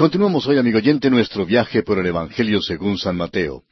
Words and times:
Continuamos 0.00 0.46
hoy, 0.46 0.56
amigo 0.56 0.78
oyente, 0.78 1.10
nuestro 1.10 1.44
viaje 1.44 1.82
por 1.82 1.98
el 1.98 2.06
Evangelio 2.06 2.62
según 2.62 2.96
San 2.96 3.18
Mateo. 3.18 3.64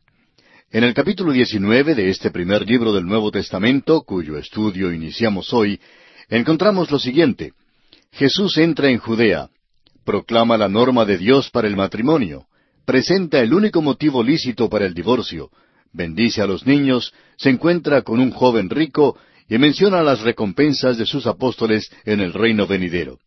En 0.71 0.85
el 0.85 0.93
capítulo 0.93 1.33
19 1.33 1.95
de 1.95 2.11
este 2.11 2.31
primer 2.31 2.69
libro 2.69 2.93
del 2.93 3.07
Nuevo 3.07 3.31
Testamento, 3.31 4.03
cuyo 4.03 4.37
estudio 4.37 4.93
iniciamos 4.93 5.55
hoy, 5.55 5.81
encontramos 6.29 6.91
lo 6.91 6.99
siguiente. 6.99 7.55
Jesús 8.13 8.59
entra 8.59 8.91
en 8.91 8.99
Judea, 8.99 9.49
proclama 10.05 10.59
la 10.59 10.69
norma 10.69 11.07
de 11.07 11.17
Dios 11.17 11.49
para 11.49 11.67
el 11.67 11.77
matrimonio, 11.77 12.45
presenta 12.85 13.41
el 13.41 13.55
único 13.55 13.81
motivo 13.81 14.23
lícito 14.23 14.69
para 14.69 14.85
el 14.85 14.93
divorcio, 14.93 15.49
bendice 15.95 16.43
a 16.43 16.47
los 16.47 16.67
niños, 16.67 17.15
se 17.39 17.49
encuentra 17.49 18.03
con 18.03 18.21
un 18.21 18.33
joven 18.33 18.69
rico 18.69 19.17
y 19.49 19.57
menciona 19.57 20.03
las 20.03 20.21
recompensas 20.21 20.99
de 20.99 21.07
sus 21.07 21.27
apóstoles 21.27 21.91
en 22.05 22.21
el 22.21 22.35
reino 22.35 22.67
venidero. 22.67 23.19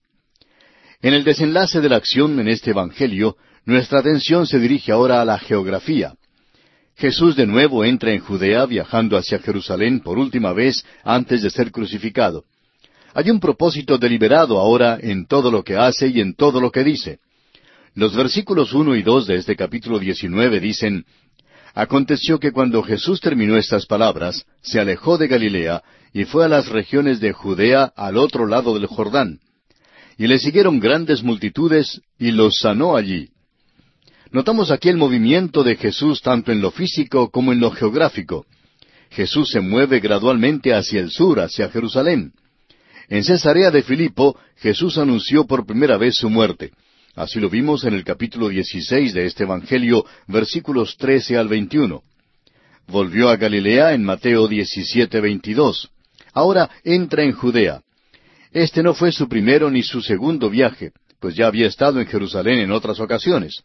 En 1.04 1.16
el 1.16 1.24
desenlace 1.24 1.82
de 1.82 1.90
la 1.90 1.96
acción 1.96 2.40
en 2.40 2.48
este 2.48 2.72
Evangelio, 2.72 3.36
nuestra 3.66 4.00
atención 4.00 4.46
se 4.46 4.60
dirige 4.60 4.92
ahora 4.92 5.20
a 5.20 5.26
la 5.26 5.40
geografía. 5.40 6.14
Jesús 6.96 7.36
de 7.36 7.48
nuevo 7.48 7.84
entra 7.84 8.12
en 8.12 8.20
Judea 8.20 8.68
viajando 8.68 9.18
hacia 9.18 9.40
Jerusalén 9.40 10.02
por 10.02 10.20
última 10.20 10.54
vez 10.54 10.86
antes 11.04 11.42
de 11.42 11.50
ser 11.50 11.72
crucificado. 11.72 12.44
Hay 13.16 13.32
un 13.32 13.40
propósito 13.40 13.98
deliberado 13.98 14.60
ahora 14.60 15.00
en 15.02 15.26
todo 15.26 15.50
lo 15.50 15.64
que 15.64 15.76
hace 15.76 16.08
y 16.08 16.22
en 16.22 16.36
todo 16.36 16.62
lo 16.62 16.70
que 16.70 16.84
dice. 16.84 17.18
Los 17.96 18.16
versículos 18.16 18.72
uno 18.74 18.96
y 18.96 19.02
dos 19.02 19.26
de 19.26 19.38
este 19.38 19.56
capítulo 19.56 19.98
diecinueve 19.98 20.60
dicen 20.60 21.06
Aconteció 21.74 22.40
que 22.40 22.52
cuando 22.52 22.84
Jesús 22.84 23.20
terminó 23.20 23.58
estas 23.58 23.88
palabras, 23.88 24.46
se 24.62 24.80
alejó 24.80 25.18
de 25.18 25.28
Galilea 25.28 25.82
y 26.14 26.26
fue 26.26 26.46
a 26.46 26.48
las 26.48 26.70
regiones 26.70 27.20
de 27.20 27.34
Judea 27.34 27.92
al 27.96 28.18
otro 28.18 28.46
lado 28.46 28.76
del 28.76 28.86
Jordán 28.86 29.40
y 30.22 30.28
le 30.28 30.38
siguieron 30.38 30.80
grandes 30.80 31.24
multitudes 31.24 32.00
y 32.20 32.30
los 32.30 32.60
sanó 32.60 32.96
allí. 32.96 33.30
Notamos 34.30 34.70
aquí 34.70 34.88
el 34.88 34.96
movimiento 34.96 35.64
de 35.64 35.76
Jesús 35.76 36.22
tanto 36.22 36.52
en 36.52 36.62
lo 36.62 36.70
físico 36.70 37.32
como 37.32 37.52
en 37.52 37.60
lo 37.60 37.72
geográfico. 37.72 38.46
Jesús 39.10 39.50
se 39.50 39.62
mueve 39.62 40.00
gradualmente 40.00 40.76
hacia 40.76 41.00
el 41.00 41.10
sur, 41.10 41.40
hacia 41.40 41.72
Jerusalén. 41.72 42.34
En 43.10 43.24
Cesarea 43.24 43.72
de 43.72 43.82
Filipo, 43.82 44.38
Jesús 44.58 45.00
anunció 45.00 45.48
por 45.48 45.66
primera 45.66 45.98
vez 45.98 46.18
su 46.18 46.30
muerte. 46.30 46.70
Así 47.16 47.40
lo 47.40 47.50
vimos 47.50 47.84
en 47.84 47.96
el 47.96 48.04
capítulo 48.04 48.50
16 48.50 49.16
de 49.16 49.26
este 49.26 49.46
Evangelio, 49.46 50.06
versículos 50.28 50.98
13 50.98 51.36
al 51.36 51.48
21. 51.48 52.04
Volvió 52.86 53.28
a 53.28 53.38
Galilea 53.38 53.94
en 53.94 54.04
Mateo 54.04 54.48
17, 54.48 55.20
22. 55.20 55.90
Ahora 56.32 56.70
entra 56.84 57.24
en 57.24 57.32
Judea. 57.32 57.82
Este 58.52 58.84
no 58.84 58.94
fue 58.94 59.12
su 59.12 59.30
primero 59.30 59.72
ni 59.72 59.82
su 59.82 60.02
segundo 60.02 60.50
viaje, 60.50 60.92
pues 61.20 61.36
ya 61.36 61.48
había 61.48 61.68
estado 61.68 62.02
en 62.02 62.08
Jerusalén 62.08 62.60
en 62.60 62.72
otras 62.72 63.00
ocasiones. 63.00 63.62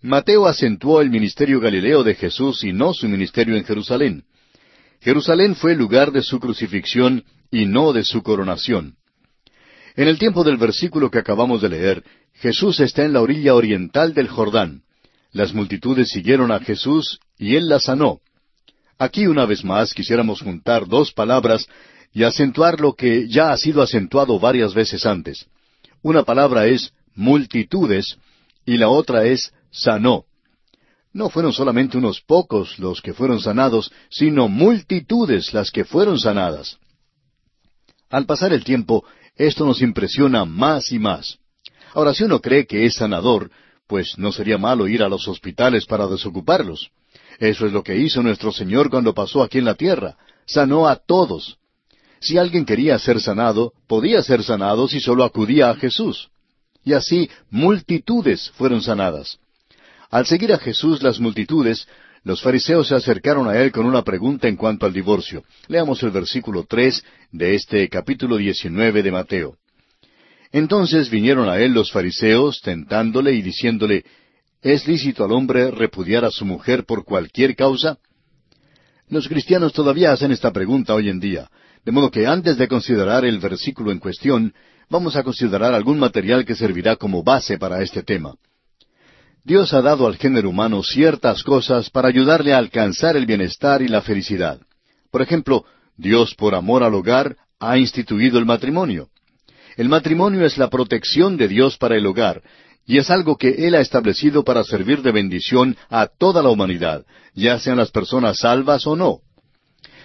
Mateo 0.00 0.46
acentuó 0.46 1.00
el 1.00 1.10
ministerio 1.10 1.60
galileo 1.60 2.02
de 2.04 2.14
Jesús 2.14 2.64
y 2.64 2.72
no 2.72 2.94
su 2.94 3.08
ministerio 3.08 3.56
en 3.56 3.64
Jerusalén. 3.64 4.24
Jerusalén 5.00 5.54
fue 5.54 5.72
el 5.72 5.78
lugar 5.78 6.12
de 6.12 6.22
su 6.22 6.40
crucifixión 6.40 7.24
y 7.50 7.66
no 7.66 7.92
de 7.92 8.04
su 8.04 8.22
coronación. 8.22 8.96
En 9.94 10.08
el 10.08 10.18
tiempo 10.18 10.44
del 10.44 10.56
versículo 10.56 11.10
que 11.10 11.18
acabamos 11.18 11.60
de 11.60 11.68
leer, 11.68 12.04
Jesús 12.34 12.80
está 12.80 13.04
en 13.04 13.12
la 13.12 13.20
orilla 13.20 13.54
oriental 13.54 14.14
del 14.14 14.28
Jordán. 14.28 14.82
Las 15.32 15.52
multitudes 15.52 16.08
siguieron 16.10 16.52
a 16.52 16.60
Jesús 16.60 17.18
y 17.36 17.56
él 17.56 17.68
las 17.68 17.84
sanó. 17.84 18.20
Aquí 18.96 19.26
una 19.26 19.44
vez 19.44 19.64
más 19.64 19.92
quisiéramos 19.92 20.40
juntar 20.40 20.86
dos 20.86 21.12
palabras 21.12 21.66
y 22.12 22.24
acentuar 22.24 22.80
lo 22.80 22.94
que 22.94 23.28
ya 23.28 23.52
ha 23.52 23.56
sido 23.56 23.82
acentuado 23.82 24.38
varias 24.38 24.74
veces 24.74 25.06
antes. 25.06 25.46
Una 26.02 26.22
palabra 26.22 26.66
es 26.66 26.92
multitudes 27.14 28.18
y 28.64 28.76
la 28.76 28.88
otra 28.88 29.24
es 29.24 29.52
sanó. 29.70 30.24
No 31.12 31.30
fueron 31.30 31.52
solamente 31.52 31.98
unos 31.98 32.20
pocos 32.20 32.78
los 32.78 33.00
que 33.00 33.14
fueron 33.14 33.40
sanados, 33.40 33.90
sino 34.10 34.48
multitudes 34.48 35.52
las 35.52 35.70
que 35.70 35.84
fueron 35.84 36.18
sanadas. 36.18 36.78
Al 38.10 38.26
pasar 38.26 38.52
el 38.52 38.64
tiempo, 38.64 39.04
esto 39.36 39.64
nos 39.66 39.82
impresiona 39.82 40.44
más 40.44 40.92
y 40.92 40.98
más. 40.98 41.38
Ahora, 41.94 42.14
si 42.14 42.24
uno 42.24 42.40
cree 42.40 42.66
que 42.66 42.84
es 42.84 42.94
sanador, 42.94 43.50
pues 43.86 44.18
no 44.18 44.32
sería 44.32 44.58
malo 44.58 44.86
ir 44.86 45.02
a 45.02 45.08
los 45.08 45.26
hospitales 45.28 45.86
para 45.86 46.06
desocuparlos. 46.06 46.90
Eso 47.38 47.66
es 47.66 47.72
lo 47.72 47.82
que 47.82 47.96
hizo 47.96 48.22
nuestro 48.22 48.52
Señor 48.52 48.90
cuando 48.90 49.14
pasó 49.14 49.42
aquí 49.42 49.58
en 49.58 49.64
la 49.64 49.74
tierra. 49.74 50.16
Sanó 50.46 50.88
a 50.88 50.96
todos. 50.96 51.57
Si 52.20 52.38
alguien 52.38 52.64
quería 52.64 52.98
ser 52.98 53.20
sanado, 53.20 53.72
podía 53.86 54.22
ser 54.22 54.42
sanado 54.42 54.88
si 54.88 55.00
solo 55.00 55.24
acudía 55.24 55.70
a 55.70 55.76
Jesús. 55.76 56.28
Y 56.84 56.92
así 56.92 57.28
multitudes 57.50 58.50
fueron 58.56 58.82
sanadas. 58.82 59.38
Al 60.10 60.26
seguir 60.26 60.52
a 60.52 60.58
Jesús 60.58 61.02
las 61.02 61.20
multitudes, 61.20 61.86
los 62.24 62.42
fariseos 62.42 62.88
se 62.88 62.94
acercaron 62.94 63.48
a 63.48 63.58
él 63.58 63.72
con 63.72 63.86
una 63.86 64.02
pregunta 64.02 64.48
en 64.48 64.56
cuanto 64.56 64.86
al 64.86 64.92
divorcio. 64.92 65.44
Leamos 65.68 66.02
el 66.02 66.10
versículo 66.10 66.64
tres 66.68 67.04
de 67.30 67.54
este 67.54 67.88
capítulo 67.88 68.36
diecinueve 68.36 69.02
de 69.02 69.12
Mateo. 69.12 69.56
Entonces 70.50 71.10
vinieron 71.10 71.48
a 71.48 71.58
él 71.58 71.72
los 71.72 71.92
fariseos, 71.92 72.60
tentándole 72.62 73.34
y 73.34 73.42
diciéndole, 73.42 74.04
¿Es 74.62 74.88
lícito 74.88 75.24
al 75.24 75.32
hombre 75.32 75.70
repudiar 75.70 76.24
a 76.24 76.30
su 76.30 76.44
mujer 76.44 76.84
por 76.84 77.04
cualquier 77.04 77.54
causa? 77.54 77.98
Los 79.08 79.28
cristianos 79.28 79.72
todavía 79.72 80.12
hacen 80.12 80.32
esta 80.32 80.52
pregunta 80.52 80.94
hoy 80.94 81.08
en 81.08 81.20
día, 81.20 81.48
de 81.88 81.92
modo 81.92 82.10
que 82.10 82.26
antes 82.26 82.58
de 82.58 82.68
considerar 82.68 83.24
el 83.24 83.38
versículo 83.38 83.90
en 83.90 83.98
cuestión, 83.98 84.52
vamos 84.90 85.16
a 85.16 85.22
considerar 85.22 85.72
algún 85.72 85.98
material 85.98 86.44
que 86.44 86.54
servirá 86.54 86.96
como 86.96 87.22
base 87.22 87.56
para 87.56 87.80
este 87.82 88.02
tema. 88.02 88.34
Dios 89.42 89.72
ha 89.72 89.80
dado 89.80 90.06
al 90.06 90.18
género 90.18 90.50
humano 90.50 90.82
ciertas 90.82 91.42
cosas 91.42 91.88
para 91.88 92.08
ayudarle 92.08 92.52
a 92.52 92.58
alcanzar 92.58 93.16
el 93.16 93.24
bienestar 93.24 93.80
y 93.80 93.88
la 93.88 94.02
felicidad. 94.02 94.60
Por 95.10 95.22
ejemplo, 95.22 95.64
Dios 95.96 96.34
por 96.34 96.54
amor 96.54 96.82
al 96.82 96.92
hogar 96.92 97.38
ha 97.58 97.78
instituido 97.78 98.38
el 98.38 98.44
matrimonio. 98.44 99.08
El 99.78 99.88
matrimonio 99.88 100.44
es 100.44 100.58
la 100.58 100.68
protección 100.68 101.38
de 101.38 101.48
Dios 101.48 101.78
para 101.78 101.96
el 101.96 102.04
hogar, 102.04 102.42
y 102.84 102.98
es 102.98 103.08
algo 103.08 103.38
que 103.38 103.66
Él 103.66 103.74
ha 103.74 103.80
establecido 103.80 104.44
para 104.44 104.62
servir 104.62 105.00
de 105.00 105.12
bendición 105.12 105.74
a 105.88 106.06
toda 106.06 106.42
la 106.42 106.50
humanidad, 106.50 107.06
ya 107.32 107.58
sean 107.58 107.78
las 107.78 107.90
personas 107.90 108.40
salvas 108.40 108.86
o 108.86 108.94
no. 108.94 109.20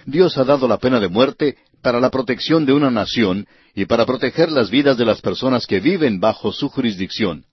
Dios 0.06 0.36
ha 0.36 0.44
dado 0.44 0.68
la 0.68 0.78
pena 0.78 1.00
de 1.00 1.08
muerte 1.08 1.56
para 1.84 2.00
la 2.00 2.10
protección 2.10 2.64
de 2.64 2.72
una 2.72 2.90
nación 2.90 3.46
y 3.74 3.84
para 3.84 4.06
proteger 4.06 4.50
las 4.50 4.70
vidas 4.70 4.96
de 4.96 5.04
las 5.04 5.20
personas 5.20 5.66
que 5.66 5.80
viven 5.80 6.18
bajo 6.18 6.50
su 6.50 6.70
jurisdicción. 6.70 7.44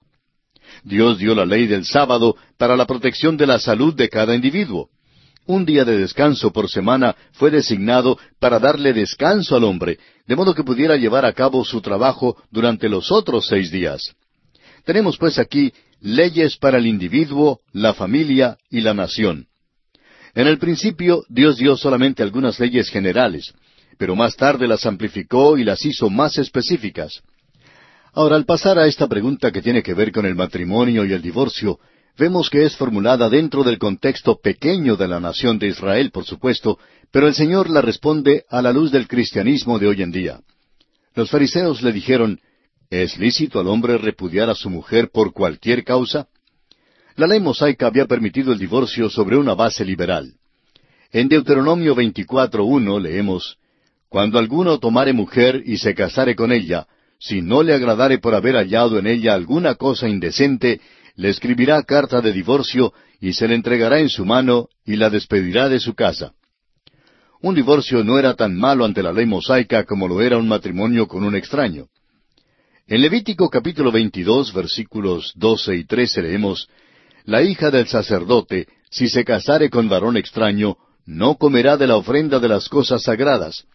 Dios 0.84 1.18
dio 1.18 1.36
la 1.36 1.46
ley 1.46 1.68
del 1.68 1.84
sábado 1.84 2.38
para 2.58 2.78
la 2.78 2.88
protección 2.88 3.36
de 3.36 3.46
la 3.46 3.60
salud 3.60 3.94
de 3.94 4.08
cada 4.08 4.34
individuo. 4.34 4.90
Un 5.48 5.66
día 5.66 5.84
de 5.84 5.98
descanso 5.98 6.54
por 6.54 6.70
semana 6.70 7.14
fue 7.34 7.52
designado 7.52 8.18
para 8.40 8.58
darle 8.58 8.94
descanso 8.94 9.58
al 9.58 9.66
hombre, 9.66 10.00
de 10.26 10.36
modo 10.38 10.56
que 10.56 10.64
pudiera 10.64 10.96
llevar 10.96 11.26
a 11.26 11.34
cabo 11.34 11.66
su 11.66 11.82
trabajo 11.82 12.42
durante 12.52 12.88
los 12.88 13.12
otros 13.12 13.48
seis 13.48 13.70
días. 13.70 14.16
Tenemos 14.86 15.18
pues 15.18 15.40
aquí 15.40 15.74
leyes 16.00 16.56
para 16.56 16.78
el 16.78 16.88
individuo, 16.88 17.60
la 17.74 17.94
familia 17.94 18.58
y 18.70 18.80
la 18.80 18.94
nación. 18.94 19.48
En 20.34 20.48
el 20.48 20.58
principio 20.58 21.26
Dios 21.28 21.58
dio 21.58 21.76
solamente 21.76 22.24
algunas 22.24 22.58
leyes 22.62 22.88
generales, 22.90 23.54
pero 24.02 24.16
más 24.16 24.36
tarde 24.36 24.68
las 24.68 24.88
amplificó 24.88 25.60
y 25.60 25.64
las 25.64 25.86
hizo 25.86 26.10
más 26.10 26.40
específicas. 26.40 27.22
Ahora, 28.14 28.36
al 28.36 28.46
pasar 28.46 28.80
a 28.80 28.88
esta 28.88 29.08
pregunta 29.08 29.52
que 29.52 29.62
tiene 29.62 29.84
que 29.84 29.94
ver 29.94 30.12
con 30.12 30.26
el 30.26 30.34
matrimonio 30.34 31.06
y 31.06 31.14
el 31.14 31.22
divorcio, 31.22 31.78
vemos 32.18 32.50
que 32.50 32.66
es 32.66 32.76
formulada 32.76 33.30
dentro 33.30 33.64
del 33.64 33.78
contexto 33.78 34.40
pequeño 34.42 34.96
de 34.96 35.08
la 35.08 35.20
nación 35.20 35.60
de 35.60 35.68
Israel, 35.68 36.10
por 36.10 36.26
supuesto, 36.26 36.80
pero 37.12 37.28
el 37.28 37.36
Señor 37.36 37.70
la 37.70 37.82
responde 37.82 38.44
a 38.50 38.64
la 38.64 38.74
luz 38.74 38.92
del 38.92 39.08
cristianismo 39.08 39.78
de 39.78 39.90
hoy 39.90 40.02
en 40.02 40.12
día. 40.12 40.40
Los 41.14 41.30
fariseos 41.30 41.84
le 41.84 41.92
dijeron, 41.92 42.40
¿Es 42.90 43.20
lícito 43.20 43.60
al 43.60 43.68
hombre 43.68 44.00
repudiar 44.00 44.50
a 44.50 44.56
su 44.56 44.72
mujer 44.72 45.12
por 45.14 45.32
cualquier 45.32 45.84
causa? 45.84 46.28
La 47.18 47.28
ley 47.28 47.40
mosaica 47.40 47.86
había 47.86 48.08
permitido 48.08 48.52
el 48.52 48.58
divorcio 48.58 49.12
sobre 49.12 49.38
una 49.38 49.54
base 49.54 49.86
liberal. 49.86 50.34
En 51.12 51.28
Deuteronomio 51.28 51.96
24.1 51.96 53.00
leemos, 53.00 53.60
cuando 54.12 54.40
alguno 54.40 54.78
tomare 54.78 55.14
mujer 55.14 55.64
y 55.66 55.78
se 55.78 55.96
casare 55.96 56.36
con 56.36 56.52
ella, 56.52 56.86
si 57.18 57.42
no 57.42 57.64
le 57.64 57.74
agradare 57.74 58.18
por 58.18 58.36
haber 58.36 58.56
hallado 58.56 59.00
en 59.00 59.08
ella 59.08 59.34
alguna 59.34 59.76
cosa 59.76 60.10
indecente, 60.10 60.82
le 61.16 61.30
escribirá 61.30 61.82
carta 61.84 62.20
de 62.20 62.34
divorcio 62.34 62.92
y 63.22 63.32
se 63.32 63.48
le 63.48 63.56
entregará 63.56 64.00
en 64.00 64.10
su 64.10 64.26
mano 64.26 64.68
y 64.86 64.98
la 64.98 65.10
despedirá 65.10 65.70
de 65.70 65.80
su 65.80 65.94
casa. 65.94 66.34
Un 67.42 67.56
divorcio 67.56 68.04
no 68.04 68.20
era 68.20 68.34
tan 68.34 68.54
malo 68.54 68.84
ante 68.84 69.02
la 69.02 69.14
ley 69.14 69.26
mosaica 69.26 69.86
como 69.86 70.10
lo 70.10 70.20
era 70.22 70.38
un 70.38 70.50
matrimonio 70.50 71.08
con 71.08 71.24
un 71.24 71.34
extraño. 71.34 71.86
En 72.88 73.00
Levítico 73.00 73.50
capítulo 73.50 73.94
22 73.94 74.52
versículos 74.52 75.32
12 75.38 75.78
y 75.78 75.86
13 75.86 76.24
leemos, 76.24 76.68
La 77.24 77.44
hija 77.44 77.72
del 77.72 77.88
sacerdote, 77.88 78.68
si 78.90 79.08
se 79.08 79.24
casare 79.24 79.70
con 79.70 79.88
varón 79.88 80.18
extraño, 80.18 80.76
no 81.06 81.36
comerá 81.36 81.78
de 81.78 81.88
la 81.88 81.96
ofrenda 81.96 82.40
de 82.40 82.50
las 82.50 82.68
cosas 82.68 83.04
sagradas, 83.04 83.66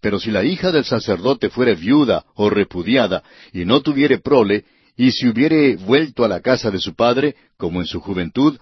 pero 0.00 0.18
si 0.20 0.30
la 0.30 0.44
hija 0.44 0.70
del 0.72 0.84
sacerdote 0.84 1.50
fuere 1.50 1.74
viuda 1.74 2.24
o 2.34 2.50
repudiada 2.50 3.22
y 3.52 3.64
no 3.64 3.80
tuviere 3.80 4.18
prole, 4.18 4.64
y 4.96 5.12
si 5.12 5.28
hubiere 5.28 5.76
vuelto 5.76 6.24
a 6.24 6.28
la 6.28 6.40
casa 6.40 6.70
de 6.70 6.78
su 6.78 6.94
padre, 6.94 7.36
como 7.56 7.80
en 7.80 7.86
su 7.86 8.00
juventud, 8.00 8.58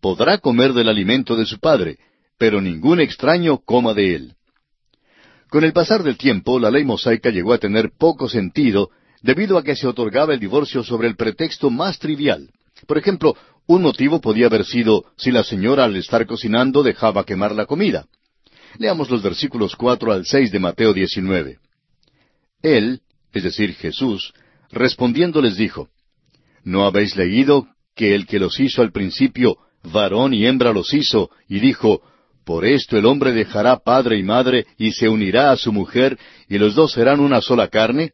podrá 0.00 0.38
comer 0.38 0.72
del 0.72 0.88
alimento 0.88 1.36
de 1.36 1.46
su 1.46 1.58
padre, 1.58 1.98
pero 2.38 2.60
ningún 2.60 3.00
extraño 3.00 3.58
coma 3.58 3.94
de 3.94 4.14
él. 4.14 4.34
Con 5.48 5.64
el 5.64 5.72
pasar 5.72 6.02
del 6.02 6.18
tiempo, 6.18 6.60
la 6.60 6.70
ley 6.70 6.84
mosaica 6.84 7.30
llegó 7.30 7.54
a 7.54 7.58
tener 7.58 7.90
poco 7.98 8.28
sentido 8.28 8.90
debido 9.22 9.56
a 9.56 9.64
que 9.64 9.76
se 9.76 9.86
otorgaba 9.86 10.34
el 10.34 10.40
divorcio 10.40 10.84
sobre 10.84 11.08
el 11.08 11.16
pretexto 11.16 11.70
más 11.70 11.98
trivial. 11.98 12.50
Por 12.86 12.98
ejemplo, 12.98 13.34
un 13.66 13.82
motivo 13.82 14.20
podía 14.20 14.46
haber 14.46 14.64
sido 14.64 15.06
si 15.16 15.30
la 15.30 15.42
señora 15.42 15.84
al 15.84 15.96
estar 15.96 16.26
cocinando 16.26 16.82
dejaba 16.82 17.24
quemar 17.24 17.52
la 17.52 17.66
comida. 17.66 18.06
Leamos 18.76 19.10
los 19.10 19.22
versículos 19.22 19.74
cuatro 19.76 20.12
al 20.12 20.26
seis 20.26 20.52
de 20.52 20.58
Mateo 20.58 20.92
19. 20.92 21.58
Él, 22.62 23.00
es 23.32 23.42
decir, 23.42 23.74
Jesús, 23.74 24.32
respondiendo 24.70 25.40
les 25.40 25.56
dijo, 25.56 25.88
¿No 26.64 26.84
habéis 26.84 27.16
leído 27.16 27.68
que 27.94 28.14
el 28.14 28.26
que 28.26 28.38
los 28.38 28.60
hizo 28.60 28.82
al 28.82 28.92
principio, 28.92 29.58
varón 29.82 30.34
y 30.34 30.46
hembra 30.46 30.72
los 30.72 30.92
hizo, 30.92 31.30
y 31.48 31.60
dijo, 31.60 32.02
por 32.44 32.64
esto 32.64 32.96
el 32.96 33.06
hombre 33.06 33.32
dejará 33.32 33.78
padre 33.78 34.18
y 34.18 34.22
madre 34.22 34.66
y 34.78 34.92
se 34.92 35.08
unirá 35.08 35.50
a 35.50 35.56
su 35.56 35.72
mujer, 35.72 36.18
y 36.48 36.58
los 36.58 36.74
dos 36.74 36.92
serán 36.92 37.20
una 37.20 37.40
sola 37.40 37.68
carne? 37.68 38.12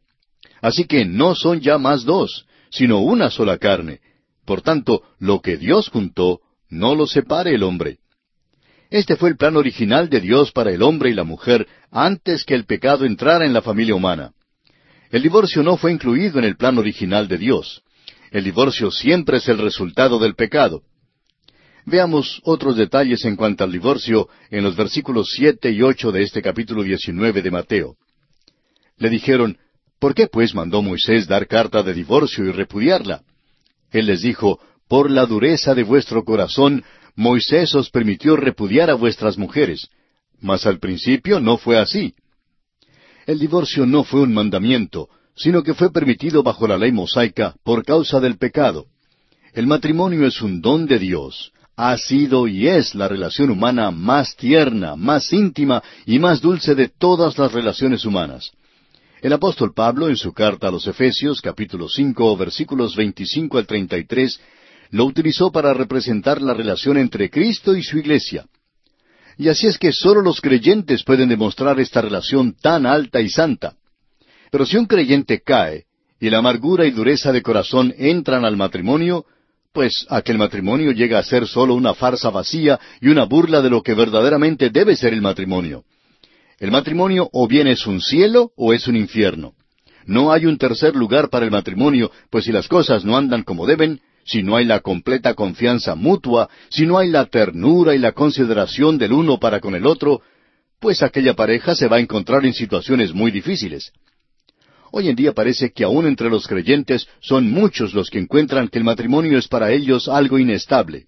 Así 0.61 0.85
que 0.85 1.05
no 1.05 1.35
son 1.35 1.61
ya 1.61 1.79
más 1.79 2.05
dos, 2.05 2.47
sino 2.71 3.01
una 3.01 3.31
sola 3.31 3.59
carne. 3.59 4.01
Por 4.45 4.63
tanto, 4.63 5.03
lo 5.19 5.41
que 5.41 5.57
Dios 5.57 5.89
juntó, 5.89 6.41
no 6.69 6.95
lo 6.95 7.07
separe 7.07 7.55
el 7.55 7.63
hombre. 7.63 7.99
Este 8.95 9.17
fue 9.17 9.31
el 9.31 9.37
plan 9.37 9.57
original 9.57 10.09
de 10.09 10.21
Dios 10.21 10.53
para 10.53 10.71
el 10.71 10.81
hombre 10.81 11.11
y 11.11 11.15
la 11.15 11.25
mujer 11.25 11.67
antes 11.91 12.45
que 12.45 12.55
el 12.55 12.65
pecado 12.65 13.05
entrara 13.05 13.45
en 13.45 13.53
la 13.53 13.61
familia 13.61 13.97
humana. 13.97 14.31
El 15.11 15.21
divorcio 15.21 15.65
no 15.65 15.77
fue 15.77 15.91
incluido 15.91 16.39
en 16.39 16.45
el 16.45 16.57
plan 16.57 16.79
original 16.79 17.27
de 17.27 17.37
Dios. 17.37 17.83
El 18.31 18.45
divorcio 18.45 18.93
siempre 18.93 19.39
es 19.39 19.49
el 19.49 19.59
resultado 19.59 20.21
del 20.21 20.37
pecado. 20.37 20.83
Veamos 21.85 22.41
otros 22.45 22.77
detalles 22.77 23.25
en 23.25 23.35
cuanto 23.35 23.65
al 23.65 23.73
divorcio 23.73 24.29
en 24.49 24.63
los 24.63 24.77
versículos 24.77 25.27
siete 25.35 25.73
y 25.73 25.83
ocho 25.83 26.13
de 26.13 26.23
este 26.23 26.41
capítulo 26.41 26.85
diecinueve 26.85 27.43
de 27.43 27.51
Mateo. 27.51 27.97
Le 28.99 29.11
dijeron, 29.11 29.59
¿Por 29.99 30.15
qué 30.15 30.29
pues 30.29 30.55
mandó 30.55 30.83
Moisés 30.83 31.27
dar 31.27 31.49
carta 31.49 31.83
de 31.83 31.95
divorcio 31.95 32.45
y 32.45 32.53
repudiarla? 32.53 33.23
Él 33.91 34.07
les 34.07 34.23
dijo, 34.23 34.61
Por 34.87 35.11
la 35.11 35.27
dureza 35.27 35.75
de 35.75 35.83
vuestro 35.83 36.23
corazón, 36.23 36.85
Moisés 37.17 37.75
os 37.75 37.91
permitió 37.91 38.37
repudiar 38.37 38.91
a 38.91 38.95
vuestras 38.95 39.39
mujeres. 39.39 39.89
Mas 40.41 40.67
al 40.67 40.79
principio 40.79 41.41
no 41.41 41.57
fue 41.57 41.79
así. 41.79 42.15
El 43.27 43.39
divorcio 43.39 43.87
no 43.87 44.05
fue 44.05 44.21
un 44.21 44.35
mandamiento, 44.35 45.09
sino 45.37 45.63
que 45.63 45.75
fue 45.75 45.91
permitido 45.91 46.43
bajo 46.43 46.67
la 46.67 46.77
ley 46.77 46.93
mosaica 46.93 47.55
por 47.65 47.85
causa 47.85 48.21
del 48.21 48.37
pecado. 48.37 48.87
El 49.53 49.67
matrimonio 49.67 50.27
es 50.27 50.43
un 50.43 50.61
don 50.61 50.87
de 50.87 50.99
Dios, 50.99 51.53
ha 51.77 51.97
sido 51.97 52.47
y 52.47 52.69
es 52.69 52.95
la 52.95 53.09
relación 53.09 53.51
humana 53.51 53.91
más 53.91 54.37
tierna, 54.37 54.97
más 54.97 55.33
íntima 55.33 55.83
y 56.07 56.19
más 56.19 56.41
dulce 56.41 56.75
de 56.75 56.89
todas 56.89 57.39
las 57.39 57.53
relaciones 57.53 58.05
humanas. 58.05 58.51
El 59.23 59.33
apóstol 59.33 59.73
Pablo, 59.75 60.09
en 60.09 60.17
su 60.17 60.33
carta 60.33 60.69
a 60.69 60.71
los 60.71 60.87
Efesios, 60.87 61.41
capítulo 61.41 61.89
cinco, 61.89 62.37
versículos 62.37 62.95
veinticinco 62.95 63.59
al 63.59 63.67
treinta 63.67 63.97
y 63.97 64.05
tres, 64.05 64.39
lo 64.95 65.07
utilizó 65.07 65.51
para 65.51 65.75
representar 65.75 66.41
la 66.41 66.55
relación 66.55 66.97
entre 66.99 67.29
Cristo 67.29 67.75
y 67.75 67.83
su 67.83 67.99
iglesia. 67.99 68.47
Y 69.37 69.49
así 69.49 69.67
es 69.67 69.77
que 69.77 69.91
sólo 69.91 70.21
los 70.23 70.41
creyentes 70.41 71.03
pueden 71.03 71.29
demostrar 71.29 71.81
esta 71.81 72.01
relación 72.01 72.55
tan 72.55 72.87
alta 72.87 73.21
y 73.21 73.29
santa. 73.29 73.75
Pero 74.53 74.65
si 74.65 74.77
un 74.77 74.87
creyente 74.87 75.43
cae, 75.43 75.87
y 76.21 76.31
la 76.31 76.39
amargura 76.39 76.87
y 76.87 76.93
dureza 76.93 77.33
de 77.33 77.43
corazón 77.43 77.93
entran 77.99 78.45
al 78.45 78.57
matrimonio, 78.57 79.27
pues 79.73 80.07
aquel 80.11 80.39
matrimonio 80.39 80.93
llega 80.93 81.19
a 81.19 81.25
ser 81.25 81.49
solo 81.49 81.75
una 81.75 81.95
farsa 81.95 82.31
vacía 82.31 82.79
y 83.01 83.09
una 83.09 83.25
burla 83.25 83.63
de 83.63 83.71
lo 83.71 83.83
que 83.83 83.95
verdaderamente 83.95 84.71
debe 84.71 84.95
ser 84.95 85.13
el 85.13 85.23
matrimonio. 85.23 85.83
El 86.61 86.71
matrimonio 86.71 87.29
o 87.33 87.49
bien 87.49 87.67
es 87.67 87.85
un 87.89 88.01
cielo 88.01 88.53
o 88.57 88.73
es 88.73 88.87
un 88.87 88.95
infierno. 88.95 89.55
No 90.07 90.31
hay 90.31 90.47
un 90.47 90.57
tercer 90.57 90.95
lugar 90.95 91.31
para 91.31 91.45
el 91.45 91.51
matrimonio, 91.51 92.13
pues 92.31 92.45
si 92.45 92.53
las 92.53 92.69
cosas 92.69 93.05
no 93.05 93.17
andan 93.17 93.43
como 93.43 93.67
deben, 93.67 94.01
si 94.25 94.43
no 94.43 94.57
hay 94.57 94.65
la 94.65 94.81
completa 94.81 95.35
confianza 95.35 95.95
mutua, 95.95 96.49
si 96.71 96.87
no 96.87 96.99
hay 96.99 97.11
la 97.11 97.27
ternura 97.27 97.95
y 97.95 97.99
la 97.99 98.13
consideración 98.13 98.99
del 98.99 99.13
uno 99.13 99.39
para 99.39 99.61
con 99.61 99.75
el 99.75 99.87
otro, 99.87 100.23
pues 100.81 101.03
aquella 101.03 101.35
pareja 101.35 101.75
se 101.75 101.89
va 101.89 101.97
a 101.97 102.01
encontrar 102.01 102.45
en 102.45 102.53
situaciones 102.53 103.15
muy 103.15 103.31
difíciles. 103.31 103.93
Hoy 104.91 105.09
en 105.09 105.17
día 105.17 105.33
parece 105.33 105.73
que 105.73 105.85
aún 105.85 106.07
entre 106.07 106.31
los 106.31 106.47
creyentes 106.47 107.07
son 107.21 107.51
muchos 107.51 107.95
los 107.95 108.11
que 108.11 108.19
encuentran 108.19 108.69
que 108.69 108.79
el 108.79 108.85
matrimonio 108.85 109.39
es 109.39 109.49
para 109.49 109.73
ellos 109.73 110.09
algo 110.09 110.39
inestable. 110.39 111.07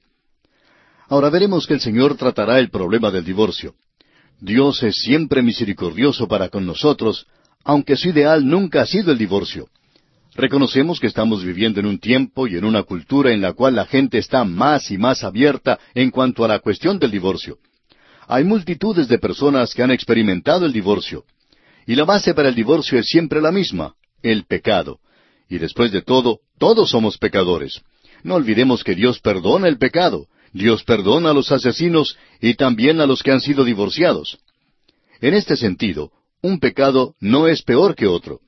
Ahora 1.09 1.31
veremos 1.31 1.67
que 1.67 1.75
el 1.75 1.81
Señor 1.81 2.17
tratará 2.17 2.59
el 2.59 2.69
problema 2.71 3.11
del 3.11 3.25
divorcio. 3.25 3.75
Dios 4.41 4.83
es 4.83 4.97
siempre 4.97 5.41
misericordioso 5.41 6.27
para 6.27 6.49
con 6.49 6.67
nosotros, 6.67 7.27
aunque 7.65 7.97
su 7.97 8.09
ideal 8.09 8.47
nunca 8.47 8.83
ha 8.83 8.87
sido 8.87 9.13
el 9.13 9.19
divorcio. 9.19 9.69
Reconocemos 10.37 11.01
que 11.01 11.07
estamos 11.07 11.43
viviendo 11.43 11.81
en 11.81 11.87
un 11.87 11.99
tiempo 11.99 12.47
y 12.47 12.57
en 12.57 12.65
una 12.67 12.83
cultura 12.83 13.33
en 13.33 13.41
la 13.41 13.55
cual 13.55 13.75
la 13.75 13.87
gente 13.87 14.19
está 14.19 14.45
más 14.45 14.91
y 14.91 14.99
más 14.99 15.25
abierta 15.25 15.79
en 15.95 16.11
cuanto 16.11 16.45
a 16.45 16.49
la 16.49 16.59
cuestión 16.59 16.99
del 16.99 17.11
divorcio. 17.11 17.57
Hay 18.29 18.45
multitudes 18.45 19.09
de 19.09 19.19
personas 19.19 19.73
que 19.73 19.83
han 19.83 19.91
experimentado 19.91 20.67
el 20.67 20.75
divorcio. 20.75 21.25
Y 21.87 21.95
la 21.95 22.05
base 22.05 22.35
para 22.35 22.51
el 22.51 22.55
divorcio 22.55 22.99
es 22.99 23.07
siempre 23.07 23.41
la 23.41 23.51
misma, 23.51 23.95
el 24.23 24.45
pecado. 24.45 24.99
Y 25.49 25.57
después 25.57 25.91
de 25.91 26.03
todo, 26.03 26.41
todos 26.59 26.91
somos 26.91 27.17
pecadores. 27.17 27.81
No 28.23 28.35
olvidemos 28.35 28.85
que 28.85 28.95
Dios 28.95 29.21
perdona 29.21 29.69
el 29.69 29.79
pecado, 29.79 30.27
Dios 30.53 30.85
perdona 30.85 31.31
a 31.31 31.35
los 31.35 31.51
asesinos 31.51 32.19
y 32.43 32.55
también 32.55 33.01
a 33.01 33.07
los 33.07 33.23
que 33.23 33.33
han 33.33 33.41
sido 33.41 33.65
divorciados. 33.65 34.37
En 35.23 35.33
este 35.33 35.57
sentido, 35.57 36.11
un 36.43 36.61
pecado 36.61 37.15
no 37.21 37.49
es 37.49 37.63
peor 37.63 37.95
que 37.95 38.07
otro. 38.07 38.41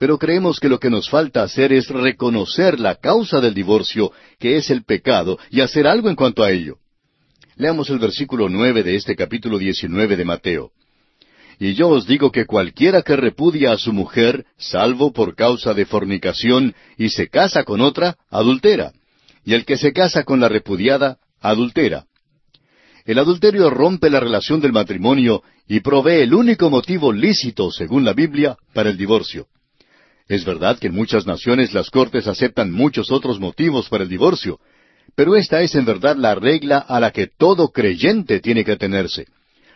Pero 0.00 0.18
creemos 0.18 0.58
que 0.58 0.70
lo 0.70 0.80
que 0.80 0.88
nos 0.88 1.10
falta 1.10 1.42
hacer 1.42 1.74
es 1.74 1.88
reconocer 1.88 2.80
la 2.80 2.94
causa 2.94 3.38
del 3.38 3.52
divorcio, 3.52 4.12
que 4.38 4.56
es 4.56 4.70
el 4.70 4.82
pecado, 4.82 5.38
y 5.50 5.60
hacer 5.60 5.86
algo 5.86 6.08
en 6.08 6.16
cuanto 6.16 6.42
a 6.42 6.50
ello. 6.50 6.78
Leamos 7.56 7.90
el 7.90 7.98
versículo 7.98 8.48
nueve 8.48 8.82
de 8.82 8.96
este 8.96 9.14
capítulo 9.14 9.58
diecinueve 9.58 10.16
de 10.16 10.24
Mateo. 10.24 10.70
Y 11.58 11.74
yo 11.74 11.88
os 11.88 12.06
digo 12.06 12.32
que 12.32 12.46
cualquiera 12.46 13.02
que 13.02 13.14
repudia 13.14 13.72
a 13.72 13.76
su 13.76 13.92
mujer, 13.92 14.46
salvo 14.56 15.12
por 15.12 15.34
causa 15.34 15.74
de 15.74 15.84
fornicación, 15.84 16.74
y 16.96 17.10
se 17.10 17.28
casa 17.28 17.64
con 17.64 17.82
otra, 17.82 18.16
adultera. 18.30 18.92
Y 19.44 19.52
el 19.52 19.66
que 19.66 19.76
se 19.76 19.92
casa 19.92 20.24
con 20.24 20.40
la 20.40 20.48
repudiada, 20.48 21.18
adultera. 21.42 22.06
El 23.04 23.18
adulterio 23.18 23.68
rompe 23.68 24.08
la 24.08 24.20
relación 24.20 24.62
del 24.62 24.72
matrimonio 24.72 25.42
y 25.68 25.80
provee 25.80 26.22
el 26.22 26.32
único 26.32 26.70
motivo 26.70 27.12
lícito, 27.12 27.70
según 27.70 28.06
la 28.06 28.14
Biblia, 28.14 28.56
para 28.72 28.88
el 28.88 28.96
divorcio. 28.96 29.46
Es 30.30 30.44
verdad 30.44 30.78
que 30.78 30.86
en 30.86 30.94
muchas 30.94 31.26
naciones 31.26 31.74
las 31.74 31.90
cortes 31.90 32.28
aceptan 32.28 32.70
muchos 32.70 33.10
otros 33.10 33.40
motivos 33.40 33.88
para 33.88 34.04
el 34.04 34.08
divorcio, 34.08 34.60
pero 35.16 35.34
esta 35.34 35.60
es 35.60 35.74
en 35.74 35.84
verdad 35.84 36.16
la 36.16 36.36
regla 36.36 36.78
a 36.78 37.00
la 37.00 37.10
que 37.10 37.26
todo 37.26 37.70
creyente 37.70 38.38
tiene 38.38 38.64
que 38.64 38.70
atenerse. 38.70 39.26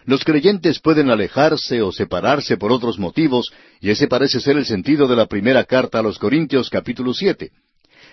Los 0.05 0.23
creyentes 0.23 0.79
pueden 0.79 1.11
alejarse 1.11 1.83
o 1.83 1.91
separarse 1.91 2.57
por 2.57 2.71
otros 2.71 3.01
motivos, 3.01 3.51
y 3.81 3.91
ese 3.91 4.07
parece 4.07 4.39
ser 4.39 4.57
el 4.57 4.65
sentido 4.65 5.09
de 5.09 5.17
la 5.17 5.27
primera 5.27 5.65
carta 5.65 5.99
a 5.99 6.03
los 6.03 6.21
Corintios 6.21 6.71
capítulo 6.71 7.13
siete. 7.15 7.51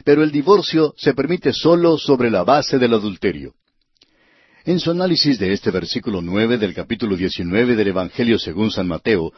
Pero 0.04 0.24
el 0.24 0.32
divorcio 0.32 0.96
se 0.98 1.14
permite 1.14 1.54
solo 1.54 2.00
sobre 2.00 2.32
la 2.32 2.44
base 2.44 2.80
del 2.80 2.96
adulterio. 2.96 3.54
En 4.66 4.80
su 4.80 4.90
análisis 4.90 5.38
de 5.38 5.54
este 5.54 5.70
versículo 5.70 6.24
nueve 6.24 6.58
del 6.58 6.74
capítulo 6.74 7.16
diecinueve 7.16 7.76
del 7.76 7.90
Evangelio 7.90 8.40
según 8.40 8.72
San 8.72 8.88
Mateo, 8.88 9.32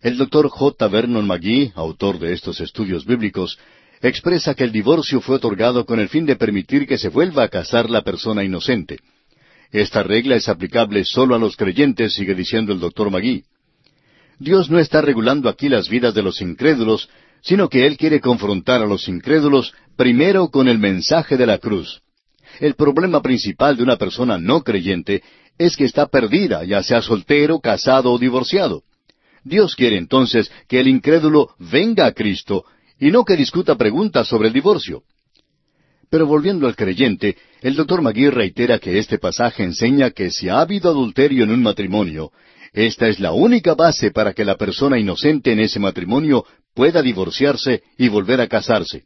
el 0.00 0.16
doctor 0.16 0.48
J. 0.48 0.88
Vernon 0.88 1.26
McGee, 1.26 1.72
autor 1.74 2.18
de 2.18 2.32
estos 2.32 2.60
estudios 2.60 3.04
bíblicos, 3.04 3.58
expresa 4.00 4.54
que 4.54 4.64
el 4.64 4.72
divorcio 4.72 5.20
fue 5.20 5.36
otorgado 5.36 5.84
con 5.84 5.98
el 5.98 6.08
fin 6.08 6.24
de 6.24 6.36
permitir 6.36 6.86
que 6.86 6.98
se 6.98 7.08
vuelva 7.08 7.42
a 7.42 7.48
casar 7.48 7.90
la 7.90 8.02
persona 8.02 8.44
inocente. 8.44 8.98
Esta 9.72 10.02
regla 10.02 10.36
es 10.36 10.48
aplicable 10.48 11.04
solo 11.04 11.34
a 11.34 11.38
los 11.38 11.56
creyentes, 11.56 12.14
sigue 12.14 12.34
diciendo 12.34 12.72
el 12.72 12.80
doctor 12.80 13.10
Magui. 13.10 13.44
Dios 14.38 14.70
no 14.70 14.78
está 14.78 15.02
regulando 15.02 15.48
aquí 15.48 15.68
las 15.68 15.88
vidas 15.88 16.14
de 16.14 16.22
los 16.22 16.40
incrédulos, 16.40 17.08
sino 17.42 17.68
que 17.68 17.86
Él 17.86 17.96
quiere 17.96 18.20
confrontar 18.20 18.82
a 18.82 18.86
los 18.86 19.08
incrédulos 19.08 19.74
primero 19.96 20.48
con 20.48 20.68
el 20.68 20.78
mensaje 20.78 21.36
de 21.36 21.46
la 21.46 21.58
cruz. 21.58 22.02
El 22.60 22.74
problema 22.74 23.20
principal 23.20 23.76
de 23.76 23.82
una 23.82 23.96
persona 23.96 24.38
no 24.38 24.62
creyente 24.62 25.22
es 25.58 25.76
que 25.76 25.84
está 25.84 26.06
perdida, 26.06 26.64
ya 26.64 26.82
sea 26.82 27.02
soltero, 27.02 27.58
casado 27.58 28.12
o 28.12 28.18
divorciado. 28.18 28.84
Dios 29.48 29.74
quiere 29.74 29.96
entonces 29.96 30.50
que 30.68 30.80
el 30.80 30.88
incrédulo 30.88 31.54
venga 31.58 32.06
a 32.06 32.12
Cristo 32.12 32.64
y 33.00 33.10
no 33.10 33.24
que 33.24 33.36
discuta 33.36 33.76
preguntas 33.76 34.28
sobre 34.28 34.48
el 34.48 34.54
divorcio. 34.54 35.02
Pero 36.10 36.26
volviendo 36.26 36.66
al 36.66 36.76
creyente, 36.76 37.36
el 37.60 37.74
doctor 37.74 38.00
Magui 38.00 38.30
reitera 38.30 38.78
que 38.78 38.98
este 38.98 39.18
pasaje 39.18 39.62
enseña 39.62 40.10
que 40.10 40.30
si 40.30 40.48
ha 40.48 40.60
habido 40.60 40.90
adulterio 40.90 41.44
en 41.44 41.50
un 41.50 41.62
matrimonio, 41.62 42.32
esta 42.72 43.08
es 43.08 43.18
la 43.20 43.32
única 43.32 43.74
base 43.74 44.10
para 44.10 44.32
que 44.32 44.44
la 44.44 44.56
persona 44.56 44.98
inocente 44.98 45.52
en 45.52 45.60
ese 45.60 45.78
matrimonio 45.80 46.44
pueda 46.74 47.02
divorciarse 47.02 47.82
y 47.98 48.08
volver 48.08 48.40
a 48.40 48.46
casarse. 48.46 49.04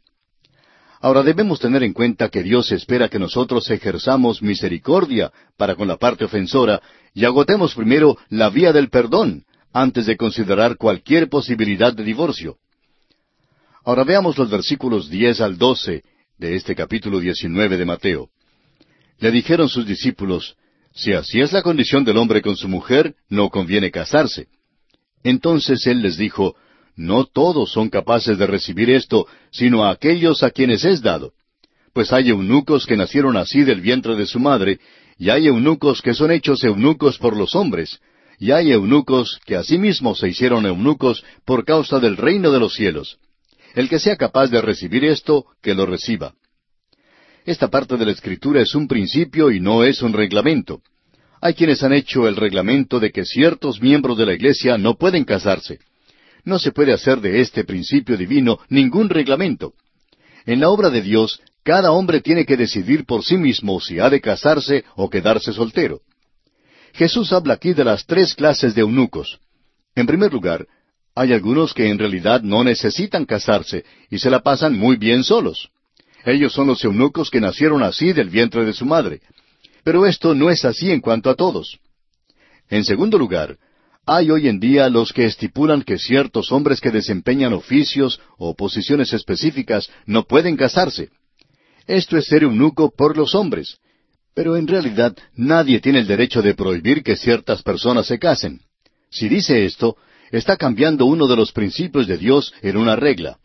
Ahora 1.01 1.23
debemos 1.23 1.59
tener 1.59 1.83
en 1.83 1.91
cuenta 1.91 2.29
que 2.29 2.43
Dios 2.43 2.71
espera 2.71 3.09
que 3.09 3.19
nosotros 3.19 3.69
ejerzamos 3.69 4.41
misericordia 4.41 5.33
para 5.57 5.75
con 5.75 5.87
la 5.89 5.97
parte 5.97 6.23
ofensora 6.23 6.81
y 7.13 7.25
agotemos 7.25 7.75
primero 7.75 8.17
la 8.29 8.49
vía 8.49 8.71
del 8.71 8.89
perdón 8.89 9.43
antes 9.73 10.05
de 10.05 10.15
considerar 10.15 10.77
cualquier 10.77 11.27
posibilidad 11.27 11.93
de 11.93 12.03
divorcio. 12.03 12.57
Ahora 13.83 14.03
veamos 14.03 14.37
los 14.37 14.49
versículos 14.49 15.09
diez 15.09 15.41
al 15.41 15.57
doce 15.57 16.03
de 16.37 16.55
este 16.55 16.75
capítulo 16.75 17.19
diecinueve 17.19 17.77
de 17.77 17.85
Mateo. 17.85 18.29
Le 19.19 19.31
dijeron 19.31 19.67
sus 19.67 19.85
discípulos, 19.85 20.55
Si 20.93 21.11
así 21.13 21.41
es 21.41 21.51
la 21.51 21.61
condición 21.61 22.05
del 22.05 22.17
hombre 22.17 22.41
con 22.41 22.55
su 22.55 22.69
mujer, 22.69 23.15
no 23.29 23.49
conviene 23.49 23.91
casarse. 23.91 24.47
Entonces 25.23 25.85
él 25.87 26.01
les 26.01 26.17
dijo, 26.17 26.55
no 26.95 27.25
todos 27.25 27.71
son 27.71 27.89
capaces 27.89 28.37
de 28.37 28.45
recibir 28.45 28.89
esto, 28.89 29.27
sino 29.51 29.85
aquellos 29.85 30.43
a 30.43 30.51
quienes 30.51 30.85
es 30.85 31.01
dado. 31.01 31.33
Pues 31.93 32.13
hay 32.13 32.29
eunucos 32.29 32.85
que 32.85 32.97
nacieron 32.97 33.37
así 33.37 33.63
del 33.63 33.81
vientre 33.81 34.15
de 34.15 34.25
su 34.25 34.39
madre, 34.39 34.79
y 35.17 35.29
hay 35.29 35.47
eunucos 35.47 36.01
que 36.01 36.13
son 36.13 36.31
hechos 36.31 36.63
eunucos 36.63 37.17
por 37.17 37.35
los 37.35 37.55
hombres, 37.55 37.99
y 38.43 38.51
hay 38.51 38.73
eunucos 38.73 39.39
que 39.45 39.55
asimismo 39.55 40.15
se 40.15 40.27
hicieron 40.27 40.65
eunucos 40.65 41.23
por 41.45 41.63
causa 41.63 42.01
del 42.01 42.17
reino 42.17 42.51
de 42.51 42.59
los 42.59 42.73
cielos. 42.73 43.17
El 43.73 43.87
que 43.87 43.99
sea 43.99 44.17
capaz 44.17 44.47
de 44.47 44.59
recibir 44.59 45.05
esto, 45.05 45.45
que 45.61 45.73
lo 45.73 45.85
reciba. 45.85 46.33
Esta 47.45 47.69
parte 47.69 47.95
de 47.95 48.05
la 48.05 48.11
Escritura 48.11 48.59
es 48.59 48.75
un 48.75 48.89
principio 48.89 49.49
y 49.49 49.61
no 49.61 49.85
es 49.85 50.01
un 50.01 50.11
reglamento. 50.11 50.81
Hay 51.39 51.53
quienes 51.53 51.83
han 51.83 51.93
hecho 51.93 52.27
el 52.27 52.35
reglamento 52.35 52.99
de 52.99 53.13
que 53.13 53.23
ciertos 53.23 53.81
miembros 53.81 54.17
de 54.17 54.25
la 54.25 54.33
Iglesia 54.33 54.77
no 54.77 54.95
pueden 54.95 55.23
casarse. 55.23 55.79
No 56.43 56.59
se 56.59 56.73
puede 56.73 56.91
hacer 56.91 57.21
de 57.21 57.39
este 57.39 57.63
principio 57.63 58.17
divino 58.17 58.59
ningún 58.67 59.07
reglamento. 59.07 59.71
En 60.45 60.59
la 60.59 60.67
obra 60.67 60.89
de 60.89 61.01
Dios, 61.01 61.39
cada 61.63 61.93
hombre 61.93 62.19
tiene 62.19 62.45
que 62.45 62.57
decidir 62.57 63.05
por 63.05 63.23
sí 63.23 63.37
mismo 63.37 63.79
si 63.79 63.99
ha 63.99 64.09
de 64.09 64.19
casarse 64.19 64.83
o 64.97 65.09
quedarse 65.09 65.53
soltero. 65.53 66.01
Jesús 66.93 67.33
habla 67.33 67.55
aquí 67.55 67.73
de 67.73 67.83
las 67.83 68.05
tres 68.05 68.35
clases 68.35 68.75
de 68.75 68.81
eunucos. 68.81 69.39
En 69.95 70.05
primer 70.05 70.31
lugar, 70.31 70.67
hay 71.15 71.33
algunos 71.33 71.73
que 71.73 71.89
en 71.89 71.97
realidad 71.97 72.41
no 72.41 72.63
necesitan 72.63 73.25
casarse 73.25 73.83
y 74.09 74.19
se 74.19 74.29
la 74.29 74.41
pasan 74.41 74.77
muy 74.77 74.95
bien 74.95 75.23
solos. 75.23 75.69
Ellos 76.25 76.53
son 76.53 76.67
los 76.67 76.83
eunucos 76.83 77.29
que 77.29 77.41
nacieron 77.41 77.83
así 77.83 78.13
del 78.13 78.29
vientre 78.29 78.63
de 78.63 78.73
su 78.73 78.85
madre. 78.85 79.21
Pero 79.83 80.05
esto 80.05 80.33
no 80.33 80.49
es 80.49 80.63
así 80.65 80.91
en 80.91 81.01
cuanto 81.01 81.29
a 81.29 81.35
todos. 81.35 81.79
En 82.69 82.85
segundo 82.85 83.17
lugar, 83.17 83.57
hay 84.05 84.31
hoy 84.31 84.47
en 84.47 84.59
día 84.59 84.89
los 84.89 85.13
que 85.13 85.25
estipulan 85.25 85.81
que 85.81 85.97
ciertos 85.97 86.51
hombres 86.51 86.79
que 86.79 86.91
desempeñan 86.91 87.53
oficios 87.53 88.19
o 88.37 88.55
posiciones 88.55 89.13
específicas 89.13 89.89
no 90.05 90.23
pueden 90.23 90.57
casarse. 90.57 91.09
Esto 91.87 92.17
es 92.17 92.25
ser 92.25 92.43
eunuco 92.43 92.91
por 92.95 93.17
los 93.17 93.35
hombres. 93.35 93.77
Pero 94.35 94.57
en 94.57 94.67
realidad 94.67 95.15
nadie 95.35 95.79
tiene 95.79 95.99
el 95.99 96.07
derecho 96.07 96.41
de 96.41 96.55
prohibir 96.55 97.03
que 97.03 97.15
ciertas 97.15 97.61
personas 97.61 98.07
se 98.07 98.17
casen. 98.17 98.61
Si 99.09 99.29
dice 99.29 99.65
esto, 99.65 99.95
está 100.31 100.57
cambiando 100.57 101.05
uno 101.05 101.27
de 101.27 101.35
los 101.35 101.51
principios 101.51 102.07
de 102.07 102.17
Dios 102.17 102.53
en 102.61 102.77
una 102.77 102.95
regla. 102.95 103.37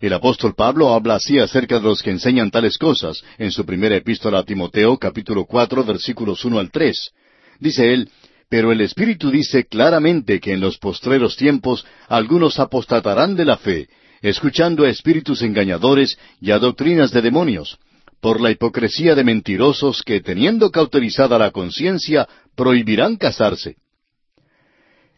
El 0.00 0.12
apóstol 0.12 0.54
Pablo 0.54 0.92
habla 0.94 1.16
así 1.16 1.38
acerca 1.38 1.76
de 1.76 1.84
los 1.84 2.02
que 2.02 2.10
enseñan 2.10 2.50
tales 2.50 2.78
cosas 2.78 3.22
en 3.38 3.50
su 3.50 3.64
primera 3.64 3.96
epístola 3.96 4.40
a 4.40 4.44
Timoteo 4.44 4.96
capítulo 4.98 5.44
cuatro 5.44 5.82
versículos 5.82 6.44
uno 6.44 6.58
al 6.58 6.70
tres. 6.70 7.10
Dice 7.58 7.92
él, 7.92 8.10
pero 8.48 8.70
el 8.70 8.80
Espíritu 8.80 9.30
dice 9.30 9.64
claramente 9.64 10.40
que 10.40 10.52
en 10.52 10.60
los 10.60 10.78
postreros 10.78 11.36
tiempos 11.36 11.84
algunos 12.06 12.58
apostatarán 12.58 13.34
de 13.34 13.44
la 13.44 13.56
fe, 13.56 13.88
escuchando 14.22 14.84
a 14.84 14.90
espíritus 14.90 15.42
engañadores 15.42 16.18
y 16.40 16.50
a 16.50 16.58
doctrinas 16.58 17.10
de 17.10 17.22
demonios, 17.22 17.78
por 18.20 18.40
la 18.40 18.50
hipocresía 18.50 19.14
de 19.14 19.24
mentirosos 19.24 20.02
que, 20.02 20.20
teniendo 20.20 20.70
cauterizada 20.70 21.38
la 21.38 21.50
conciencia, 21.50 22.28
prohibirán 22.54 23.16
casarse. 23.16 23.76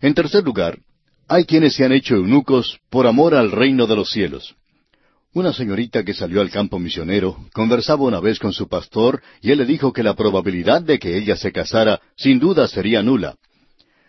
En 0.00 0.14
tercer 0.14 0.44
lugar, 0.44 0.78
hay 1.28 1.44
quienes 1.44 1.74
se 1.74 1.84
han 1.84 1.92
hecho 1.92 2.16
eunucos 2.16 2.80
por 2.90 3.06
amor 3.06 3.34
al 3.34 3.52
reino 3.52 3.86
de 3.86 3.96
los 3.96 4.10
cielos. 4.10 4.56
Una 5.32 5.52
señorita 5.52 6.04
que 6.04 6.12
salió 6.12 6.40
al 6.40 6.50
campo 6.50 6.80
misionero 6.80 7.36
conversaba 7.52 8.02
una 8.02 8.18
vez 8.18 8.40
con 8.40 8.52
su 8.52 8.66
pastor 8.66 9.22
y 9.40 9.52
él 9.52 9.58
le 9.58 9.64
dijo 9.64 9.92
que 9.92 10.02
la 10.02 10.14
probabilidad 10.14 10.82
de 10.82 10.98
que 10.98 11.16
ella 11.16 11.36
se 11.36 11.52
casara 11.52 12.00
sin 12.16 12.40
duda 12.40 12.66
sería 12.66 13.02
nula. 13.02 13.36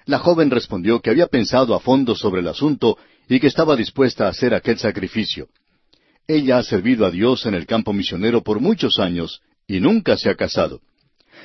La 0.05 0.17
joven 0.17 0.50
respondió 0.50 1.00
que 1.00 1.12
había 1.12 1.27
pensado 1.27 1.75
a 1.75 1.79
fondo 1.79 2.15
sobre 2.15 2.41
el 2.41 2.48
asunto 2.48 2.98
y 3.29 3.39
que 3.39 3.48
estaba 3.48 3.75
dispuesta 3.75 4.25
a 4.25 4.29
hacer 4.29 4.55
aquel 4.55 4.79
sacrificio. 4.79 5.48
Ella 6.28 6.60
ha 6.60 6.63
servido 6.63 7.06
a 7.06 7.12
Dios 7.12 7.46
en 7.46 7.56
el 7.56 7.66
campo 7.66 7.94
misionero 7.94 8.42
por 8.42 8.60
muchos 8.60 9.00
años 9.00 9.42
y 9.68 9.80
nunca 9.80 10.18
se 10.18 10.30
ha 10.30 10.36
casado. 10.36 10.82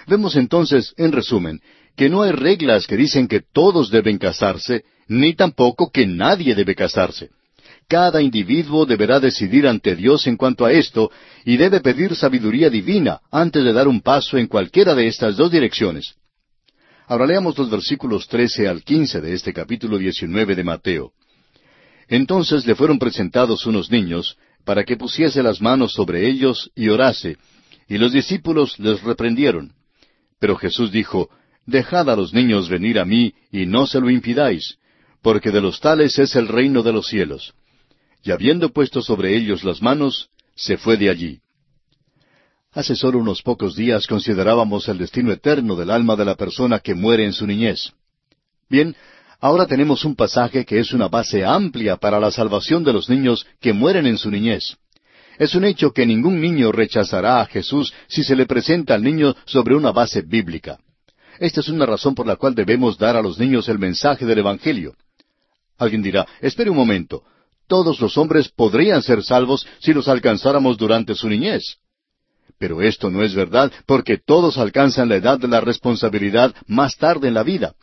Vemos 0.06 0.36
entonces, 0.36 0.94
en 0.96 1.12
resumen, 1.12 1.60
que 1.96 2.08
no 2.08 2.22
hay 2.22 2.32
reglas 2.32 2.86
que 2.86 2.96
dicen 2.96 3.26
que 3.26 3.40
todos 3.40 3.90
deben 3.90 4.18
casarse, 4.18 4.84
ni 5.08 5.34
tampoco 5.34 5.90
que 5.90 6.06
nadie 6.06 6.54
debe 6.54 6.74
casarse. 6.74 7.30
Cada 7.88 8.20
individuo 8.20 8.84
deberá 8.84 9.20
decidir 9.20 9.66
ante 9.66 9.94
Dios 9.94 10.26
en 10.26 10.36
cuanto 10.36 10.64
a 10.64 10.72
esto 10.72 11.10
y 11.44 11.56
debe 11.56 11.80
pedir 11.80 12.16
sabiduría 12.16 12.68
divina 12.68 13.20
antes 13.30 13.62
de 13.62 13.72
dar 13.72 13.86
un 13.86 14.00
paso 14.00 14.36
en 14.38 14.48
cualquiera 14.48 14.94
de 14.94 15.06
estas 15.06 15.36
dos 15.36 15.52
direcciones. 15.52 16.14
Ahora 17.06 17.26
leamos 17.26 17.56
los 17.56 17.70
versículos 17.70 18.26
trece 18.26 18.66
al 18.66 18.82
quince 18.82 19.20
de 19.20 19.32
este 19.32 19.52
capítulo 19.52 19.98
diecinueve 19.98 20.56
de 20.56 20.64
Mateo. 20.64 21.12
Entonces 22.08 22.66
le 22.66 22.74
fueron 22.74 22.98
presentados 22.98 23.66
unos 23.66 23.90
niños 23.90 24.36
para 24.66 24.84
que 24.84 24.98
pusiese 24.98 25.42
las 25.42 25.62
manos 25.62 25.94
sobre 25.94 26.28
ellos 26.28 26.70
y 26.74 26.90
orase, 26.90 27.38
y 27.88 27.96
los 27.96 28.12
discípulos 28.12 28.78
les 28.78 29.02
reprendieron. 29.02 29.72
Pero 30.38 30.56
Jesús 30.56 30.92
dijo, 30.92 31.30
Dejad 31.64 32.10
a 32.10 32.16
los 32.16 32.34
niños 32.34 32.68
venir 32.68 32.98
a 32.98 33.06
mí 33.06 33.32
y 33.50 33.64
no 33.64 33.86
se 33.86 33.98
lo 33.98 34.10
impidáis, 34.10 34.76
porque 35.22 35.50
de 35.50 35.62
los 35.62 35.80
tales 35.80 36.18
es 36.18 36.36
el 36.36 36.48
reino 36.48 36.82
de 36.82 36.92
los 36.92 37.06
cielos 37.06 37.54
y 38.26 38.32
habiendo 38.32 38.70
puesto 38.70 39.02
sobre 39.02 39.36
ellos 39.36 39.62
las 39.62 39.80
manos, 39.80 40.30
se 40.56 40.76
fue 40.76 40.96
de 40.96 41.10
allí. 41.10 41.38
Hace 42.72 42.96
solo 42.96 43.20
unos 43.20 43.40
pocos 43.40 43.76
días 43.76 44.08
considerábamos 44.08 44.88
el 44.88 44.98
destino 44.98 45.30
eterno 45.30 45.76
del 45.76 45.92
alma 45.92 46.16
de 46.16 46.24
la 46.24 46.34
persona 46.34 46.80
que 46.80 46.96
muere 46.96 47.24
en 47.24 47.32
su 47.32 47.46
niñez. 47.46 47.92
Bien, 48.68 48.96
ahora 49.40 49.66
tenemos 49.66 50.04
un 50.04 50.14
pasaje 50.14 50.64
que 50.64 50.78
es 50.78 50.92
una 50.92 51.08
base 51.08 51.44
amplia 51.44 51.96
para 51.96 52.20
la 52.20 52.30
salvación 52.30 52.84
de 52.84 52.92
los 52.92 53.08
niños 53.08 53.46
que 53.60 53.72
mueren 53.72 54.06
en 54.06 54.18
su 54.18 54.30
niñez. 54.30 54.76
Es 55.38 55.54
un 55.54 55.64
hecho 55.64 55.92
que 55.92 56.06
ningún 56.06 56.40
niño 56.40 56.72
rechazará 56.72 57.40
a 57.40 57.46
Jesús 57.46 57.92
si 58.08 58.24
se 58.24 58.34
le 58.34 58.46
presenta 58.46 58.94
al 58.94 59.02
niño 59.02 59.34
sobre 59.44 59.74
una 59.74 59.92
base 59.92 60.22
bíblica. 60.22 60.78
Esta 61.38 61.60
es 61.60 61.68
una 61.68 61.84
razón 61.84 62.14
por 62.14 62.26
la 62.26 62.36
cual 62.36 62.54
debemos 62.54 62.96
dar 62.96 63.16
a 63.16 63.22
los 63.22 63.38
niños 63.38 63.68
el 63.68 63.78
mensaje 63.78 64.24
del 64.24 64.38
Evangelio. 64.38 64.94
Alguien 65.76 66.02
dirá, 66.02 66.26
espere 66.40 66.70
un 66.70 66.76
momento, 66.76 67.22
todos 67.66 68.00
los 68.00 68.16
hombres 68.16 68.48
podrían 68.48 69.02
ser 69.02 69.22
salvos 69.22 69.66
si 69.80 69.92
los 69.92 70.08
alcanzáramos 70.08 70.78
durante 70.78 71.14
su 71.14 71.28
niñez. 71.28 71.76
Pero 72.58 72.80
esto 72.80 73.10
no 73.10 73.22
es 73.22 73.34
verdad 73.34 73.70
porque 73.84 74.18
todos 74.18 74.56
alcanzan 74.56 75.08
la 75.08 75.16
edad 75.16 75.38
de 75.38 75.48
la 75.48 75.60
responsabilidad 75.60 76.54
más 76.66 76.96
tarde 76.96 77.28
en 77.28 77.34
la 77.34 77.42
vida. 77.42 77.74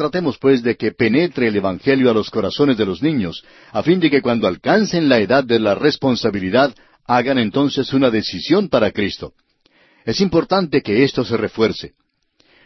Tratemos 0.00 0.38
pues 0.38 0.62
de 0.62 0.78
que 0.78 0.92
penetre 0.92 1.48
el 1.48 1.56
Evangelio 1.56 2.10
a 2.10 2.14
los 2.14 2.30
corazones 2.30 2.78
de 2.78 2.86
los 2.86 3.02
niños, 3.02 3.44
a 3.70 3.82
fin 3.82 4.00
de 4.00 4.08
que 4.08 4.22
cuando 4.22 4.48
alcancen 4.48 5.10
la 5.10 5.18
edad 5.18 5.44
de 5.44 5.60
la 5.60 5.74
responsabilidad 5.74 6.74
hagan 7.04 7.36
entonces 7.36 7.92
una 7.92 8.10
decisión 8.10 8.70
para 8.70 8.92
Cristo. 8.92 9.34
Es 10.06 10.22
importante 10.22 10.80
que 10.80 11.04
esto 11.04 11.22
se 11.22 11.36
refuerce 11.36 11.92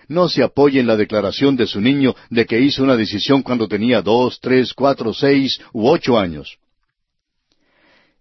no 0.06 0.28
se 0.28 0.44
apoye 0.44 0.78
en 0.78 0.86
la 0.86 0.96
declaración 0.96 1.56
de 1.56 1.66
su 1.66 1.80
niño 1.80 2.14
de 2.30 2.46
que 2.46 2.60
hizo 2.60 2.84
una 2.84 2.94
decisión 2.94 3.42
cuando 3.42 3.66
tenía 3.66 4.00
dos, 4.00 4.38
tres, 4.38 4.72
cuatro, 4.72 5.12
seis 5.12 5.58
u 5.72 5.88
ocho 5.88 6.16
años. 6.16 6.58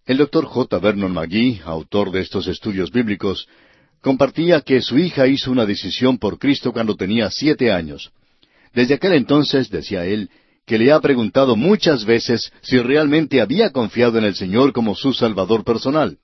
El 0.08 0.18
doctor 0.18 0.46
J. 0.46 0.80
Vernon 0.80 1.14
McGee, 1.14 1.62
autor 1.66 2.10
de 2.10 2.22
estos 2.22 2.48
estudios 2.48 2.90
bíblicos, 2.90 3.48
compartía 4.02 4.62
que 4.62 4.82
su 4.82 4.98
hija 4.98 5.28
hizo 5.28 5.52
una 5.52 5.68
decisión 5.68 6.18
por 6.18 6.40
Cristo 6.40 6.72
cuando 6.72 6.96
tenía 6.96 7.30
siete 7.30 7.72
años. 7.72 8.12
Desde 8.74 8.96
aquel 8.96 9.14
entonces, 9.14 9.70
decía 9.70 10.06
él, 10.06 10.30
que 10.66 10.78
le 10.78 10.92
ha 10.92 11.00
preguntado 11.00 11.56
muchas 11.56 12.06
veces 12.06 12.52
si 12.62 12.80
realmente 12.80 13.42
había 13.42 13.72
confiado 13.72 14.18
en 14.18 14.24
el 14.24 14.36
Señor 14.36 14.74
como 14.74 14.96
su 14.96 15.14
Salvador 15.14 15.64
personal. 15.64 16.18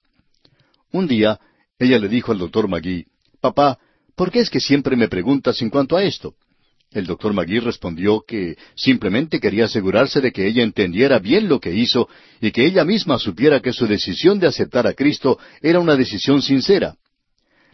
Un 0.91 1.07
día, 1.07 1.39
ella 1.77 1.99
le 1.99 2.07
dijo 2.07 2.31
al 2.31 2.39
doctor 2.39 2.67
Magui, 2.67 3.05
Papá, 3.41 3.77
¿Por 4.19 4.31
qué 4.31 4.39
es 4.39 4.49
que 4.49 4.59
siempre 4.59 4.97
me 4.97 5.07
preguntas 5.07 5.61
en 5.61 5.69
cuanto 5.69 5.95
a 5.95 6.03
esto? 6.03 6.33
El 6.91 7.05
doctor 7.05 7.31
Magui 7.31 7.59
respondió 7.59 8.21
que 8.27 8.57
simplemente 8.75 9.39
quería 9.39 9.63
asegurarse 9.63 10.19
de 10.19 10.33
que 10.33 10.45
ella 10.45 10.61
entendiera 10.61 11.19
bien 11.19 11.47
lo 11.47 11.61
que 11.61 11.73
hizo 11.73 12.09
y 12.41 12.51
que 12.51 12.65
ella 12.65 12.83
misma 12.83 13.17
supiera 13.17 13.61
que 13.61 13.71
su 13.71 13.87
decisión 13.87 14.37
de 14.37 14.47
aceptar 14.47 14.87
a 14.87 14.93
Cristo 14.93 15.39
era 15.61 15.79
una 15.79 15.95
decisión 15.95 16.41
sincera. 16.41 16.97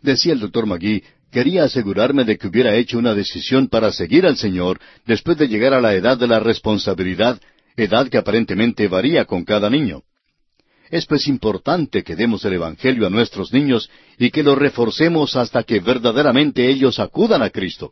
Decía 0.04 0.34
el 0.34 0.40
doctor 0.40 0.68
Magui, 0.68 1.04
quería 1.32 1.64
asegurarme 1.64 2.24
de 2.24 2.38
que 2.38 2.48
hubiera 2.48 2.76
hecho 2.76 2.98
una 2.98 3.14
decisión 3.14 3.68
para 3.68 3.92
seguir 3.92 4.26
al 4.26 4.38
Señor 4.38 4.80
después 5.06 5.38
de 5.38 5.48
llegar 5.48 5.74
a 5.74 5.82
la 5.82 5.94
edad 5.94 6.18
de 6.18 6.28
la 6.28 6.40
responsabilidad, 6.40 7.40
edad 7.76 8.08
que 8.08 8.18
aparentemente 8.18 8.88
varía 8.88 9.26
con 9.26 9.44
cada 9.44 9.70
niño. 9.70 10.04
Es 10.90 11.06
pues 11.06 11.28
importante 11.28 12.04
que 12.04 12.16
demos 12.16 12.46
el 12.46 12.54
Evangelio 12.54 13.08
a 13.08 13.10
nuestros 13.10 13.52
niños 13.52 13.90
y 14.18 14.30
que 14.30 14.44
lo 14.44 14.56
reforcemos 14.56 15.36
hasta 15.36 15.64
que 15.64 15.80
verdaderamente 15.80 16.70
ellos 16.70 17.00
acudan 17.00 17.42
a 17.42 17.50
Cristo. 17.50 17.92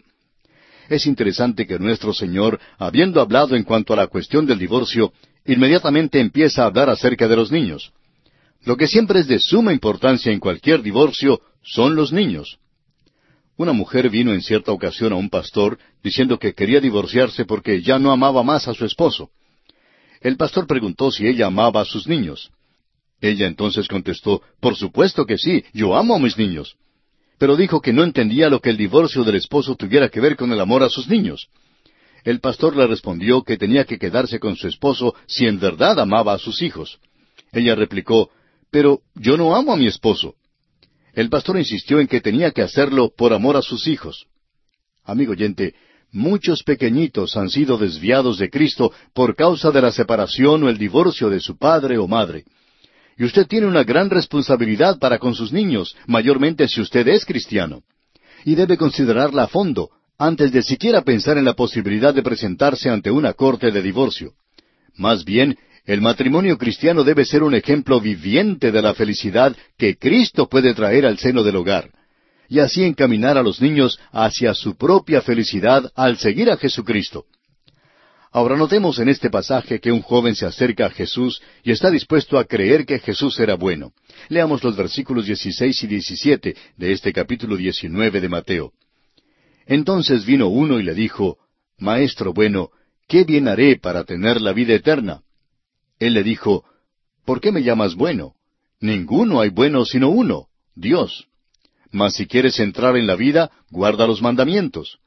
Es 0.90 1.08
interesante 1.08 1.66
que 1.66 1.80
nuestro 1.80 2.14
Señor, 2.14 2.60
habiendo 2.78 3.20
hablado 3.20 3.56
en 3.56 3.64
cuanto 3.64 3.94
a 3.94 3.96
la 3.96 4.08
cuestión 4.08 4.46
del 4.46 4.60
divorcio, 4.60 5.12
inmediatamente 5.46 6.20
empieza 6.20 6.64
a 6.64 6.68
hablar 6.68 6.90
acerca 6.90 7.28
de 7.28 7.36
los 7.36 7.52
niños. 7.52 7.92
Lo 8.64 8.78
que 8.78 8.88
siempre 8.88 9.20
es 9.20 9.28
de 9.28 9.40
suma 9.40 9.74
importancia 9.74 10.32
en 10.32 10.40
cualquier 10.40 10.82
divorcio 10.82 11.42
son 11.62 11.96
los 11.96 12.14
niños. 12.14 12.60
Una 13.56 13.72
mujer 13.72 14.10
vino 14.10 14.34
en 14.34 14.42
cierta 14.42 14.72
ocasión 14.72 15.14
a 15.14 15.16
un 15.16 15.30
pastor 15.30 15.78
diciendo 16.04 16.40
que 16.40 16.54
quería 16.54 16.80
divorciarse 16.80 17.46
porque 17.46 17.82
ya 17.82 18.00
no 18.00 18.12
amaba 18.12 18.42
más 18.44 18.68
a 18.68 18.74
su 18.74 18.86
esposo. 18.86 19.30
El 20.22 20.38
pastor 20.38 20.66
preguntó 20.66 21.12
si 21.12 21.28
ella 21.28 21.48
amaba 21.48 21.82
a 21.82 21.86
sus 21.86 22.08
niños. 22.08 22.50
Ella 23.22 23.46
entonces 23.46 23.88
contestó, 23.88 24.42
Por 24.60 24.76
supuesto 24.76 25.26
que 25.26 25.38
sí, 25.38 25.64
yo 25.74 25.96
amo 25.96 26.16
a 26.16 26.20
mis 26.20 26.38
niños. 26.38 26.76
Pero 27.38 27.56
dijo 27.56 27.80
que 27.80 27.94
no 27.94 28.04
entendía 28.04 28.50
lo 28.50 28.60
que 28.60 28.70
el 28.70 28.78
divorcio 28.78 29.24
del 29.24 29.36
esposo 29.36 29.76
tuviera 29.76 30.10
que 30.10 30.20
ver 30.20 30.36
con 30.36 30.52
el 30.52 30.60
amor 30.60 30.82
a 30.82 30.90
sus 30.90 31.08
niños. 31.08 31.48
El 32.24 32.40
pastor 32.40 32.76
le 32.76 32.88
respondió 32.88 33.44
que 33.44 33.58
tenía 33.58 33.86
que 33.86 34.00
quedarse 34.00 34.40
con 34.40 34.56
su 34.56 34.68
esposo 34.68 35.14
si 35.28 35.46
en 35.46 35.60
verdad 35.60 36.00
amaba 36.00 36.34
a 36.34 36.40
sus 36.40 36.62
hijos. 36.62 37.00
Ella 37.52 37.76
replicó, 37.76 38.30
Pero 38.72 39.02
yo 39.14 39.38
no 39.38 39.56
amo 39.56 39.74
a 39.74 39.78
mi 39.78 39.88
esposo. 39.88 40.36
El 41.14 41.30
pastor 41.30 41.58
insistió 41.58 42.00
en 42.00 42.08
que 42.08 42.22
tenía 42.22 42.52
que 42.52 42.64
hacerlo 42.64 43.12
por 43.16 43.34
amor 43.34 43.56
a 43.56 43.62
sus 43.62 43.88
hijos. 43.88 44.26
Amigo 45.04 45.34
oyente, 45.34 45.76
muchos 46.12 46.64
pequeñitos 46.64 47.38
han 47.38 47.50
sido 47.50 47.78
desviados 47.78 48.40
de 48.40 48.50
Cristo 48.50 48.92
por 49.14 49.36
causa 49.36 49.72
de 49.72 49.82
la 49.82 49.92
separación 49.92 50.64
o 50.64 50.70
el 50.70 50.78
divorcio 50.78 51.30
de 51.30 51.40
su 51.40 51.58
padre 51.58 51.98
o 51.98 52.08
madre. 52.08 52.46
Y 53.18 53.26
usted 53.26 53.46
tiene 53.46 53.68
una 53.68 53.84
gran 53.84 54.10
responsabilidad 54.10 54.98
para 54.98 55.20
con 55.20 55.36
sus 55.36 55.52
niños, 55.52 55.96
mayormente 56.08 56.68
si 56.68 56.82
usted 56.82 57.08
es 57.08 57.26
cristiano. 57.26 57.84
Y 58.44 58.56
debe 58.56 58.76
considerarla 58.76 59.44
a 59.44 59.48
fondo, 59.48 59.92
antes 60.18 60.52
de 60.52 60.64
siquiera 60.64 61.04
pensar 61.04 61.38
en 61.38 61.46
la 61.46 61.54
posibilidad 61.54 62.14
de 62.14 62.24
presentarse 62.24 62.90
ante 62.90 63.12
una 63.12 63.34
corte 63.34 63.72
de 63.72 63.82
divorcio. 63.84 64.34
Más 64.96 65.24
bien, 65.26 65.58
el 65.86 66.00
matrimonio 66.00 66.58
cristiano 66.58 67.04
debe 67.04 67.26
ser 67.26 67.44
un 67.44 67.56
ejemplo 67.56 68.00
viviente 68.00 68.72
de 68.72 68.82
la 68.82 68.94
felicidad 68.94 69.56
que 69.78 69.98
Cristo 69.98 70.48
puede 70.48 70.74
traer 70.74 71.06
al 71.06 71.18
seno 71.18 71.44
del 71.44 71.58
hogar, 71.58 71.92
y 72.48 72.60
así 72.60 72.84
encaminar 72.84 73.38
a 73.38 73.44
los 73.44 73.62
niños 73.62 74.00
hacia 74.12 74.54
su 74.54 74.78
propia 74.78 75.22
felicidad 75.22 75.92
al 75.96 76.18
seguir 76.18 76.50
a 76.50 76.58
Jesucristo. 76.58 77.26
Ahora 78.32 78.56
notemos 78.56 78.98
en 78.98 79.10
este 79.10 79.30
pasaje 79.30 79.80
que 79.80 79.92
un 79.92 80.02
joven 80.02 80.36
se 80.36 80.46
acerca 80.46 80.88
a 80.88 80.90
Jesús 80.90 81.42
y 81.64 81.72
está 81.72 81.92
dispuesto 81.92 82.40
a 82.40 82.46
creer 82.46 82.86
que 82.86 82.98
Jesús 82.98 83.40
era 83.40 83.56
bueno. 83.56 83.92
Leamos 84.30 84.64
los 84.64 84.76
versículos 84.76 85.26
16 85.26 85.84
y 85.84 85.88
17 85.88 86.56
de 86.78 86.92
este 86.92 87.14
capítulo 87.14 87.58
19 87.58 88.22
de 88.22 88.30
Mateo. 88.30 88.72
Entonces 89.68 90.26
vino 90.26 90.48
uno 90.48 90.80
y 90.80 90.84
le 90.84 90.96
dijo, 90.96 91.38
Maestro 91.78 92.34
bueno, 92.34 92.70
¿qué 93.08 93.24
bien 93.24 93.48
haré 93.48 93.78
para 93.78 94.04
tener 94.04 94.42
la 94.42 94.54
vida 94.54 94.74
eterna? 94.74 95.23
Él 96.06 96.14
le 96.14 96.24
dijo, 96.24 96.64
¿Por 97.26 97.40
qué 97.40 97.52
me 97.52 97.64
llamas 97.64 97.96
bueno? 97.96 98.34
Ninguno 98.80 99.40
hay 99.40 99.50
bueno 99.50 99.86
sino 99.86 100.10
uno, 100.10 100.48
Dios. 100.76 101.28
Mas 101.92 102.16
si 102.16 102.28
quieres 102.28 102.60
entrar 102.60 102.98
en 102.98 103.08
la 103.08 103.16
vida, 103.16 103.52
guarda 103.70 104.08
los 104.08 104.22
mandamientos. 104.22 104.98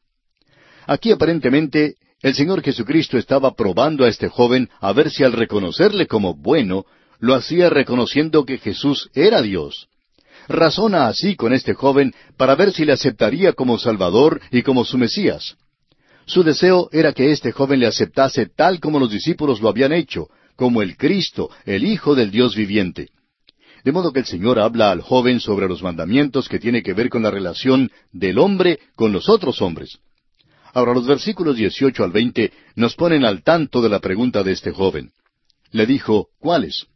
Aquí 0.86 1.10
aparentemente 1.10 1.96
el 2.22 2.34
Señor 2.34 2.62
Jesucristo 2.62 3.18
estaba 3.18 3.54
probando 3.54 4.04
a 4.04 4.08
este 4.08 4.28
joven 4.28 4.70
a 4.80 4.92
ver 4.92 5.10
si 5.10 5.24
al 5.24 5.32
reconocerle 5.32 6.06
como 6.06 6.34
bueno, 6.34 6.86
lo 7.18 7.34
hacía 7.34 7.68
reconociendo 7.68 8.44
que 8.44 8.58
Jesús 8.58 9.10
era 9.14 9.42
Dios. 9.42 9.88
Razona 10.48 11.08
así 11.08 11.34
con 11.34 11.52
este 11.52 11.74
joven 11.74 12.14
para 12.36 12.54
ver 12.54 12.72
si 12.72 12.84
le 12.84 12.92
aceptaría 12.92 13.52
como 13.52 13.78
Salvador 13.78 14.40
y 14.50 14.62
como 14.62 14.85
su 14.85 14.96
Mesías. 14.96 15.56
Su 16.24 16.42
deseo 16.42 16.88
era 16.92 17.12
que 17.12 17.30
este 17.30 17.52
joven 17.52 17.80
le 17.80 17.87
aceptase 17.87 18.46
tal 18.46 18.80
como 18.80 18.98
los 18.98 19.11
discípulos 19.11 19.61
lo 19.61 19.68
habían 19.68 19.92
hecho, 19.92 20.28
como 20.57 20.83
el 20.83 20.97
Cristo, 20.97 21.51
el 21.64 21.85
Hijo 21.85 22.14
del 22.14 22.31
Dios 22.31 22.57
viviente. 22.57 23.11
De 23.85 23.92
modo 23.92 24.12
que 24.12 24.21
el 24.21 24.27
Señor 24.27 24.59
habla 24.59 24.90
al 24.90 25.01
joven 25.01 25.38
sobre 25.38 25.69
los 25.69 25.83
mandamientos 25.83 26.49
que 26.49 26.59
tiene 26.59 26.83
que 26.83 26.95
ver 26.95 27.09
con 27.09 27.23
la 27.23 27.31
relación 27.31 27.90
del 28.12 28.38
hombre 28.38 28.81
con 28.97 29.12
los 29.12 29.29
otros 29.29 29.62
hombres. 29.62 29.99
Ahora 30.73 30.92
los 30.92 31.07
versículos 31.07 31.57
18 31.57 32.03
al 32.03 32.11
20 32.11 32.53
nos 32.75 32.97
ponen 32.97 33.25
al 33.25 33.42
tanto 33.42 33.81
de 33.81 33.88
la 33.88 34.01
pregunta 34.01 34.42
de 34.42 34.53
este 34.53 34.73
joven. 34.73 35.12
Le 35.71 35.87
dijo, 35.87 36.29
¿cuáles? 36.38 36.87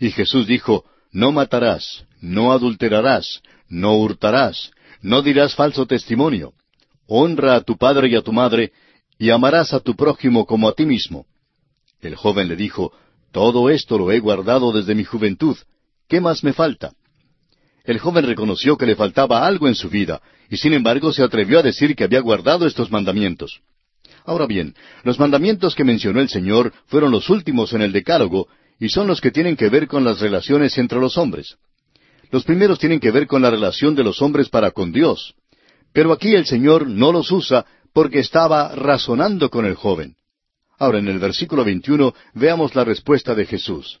Y 0.00 0.10
Jesús 0.10 0.46
dijo, 0.46 0.84
no 1.12 1.30
matarás, 1.30 2.04
no 2.20 2.52
adulterarás, 2.52 3.40
no 3.68 3.96
hurtarás, 3.98 4.72
no 5.00 5.22
dirás 5.22 5.54
falso 5.54 5.86
testimonio, 5.86 6.54
honra 7.06 7.56
a 7.56 7.60
tu 7.60 7.76
padre 7.76 8.08
y 8.08 8.16
a 8.16 8.22
tu 8.22 8.32
madre, 8.32 8.72
y 9.18 9.30
amarás 9.30 9.72
a 9.72 9.80
tu 9.80 9.94
prójimo 9.94 10.44
como 10.44 10.68
a 10.68 10.72
ti 10.72 10.86
mismo. 10.86 11.26
El 12.02 12.16
joven 12.16 12.48
le 12.48 12.56
dijo, 12.56 12.92
Todo 13.30 13.70
esto 13.70 13.96
lo 13.96 14.10
he 14.10 14.18
guardado 14.18 14.72
desde 14.72 14.94
mi 14.94 15.04
juventud. 15.04 15.56
¿Qué 16.08 16.20
más 16.20 16.42
me 16.42 16.52
falta? 16.52 16.92
El 17.84 17.98
joven 17.98 18.26
reconoció 18.26 18.76
que 18.76 18.86
le 18.86 18.96
faltaba 18.96 19.46
algo 19.46 19.68
en 19.68 19.74
su 19.74 19.88
vida, 19.88 20.20
y 20.50 20.56
sin 20.56 20.72
embargo 20.72 21.12
se 21.12 21.22
atrevió 21.22 21.60
a 21.60 21.62
decir 21.62 21.94
que 21.96 22.04
había 22.04 22.20
guardado 22.20 22.66
estos 22.66 22.90
mandamientos. 22.90 23.60
Ahora 24.24 24.46
bien, 24.46 24.74
los 25.04 25.18
mandamientos 25.18 25.74
que 25.74 25.84
mencionó 25.84 26.20
el 26.20 26.28
Señor 26.28 26.72
fueron 26.86 27.10
los 27.12 27.30
últimos 27.30 27.72
en 27.72 27.82
el 27.82 27.92
Decálogo, 27.92 28.48
y 28.78 28.88
son 28.88 29.06
los 29.06 29.20
que 29.20 29.30
tienen 29.30 29.56
que 29.56 29.68
ver 29.68 29.86
con 29.86 30.04
las 30.04 30.20
relaciones 30.20 30.76
entre 30.78 31.00
los 31.00 31.16
hombres. 31.16 31.56
Los 32.30 32.44
primeros 32.44 32.78
tienen 32.78 32.98
que 32.98 33.10
ver 33.10 33.26
con 33.26 33.42
la 33.42 33.50
relación 33.50 33.94
de 33.94 34.02
los 34.02 34.22
hombres 34.22 34.48
para 34.48 34.72
con 34.72 34.90
Dios. 34.90 35.34
Pero 35.92 36.12
aquí 36.12 36.34
el 36.34 36.46
Señor 36.46 36.88
no 36.88 37.12
los 37.12 37.30
usa 37.30 37.64
porque 37.92 38.18
estaba 38.20 38.74
razonando 38.74 39.50
con 39.50 39.66
el 39.66 39.74
joven. 39.74 40.16
Ahora 40.82 40.98
en 40.98 41.06
el 41.06 41.20
versículo 41.20 41.64
21 41.64 42.12
veamos 42.34 42.74
la 42.74 42.82
respuesta 42.82 43.36
de 43.36 43.46
Jesús. 43.46 44.00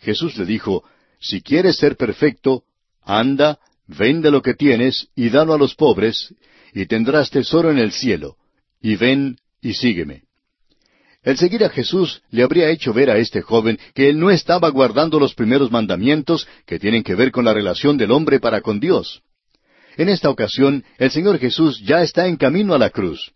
Jesús 0.00 0.36
le 0.36 0.46
dijo, 0.46 0.82
Si 1.20 1.42
quieres 1.42 1.76
ser 1.76 1.96
perfecto, 1.96 2.64
Anda, 3.04 3.60
vende 3.86 4.32
lo 4.32 4.42
que 4.42 4.54
tienes 4.54 5.06
y 5.14 5.28
dalo 5.28 5.54
a 5.54 5.58
los 5.58 5.76
pobres, 5.76 6.34
y 6.74 6.86
tendrás 6.86 7.30
tesoro 7.30 7.70
en 7.70 7.78
el 7.78 7.92
cielo. 7.92 8.36
Y 8.82 8.96
ven 8.96 9.36
y 9.62 9.74
sígueme. 9.74 10.24
El 11.22 11.36
seguir 11.36 11.62
a 11.62 11.70
Jesús 11.70 12.20
le 12.32 12.42
habría 12.42 12.68
hecho 12.68 12.92
ver 12.92 13.10
a 13.10 13.18
este 13.18 13.40
joven 13.40 13.78
que 13.94 14.08
él 14.08 14.18
no 14.18 14.32
estaba 14.32 14.70
guardando 14.70 15.20
los 15.20 15.34
primeros 15.34 15.70
mandamientos 15.70 16.48
que 16.66 16.80
tienen 16.80 17.04
que 17.04 17.14
ver 17.14 17.30
con 17.30 17.44
la 17.44 17.54
relación 17.54 17.96
del 17.96 18.10
hombre 18.10 18.40
para 18.40 18.60
con 18.60 18.80
Dios. 18.80 19.22
En 19.96 20.08
esta 20.08 20.30
ocasión, 20.30 20.82
el 20.98 21.12
Señor 21.12 21.38
Jesús 21.38 21.80
ya 21.86 22.02
está 22.02 22.26
en 22.26 22.34
camino 22.34 22.74
a 22.74 22.78
la 22.78 22.90
cruz. 22.90 23.32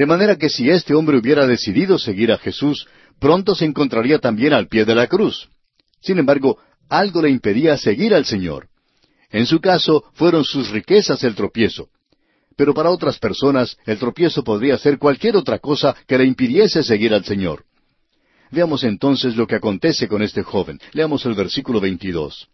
De 0.00 0.06
manera 0.06 0.36
que 0.36 0.48
si 0.48 0.70
este 0.70 0.94
hombre 0.94 1.18
hubiera 1.18 1.46
decidido 1.46 1.98
seguir 1.98 2.32
a 2.32 2.38
Jesús, 2.38 2.88
pronto 3.18 3.54
se 3.54 3.66
encontraría 3.66 4.18
también 4.18 4.54
al 4.54 4.66
pie 4.66 4.86
de 4.86 4.94
la 4.94 5.06
cruz. 5.06 5.50
Sin 6.00 6.18
embargo, 6.18 6.56
algo 6.88 7.20
le 7.20 7.28
impedía 7.28 7.76
seguir 7.76 8.14
al 8.14 8.24
Señor. 8.24 8.68
En 9.28 9.44
su 9.44 9.60
caso, 9.60 10.04
fueron 10.14 10.42
sus 10.42 10.70
riquezas 10.70 11.22
el 11.22 11.34
tropiezo. 11.34 11.90
Pero 12.56 12.72
para 12.72 12.88
otras 12.88 13.18
personas, 13.18 13.76
el 13.84 13.98
tropiezo 13.98 14.42
podría 14.42 14.78
ser 14.78 14.96
cualquier 14.96 15.36
otra 15.36 15.58
cosa 15.58 15.94
que 16.06 16.16
le 16.16 16.24
impidiese 16.24 16.82
seguir 16.82 17.12
al 17.12 17.26
Señor. 17.26 17.66
Veamos 18.50 18.84
entonces 18.84 19.36
lo 19.36 19.46
que 19.46 19.56
acontece 19.56 20.08
con 20.08 20.22
este 20.22 20.42
joven. 20.42 20.80
Leamos 20.94 21.26
el 21.26 21.34
versículo 21.34 21.78
22. 21.78 22.48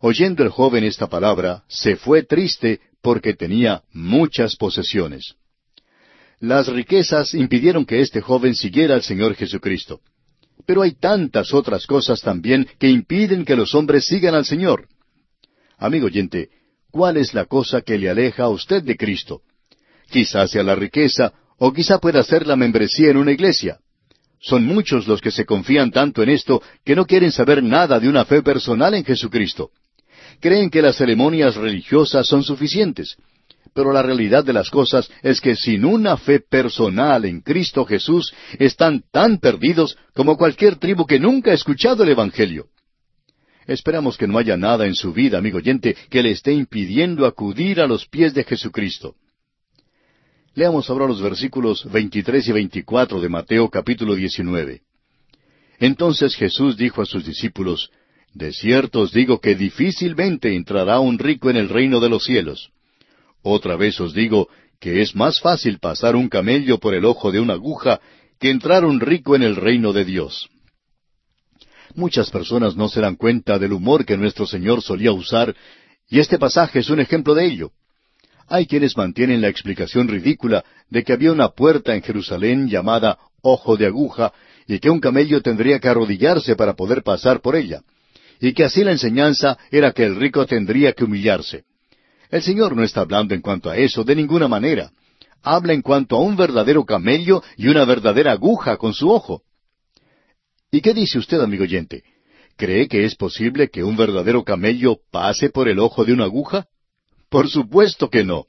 Oyendo 0.00 0.42
el 0.42 0.50
joven 0.50 0.84
esta 0.84 1.06
palabra, 1.06 1.64
se 1.68 1.96
fue 1.96 2.22
triste 2.22 2.80
porque 3.00 3.32
tenía 3.32 3.82
muchas 3.94 4.56
posesiones. 4.56 5.36
Las 6.40 6.68
riquezas 6.68 7.34
impidieron 7.34 7.84
que 7.84 8.00
este 8.00 8.20
joven 8.20 8.54
siguiera 8.54 8.94
al 8.94 9.02
Señor 9.02 9.34
Jesucristo. 9.34 10.00
Pero 10.66 10.82
hay 10.82 10.92
tantas 10.92 11.52
otras 11.52 11.86
cosas 11.86 12.20
también 12.20 12.66
que 12.78 12.88
impiden 12.88 13.44
que 13.44 13.56
los 13.56 13.74
hombres 13.74 14.06
sigan 14.06 14.34
al 14.34 14.44
Señor. 14.44 14.88
Amigo 15.78 16.06
oyente, 16.06 16.48
¿cuál 16.90 17.16
es 17.16 17.34
la 17.34 17.44
cosa 17.44 17.82
que 17.82 17.98
le 17.98 18.08
aleja 18.08 18.44
a 18.44 18.48
usted 18.48 18.82
de 18.82 18.96
Cristo? 18.96 19.42
Quizá 20.10 20.46
sea 20.46 20.62
la 20.62 20.74
riqueza, 20.74 21.32
o 21.58 21.72
quizá 21.72 21.98
pueda 21.98 22.22
ser 22.22 22.46
la 22.46 22.56
membresía 22.56 23.10
en 23.10 23.16
una 23.16 23.32
iglesia. 23.32 23.78
Son 24.40 24.64
muchos 24.64 25.06
los 25.06 25.20
que 25.20 25.30
se 25.30 25.46
confían 25.46 25.90
tanto 25.90 26.22
en 26.22 26.28
esto 26.28 26.62
que 26.84 26.94
no 26.94 27.06
quieren 27.06 27.32
saber 27.32 27.62
nada 27.62 27.98
de 27.98 28.08
una 28.08 28.24
fe 28.24 28.42
personal 28.42 28.94
en 28.94 29.04
Jesucristo. 29.04 29.70
Creen 30.40 30.68
que 30.68 30.82
las 30.82 30.96
ceremonias 30.96 31.56
religiosas 31.56 32.26
son 32.26 32.42
suficientes. 32.42 33.16
Pero 33.74 33.92
la 33.92 34.02
realidad 34.02 34.44
de 34.44 34.52
las 34.52 34.70
cosas 34.70 35.10
es 35.22 35.40
que 35.40 35.56
sin 35.56 35.84
una 35.84 36.16
fe 36.16 36.38
personal 36.38 37.24
en 37.24 37.40
Cristo 37.40 37.84
Jesús 37.84 38.32
están 38.58 39.02
tan 39.10 39.38
perdidos 39.38 39.98
como 40.14 40.36
cualquier 40.36 40.76
tribu 40.76 41.06
que 41.06 41.18
nunca 41.18 41.50
ha 41.50 41.54
escuchado 41.54 42.04
el 42.04 42.10
Evangelio. 42.10 42.68
Esperamos 43.66 44.16
que 44.16 44.28
no 44.28 44.38
haya 44.38 44.56
nada 44.56 44.86
en 44.86 44.94
su 44.94 45.12
vida, 45.12 45.38
amigo 45.38 45.58
oyente, 45.58 45.96
que 46.08 46.22
le 46.22 46.30
esté 46.30 46.52
impidiendo 46.52 47.26
acudir 47.26 47.80
a 47.80 47.86
los 47.86 48.06
pies 48.06 48.32
de 48.32 48.44
Jesucristo. 48.44 49.16
Leamos 50.54 50.88
ahora 50.88 51.08
los 51.08 51.20
versículos 51.20 51.90
23 51.90 52.46
y 52.46 52.52
24 52.52 53.20
de 53.20 53.28
Mateo 53.28 53.68
capítulo 53.68 54.14
19. 54.14 54.82
Entonces 55.80 56.36
Jesús 56.36 56.76
dijo 56.76 57.02
a 57.02 57.06
sus 57.06 57.26
discípulos, 57.26 57.90
De 58.32 58.52
cierto 58.52 59.00
os 59.00 59.10
digo 59.12 59.40
que 59.40 59.56
difícilmente 59.56 60.54
entrará 60.54 61.00
un 61.00 61.18
rico 61.18 61.50
en 61.50 61.56
el 61.56 61.68
reino 61.68 61.98
de 61.98 62.08
los 62.08 62.22
cielos. 62.22 62.70
Otra 63.46 63.76
vez 63.76 64.00
os 64.00 64.14
digo 64.14 64.48
que 64.80 65.02
es 65.02 65.14
más 65.14 65.38
fácil 65.38 65.78
pasar 65.78 66.16
un 66.16 66.30
camello 66.30 66.78
por 66.78 66.94
el 66.94 67.04
ojo 67.04 67.30
de 67.30 67.40
una 67.40 67.52
aguja 67.52 68.00
que 68.40 68.48
entrar 68.48 68.86
un 68.86 69.00
rico 69.00 69.36
en 69.36 69.42
el 69.42 69.54
reino 69.54 69.92
de 69.92 70.06
Dios. 70.06 70.48
Muchas 71.94 72.30
personas 72.30 72.74
no 72.74 72.88
se 72.88 73.02
dan 73.02 73.16
cuenta 73.16 73.58
del 73.58 73.74
humor 73.74 74.06
que 74.06 74.16
nuestro 74.16 74.46
Señor 74.46 74.80
solía 74.80 75.12
usar, 75.12 75.54
y 76.08 76.20
este 76.20 76.38
pasaje 76.38 76.78
es 76.78 76.88
un 76.88 77.00
ejemplo 77.00 77.34
de 77.34 77.44
ello. 77.44 77.72
Hay 78.48 78.66
quienes 78.66 78.96
mantienen 78.96 79.42
la 79.42 79.48
explicación 79.48 80.08
ridícula 80.08 80.64
de 80.88 81.04
que 81.04 81.12
había 81.12 81.30
una 81.30 81.50
puerta 81.50 81.94
en 81.94 82.02
Jerusalén 82.02 82.70
llamada 82.70 83.18
Ojo 83.42 83.76
de 83.76 83.86
Aguja, 83.86 84.32
y 84.66 84.78
que 84.78 84.88
un 84.88 85.00
camello 85.00 85.42
tendría 85.42 85.78
que 85.80 85.88
arrodillarse 85.88 86.56
para 86.56 86.72
poder 86.72 87.02
pasar 87.02 87.42
por 87.42 87.56
ella, 87.56 87.82
y 88.40 88.54
que 88.54 88.64
así 88.64 88.82
la 88.84 88.92
enseñanza 88.92 89.58
era 89.70 89.92
que 89.92 90.04
el 90.04 90.16
rico 90.16 90.46
tendría 90.46 90.94
que 90.94 91.04
humillarse. 91.04 91.64
El 92.34 92.42
Señor 92.42 92.74
no 92.74 92.82
está 92.82 93.02
hablando 93.02 93.32
en 93.32 93.40
cuanto 93.40 93.70
a 93.70 93.76
eso 93.76 94.02
de 94.02 94.16
ninguna 94.16 94.48
manera. 94.48 94.90
Habla 95.40 95.72
en 95.72 95.82
cuanto 95.82 96.16
a 96.16 96.20
un 96.20 96.34
verdadero 96.34 96.84
camello 96.84 97.44
y 97.56 97.68
una 97.68 97.84
verdadera 97.84 98.32
aguja 98.32 98.76
con 98.76 98.92
su 98.92 99.08
ojo. 99.08 99.42
¿Y 100.72 100.80
qué 100.80 100.92
dice 100.94 101.16
usted, 101.16 101.40
amigo 101.40 101.62
oyente? 101.62 102.02
¿Cree 102.56 102.88
que 102.88 103.04
es 103.04 103.14
posible 103.14 103.68
que 103.68 103.84
un 103.84 103.96
verdadero 103.96 104.42
camello 104.42 104.96
pase 105.12 105.48
por 105.48 105.68
el 105.68 105.78
ojo 105.78 106.04
de 106.04 106.12
una 106.12 106.24
aguja? 106.24 106.66
Por 107.28 107.48
supuesto 107.48 108.10
que 108.10 108.24
no. 108.24 108.46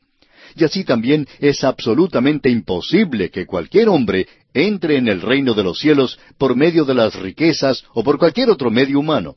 Y 0.56 0.64
así 0.64 0.84
también 0.84 1.28
es 1.38 1.64
absolutamente 1.64 2.50
imposible 2.50 3.30
que 3.30 3.46
cualquier 3.46 3.90
hombre 3.90 4.28
entre 4.56 4.98
en 4.98 5.08
el 5.08 5.22
reino 5.22 5.54
de 5.54 5.64
los 5.64 5.78
cielos 5.78 6.18
por 6.40 6.56
medio 6.56 6.86
de 6.86 6.96
las 6.96 7.14
riquezas 7.14 7.84
o 7.94 8.04
por 8.04 8.18
cualquier 8.18 8.50
otro 8.50 8.72
medio 8.72 9.00
humano. 9.00 9.36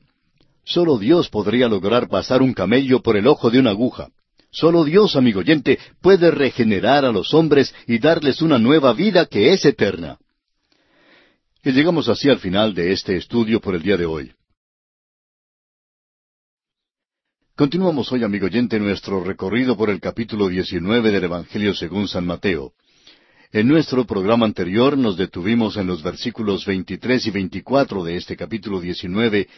Solo 0.64 0.96
Dios 0.96 1.28
podría 1.28 1.68
lograr 1.68 2.08
pasar 2.08 2.40
un 2.40 2.54
camello 2.54 3.02
por 3.02 3.18
el 3.18 3.26
ojo 3.26 3.50
de 3.50 3.58
una 3.58 3.72
aguja. 3.72 4.08
Solo 4.50 4.84
Dios, 4.84 5.14
amigo 5.16 5.40
oyente, 5.40 5.78
puede 6.00 6.30
regenerar 6.30 7.04
a 7.04 7.12
los 7.12 7.34
hombres 7.34 7.74
y 7.86 7.98
darles 7.98 8.40
una 8.40 8.58
nueva 8.58 8.92
vida 8.94 9.26
que 9.26 9.52
es 9.52 9.64
eterna. 9.64 10.18
Y 11.62 11.72
llegamos 11.72 12.08
así 12.08 12.30
al 12.30 12.38
final 12.38 12.74
de 12.74 12.92
este 12.92 13.16
estudio 13.16 13.60
por 13.60 13.74
el 13.74 13.82
día 13.82 13.96
de 13.96 14.06
hoy. 14.06 14.32
Continuamos 17.54 18.10
hoy, 18.12 18.22
amigo 18.22 18.46
oyente, 18.46 18.78
nuestro 18.78 19.22
recorrido 19.22 19.76
por 19.76 19.90
el 19.90 20.00
capítulo 20.00 20.48
19 20.48 21.10
del 21.10 21.24
Evangelio 21.24 21.74
según 21.74 22.06
San 22.06 22.24
Mateo. 22.24 22.72
En 23.50 23.66
nuestro 23.66 24.06
programa 24.06 24.46
anterior 24.46 24.96
nos 24.96 25.16
detuvimos 25.16 25.76
en 25.76 25.88
los 25.88 26.02
versículos 26.02 26.64
23 26.64 27.26
y 27.26 27.30
24 27.30 28.04
de 28.04 28.16
este 28.16 28.36
capítulo 28.36 28.80
19, 28.80 29.48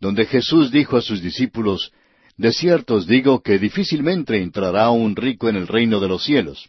donde 0.00 0.26
Jesús 0.26 0.70
dijo 0.70 0.96
a 0.96 1.00
sus 1.00 1.22
discípulos, 1.22 1.92
De 2.36 2.52
cierto 2.52 2.94
os 2.96 3.06
digo 3.06 3.42
que 3.42 3.58
difícilmente 3.58 4.42
entrará 4.42 4.90
un 4.90 5.16
rico 5.16 5.48
en 5.48 5.56
el 5.56 5.66
reino 5.66 6.00
de 6.00 6.08
los 6.08 6.24
cielos. 6.24 6.68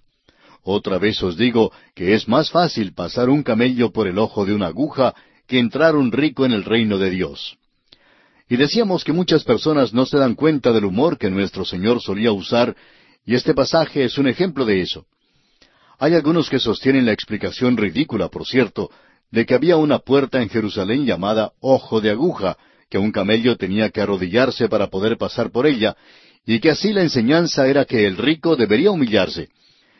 Otra 0.63 0.97
vez 0.97 1.21
os 1.23 1.37
digo 1.37 1.71
que 1.93 2.13
es 2.13 2.27
más 2.27 2.51
fácil 2.51 2.93
pasar 2.93 3.29
un 3.29 3.43
camello 3.43 3.91
por 3.91 4.07
el 4.07 4.17
ojo 4.17 4.45
de 4.45 4.53
una 4.53 4.67
aguja 4.67 5.13
que 5.45 5.59
entrar 5.59 5.95
un 5.95 6.11
rico 6.11 6.45
en 6.45 6.51
el 6.51 6.63
reino 6.63 6.97
de 6.97 7.09
Dios. 7.09 7.57
Y 8.49 8.55
decíamos 8.55 9.03
que 9.03 9.13
muchas 9.13 9.43
personas 9.43 9.93
no 9.93 10.05
se 10.05 10.17
dan 10.17 10.35
cuenta 10.35 10.71
del 10.71 10.85
humor 10.85 11.17
que 11.17 11.29
nuestro 11.29 11.65
Señor 11.65 12.01
solía 12.01 12.31
usar, 12.31 12.75
y 13.25 13.35
este 13.35 13.53
pasaje 13.53 14.05
es 14.05 14.17
un 14.17 14.27
ejemplo 14.27 14.65
de 14.65 14.81
eso. 14.81 15.05
Hay 15.99 16.13
algunos 16.13 16.49
que 16.49 16.59
sostienen 16.59 17.05
la 17.05 17.11
explicación 17.11 17.75
ridícula, 17.75 18.29
por 18.29 18.45
cierto, 18.45 18.89
de 19.31 19.45
que 19.45 19.53
había 19.53 19.75
una 19.75 19.99
puerta 19.99 20.41
en 20.41 20.49
Jerusalén 20.49 21.05
llamada 21.05 21.51
Ojo 21.59 21.99
de 21.99 22.11
Aguja, 22.11 22.57
que 22.89 22.97
un 22.97 23.11
camello 23.11 23.57
tenía 23.57 23.89
que 23.89 24.01
arrodillarse 24.01 24.69
para 24.69 24.87
poder 24.87 25.17
pasar 25.17 25.51
por 25.51 25.67
ella, 25.67 25.95
y 26.45 26.59
que 26.59 26.69
así 26.69 26.93
la 26.93 27.03
enseñanza 27.03 27.67
era 27.67 27.85
que 27.85 28.05
el 28.05 28.17
rico 28.17 28.55
debería 28.55 28.91
humillarse. 28.91 29.49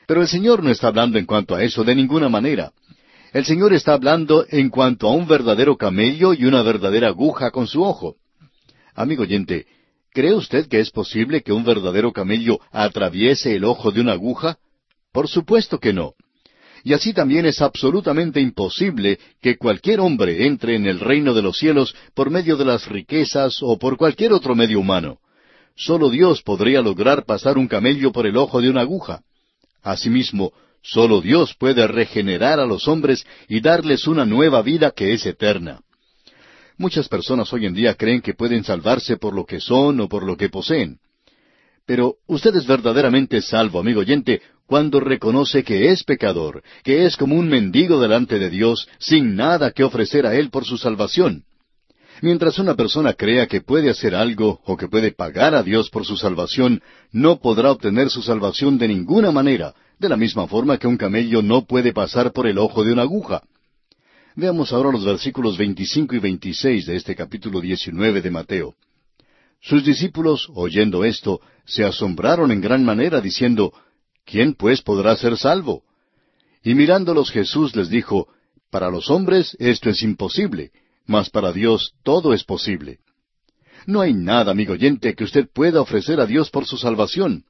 Pero 0.08 0.21
el 0.21 0.28
Señor 0.28 0.63
no 0.63 0.69
está 0.69 0.88
hablando 0.88 1.17
en 1.19 1.26
cuanto 1.26 1.56
a 1.56 1.63
eso 1.63 1.84
de 1.84 1.93
ninguna 1.93 2.30
manera. 2.30 2.71
El 3.34 3.45
Señor 3.45 3.73
está 3.73 3.93
hablando 3.93 4.45
en 4.50 4.69
cuanto 4.69 5.08
a 5.08 5.12
un 5.12 5.28
verdadero 5.28 5.76
camello 5.76 6.34
y 6.34 6.45
una 6.45 6.62
verdadera 6.62 7.10
aguja 7.10 7.52
con 7.52 7.67
su 7.67 7.84
ojo. 7.84 8.15
Amigo 8.95 9.23
oyente, 9.23 9.65
¿cree 10.12 10.34
usted 10.34 10.67
que 10.67 10.80
es 10.80 10.89
posible 10.91 11.41
que 11.41 11.52
un 11.52 11.65
verdadero 11.65 12.13
camello 12.13 12.60
atraviese 12.71 13.56
el 13.56 13.65
ojo 13.65 13.91
de 13.91 14.00
una 14.00 14.13
aguja? 14.13 14.58
Por 15.12 15.28
supuesto 15.28 15.80
que 15.80 15.91
no. 15.91 16.13
Y 16.88 16.93
así 16.93 17.12
también 17.12 17.45
es 17.45 17.62
absolutamente 17.62 18.39
imposible 18.39 19.19
que 19.41 19.58
cualquier 19.58 20.00
hombre 20.00 20.47
entre 20.47 20.73
en 20.73 20.86
el 20.86 21.02
reino 21.02 21.34
de 21.34 21.41
los 21.41 21.58
cielos 21.58 21.93
por 22.13 22.30
medio 22.30 22.56
de 22.56 22.63
las 22.63 22.88
riquezas 22.88 23.58
o 23.62 23.78
por 23.78 23.97
cualquier 23.97 24.32
otro 24.32 24.56
medio 24.56 24.80
humano. 24.80 25.17
Solo 25.76 26.10
Dios 26.10 26.41
podría 26.43 26.82
lograr 26.82 27.26
pasar 27.26 27.58
un 27.58 27.67
camello 27.67 28.13
por 28.13 28.26
el 28.26 28.38
ojo 28.38 28.62
de 28.62 28.69
una 28.69 28.84
aguja. 28.84 29.19
Asimismo, 29.84 30.54
solo 30.82 31.19
Dios 31.19 31.54
puede 31.56 31.86
regenerar 31.88 32.58
a 32.62 32.65
los 32.65 32.88
hombres 32.88 33.28
y 33.50 33.60
darles 33.60 34.08
una 34.08 34.26
nueva 34.26 34.62
vida 34.62 34.91
que 34.91 35.12
es 35.12 35.26
eterna. 35.26 35.82
Muchas 36.78 37.10
personas 37.10 37.52
hoy 37.52 37.65
en 37.65 37.73
día 37.73 37.95
creen 37.95 38.21
que 38.21 38.34
pueden 38.34 38.63
salvarse 38.63 39.17
por 39.17 39.36
lo 39.36 39.45
que 39.45 39.60
son 39.60 40.00
o 40.00 40.08
por 40.08 40.23
lo 40.23 40.38
que 40.38 40.47
poseen. 40.47 41.00
Pero 41.86 42.15
usted 42.28 42.56
es 42.56 42.65
verdaderamente 42.65 43.41
salvo, 43.41 43.80
amigo 43.80 44.00
oyente, 44.00 44.41
cuando 44.67 44.99
reconoce 44.99 45.63
que 45.63 45.89
es 45.89 46.03
pecador, 46.03 46.62
que 46.84 47.06
es 47.06 47.15
como 47.15 47.36
un 47.36 47.47
mendigo 47.47 47.99
delante 47.99 48.38
de 48.38 48.49
Dios, 48.49 48.88
sin 48.99 49.36
nada 49.36 49.71
que 49.71 49.84
ofrecer 49.84 50.27
a 50.27 50.36
Él 50.36 50.49
por 50.49 50.65
su 50.65 50.77
salvación. 50.77 51.45
Mientras 52.21 52.60
una 52.60 52.75
persona 52.75 53.13
crea 53.13 53.47
que 53.47 53.62
puede 53.62 53.89
hacer 53.89 54.13
algo 54.13 54.60
o 54.65 54.75
que 54.75 54.88
puede 54.88 55.12
pagar 55.12 55.56
a 55.56 55.63
Dios 55.63 55.89
por 55.89 56.06
su 56.06 56.17
salvación, 56.17 56.82
no 57.12 57.39
podrá 57.39 57.71
obtener 57.71 58.10
su 58.10 58.21
salvación 58.21 58.77
de 58.77 58.88
ninguna 58.88 59.32
manera, 59.32 59.73
de 59.99 60.10
la 60.10 60.17
misma 60.17 60.47
forma 60.47 60.77
que 60.77 60.88
un 60.88 60.97
camello 60.97 61.41
no 61.41 61.65
puede 61.65 61.93
pasar 61.93 62.34
por 62.34 62.47
el 62.47 62.58
ojo 62.58 62.84
de 62.84 62.91
una 62.91 63.03
aguja. 63.03 63.43
Veamos 64.36 64.73
ahora 64.73 64.91
los 64.91 65.06
versículos 65.06 65.58
25 65.58 66.15
y 66.15 66.19
26 66.19 66.86
de 66.88 66.95
este 66.95 67.15
capítulo 67.15 67.62
19 67.62 68.21
de 68.21 68.32
Mateo. 68.32 68.75
Sus 69.62 69.84
discípulos, 69.84 70.47
oyendo 70.53 71.03
esto, 71.03 71.39
se 71.65 71.84
asombraron 71.84 72.51
en 72.51 72.62
gran 72.62 72.84
manera, 72.84 73.21
diciendo, 73.21 73.73
¿Quién 74.28 74.56
pues 74.56 74.82
podrá 74.82 75.16
ser 75.16 75.38
salvo? 75.38 75.84
Y 76.62 76.76
mirándolos 76.76 77.32
Jesús 77.32 77.74
les 77.78 77.90
dijo, 77.90 78.28
Para 78.70 78.92
los 78.92 79.10
hombres 79.10 79.56
esto 79.58 79.90
es 79.90 80.04
imposible, 80.04 80.72
mas 81.06 81.30
para 81.30 81.54
Dios 81.54 81.94
todo 82.04 82.34
es 82.34 82.44
posible. 82.44 83.00
No 83.86 84.02
hay 84.02 84.13
nada, 84.13 84.52
amigo 84.52 84.74
oyente, 84.74 85.16
que 85.16 85.24
usted 85.24 85.48
pueda 85.52 85.80
ofrecer 85.80 86.20
a 86.20 86.26
Dios 86.26 86.50
por 86.50 86.66
su 86.66 86.78
salvación. 86.78 87.46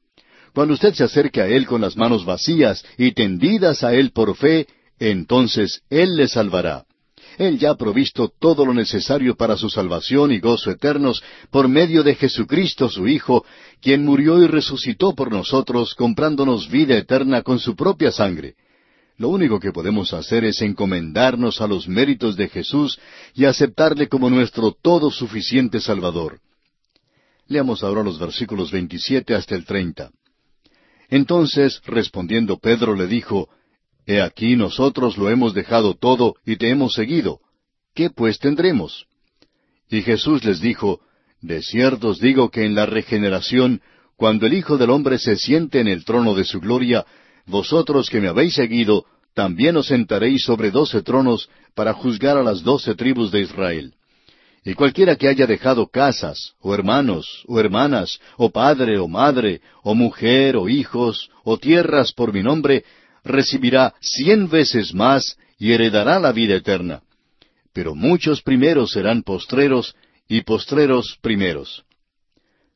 Cuando 0.53 0.75
usted 0.75 0.93
se 0.93 1.03
acerque 1.03 1.41
a 1.41 1.47
Él 1.47 1.65
con 1.65 1.81
las 1.81 1.97
manos 1.97 2.25
vacías 2.25 2.85
y 2.95 3.11
tendidas 3.13 3.83
a 3.83 3.95
Él 3.95 4.11
por 4.11 4.35
fe, 4.35 4.67
entonces 4.99 5.81
Él 5.89 6.15
le 6.15 6.27
salvará. 6.27 6.85
Él 7.37 7.59
ya 7.59 7.71
ha 7.71 7.77
provisto 7.77 8.31
todo 8.39 8.65
lo 8.65 8.73
necesario 8.73 9.35
para 9.35 9.55
su 9.55 9.69
salvación 9.69 10.31
y 10.31 10.39
gozo 10.39 10.71
eternos 10.71 11.23
por 11.51 11.67
medio 11.67 12.01
de 12.01 12.15
Jesucristo 12.15 12.89
su 12.89 13.07
Hijo, 13.07 13.45
quien 13.79 14.03
murió 14.03 14.41
y 14.41 14.47
resucitó 14.47 15.13
por 15.13 15.31
nosotros, 15.31 15.93
comprándonos 15.93 16.67
vida 16.69 16.97
eterna 16.97 17.43
con 17.43 17.59
su 17.59 17.75
propia 17.75 18.11
sangre. 18.11 18.55
Lo 19.17 19.29
único 19.29 19.59
que 19.59 19.71
podemos 19.71 20.13
hacer 20.13 20.45
es 20.45 20.61
encomendarnos 20.61 21.61
a 21.61 21.67
los 21.67 21.87
méritos 21.87 22.35
de 22.35 22.49
Jesús 22.49 22.99
y 23.35 23.45
aceptarle 23.45 24.07
como 24.07 24.29
nuestro 24.31 24.71
todo 24.71 25.11
suficiente 25.11 25.79
Salvador. 25.79 26.39
Leamos 27.47 27.83
ahora 27.83 28.03
los 28.03 28.17
versículos 28.17 28.71
27 28.71 29.35
hasta 29.35 29.55
el 29.55 29.63
30. 29.65 30.11
Entonces, 31.09 31.81
respondiendo 31.85 32.57
Pedro, 32.57 32.95
le 32.95 33.07
dijo, 33.07 33.47
He 34.07 34.21
aquí 34.21 34.55
nosotros 34.55 35.17
lo 35.17 35.29
hemos 35.29 35.53
dejado 35.53 35.93
todo 35.93 36.35
y 36.45 36.55
te 36.55 36.69
hemos 36.69 36.93
seguido. 36.93 37.41
¿Qué 37.93 38.09
pues 38.09 38.39
tendremos? 38.39 39.05
Y 39.89 40.01
Jesús 40.01 40.45
les 40.45 40.61
dijo, 40.61 41.01
De 41.41 41.61
cierto 41.61 42.07
os 42.09 42.19
digo 42.19 42.49
que 42.49 42.63
en 42.63 42.73
la 42.73 42.85
regeneración, 42.85 43.81
cuando 44.15 44.45
el 44.45 44.53
Hijo 44.53 44.77
del 44.77 44.91
Hombre 44.91 45.19
se 45.19 45.35
siente 45.35 45.81
en 45.81 45.89
el 45.89 46.05
trono 46.05 46.35
de 46.35 46.45
su 46.45 46.61
gloria, 46.61 47.05
vosotros 47.45 48.09
que 48.09 48.21
me 48.21 48.29
habéis 48.29 48.53
seguido, 48.53 49.05
también 49.33 49.75
os 49.75 49.87
sentaréis 49.87 50.43
sobre 50.43 50.71
doce 50.71 51.01
tronos 51.01 51.49
para 51.75 51.93
juzgar 51.93 52.37
a 52.37 52.43
las 52.43 52.63
doce 52.63 52.95
tribus 52.95 53.29
de 53.29 53.41
Israel. 53.41 53.93
Y 54.63 54.73
cualquiera 54.73 55.17
que 55.17 55.27
haya 55.27 55.45
dejado 55.45 55.87
casas, 55.87 56.53
o 56.61 56.73
hermanos, 56.73 57.43
o 57.45 57.59
hermanas, 57.59 58.19
o 58.37 58.49
padre, 58.49 58.99
o 58.99 59.07
madre, 59.07 59.61
o 59.83 59.93
mujer, 59.93 60.55
o 60.55 60.69
hijos, 60.69 61.29
o 61.43 61.57
tierras 61.57 62.13
por 62.13 62.33
mi 62.33 62.41
nombre, 62.41 62.83
recibirá 63.23 63.93
cien 63.99 64.49
veces 64.49 64.93
más 64.93 65.37
y 65.57 65.71
heredará 65.71 66.19
la 66.19 66.31
vida 66.31 66.55
eterna. 66.55 67.01
Pero 67.73 67.95
muchos 67.95 68.41
primeros 68.41 68.91
serán 68.91 69.23
postreros, 69.23 69.95
y 70.27 70.41
postreros 70.41 71.17
primeros. 71.21 71.85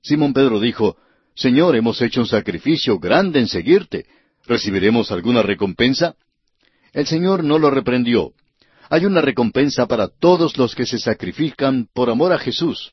Simón 0.01 0.33
Pedro 0.33 0.59
dijo, 0.59 0.97
Señor, 1.35 1.75
hemos 1.75 2.01
hecho 2.01 2.21
un 2.21 2.27
sacrificio 2.27 2.99
grande 2.99 3.39
en 3.39 3.47
seguirte. 3.47 4.05
¿Recibiremos 4.45 5.11
alguna 5.11 5.43
recompensa? 5.43 6.15
El 6.93 7.07
Señor 7.07 7.43
no 7.43 7.59
lo 7.59 7.69
reprendió. 7.69 8.33
Hay 8.89 9.05
una 9.05 9.21
recompensa 9.21 9.85
para 9.85 10.07
todos 10.07 10.57
los 10.57 10.75
que 10.75 10.85
se 10.85 10.99
sacrifican 10.99 11.87
por 11.93 12.09
amor 12.09 12.33
a 12.33 12.39
Jesús. 12.39 12.91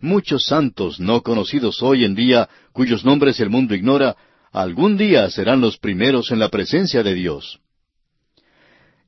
muchos 0.00 0.44
santos 0.44 1.00
no 1.00 1.22
conocidos 1.22 1.82
hoy 1.82 2.04
en 2.04 2.14
día, 2.14 2.48
cuyos 2.72 3.04
nombres 3.06 3.40
el 3.40 3.48
mundo 3.48 3.74
ignora, 3.74 4.16
algún 4.54 4.96
día 4.96 5.28
serán 5.30 5.60
los 5.60 5.78
primeros 5.78 6.30
en 6.30 6.38
la 6.38 6.48
presencia 6.48 7.02
de 7.02 7.12
Dios. 7.12 7.58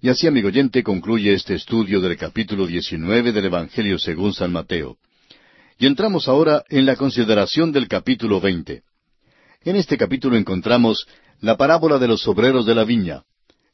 Y 0.02 0.08
así, 0.08 0.26
amigo 0.26 0.48
oyente, 0.48 0.82
concluye 0.82 1.32
este 1.32 1.54
estudio 1.54 2.00
del 2.00 2.16
capítulo 2.16 2.66
19 2.66 3.30
del 3.30 3.44
Evangelio 3.44 3.96
según 3.98 4.34
San 4.34 4.50
Mateo. 4.50 4.98
Y 5.78 5.86
entramos 5.86 6.26
ahora 6.26 6.64
en 6.68 6.84
la 6.84 6.96
consideración 6.96 7.70
del 7.70 7.86
capítulo 7.86 8.40
20. 8.40 8.82
En 9.62 9.76
este 9.76 9.96
capítulo 9.96 10.36
encontramos 10.36 11.06
la 11.40 11.56
parábola 11.56 11.98
de 11.98 12.08
los 12.08 12.26
obreros 12.26 12.66
de 12.66 12.74
la 12.74 12.82
viña. 12.82 13.22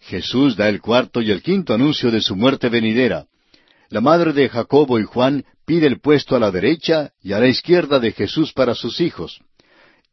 Jesús 0.00 0.56
da 0.56 0.68
el 0.68 0.82
cuarto 0.82 1.22
y 1.22 1.30
el 1.30 1.42
quinto 1.42 1.72
anuncio 1.72 2.10
de 2.10 2.20
su 2.20 2.36
muerte 2.36 2.68
venidera. 2.68 3.26
La 3.88 4.02
madre 4.02 4.34
de 4.34 4.50
Jacobo 4.50 4.98
y 4.98 5.04
Juan 5.04 5.44
pide 5.64 5.86
el 5.86 6.00
puesto 6.00 6.36
a 6.36 6.40
la 6.40 6.50
derecha 6.50 7.12
y 7.22 7.32
a 7.32 7.38
la 7.38 7.48
izquierda 7.48 7.98
de 7.98 8.12
Jesús 8.12 8.52
para 8.52 8.74
sus 8.74 9.00
hijos. 9.00 9.40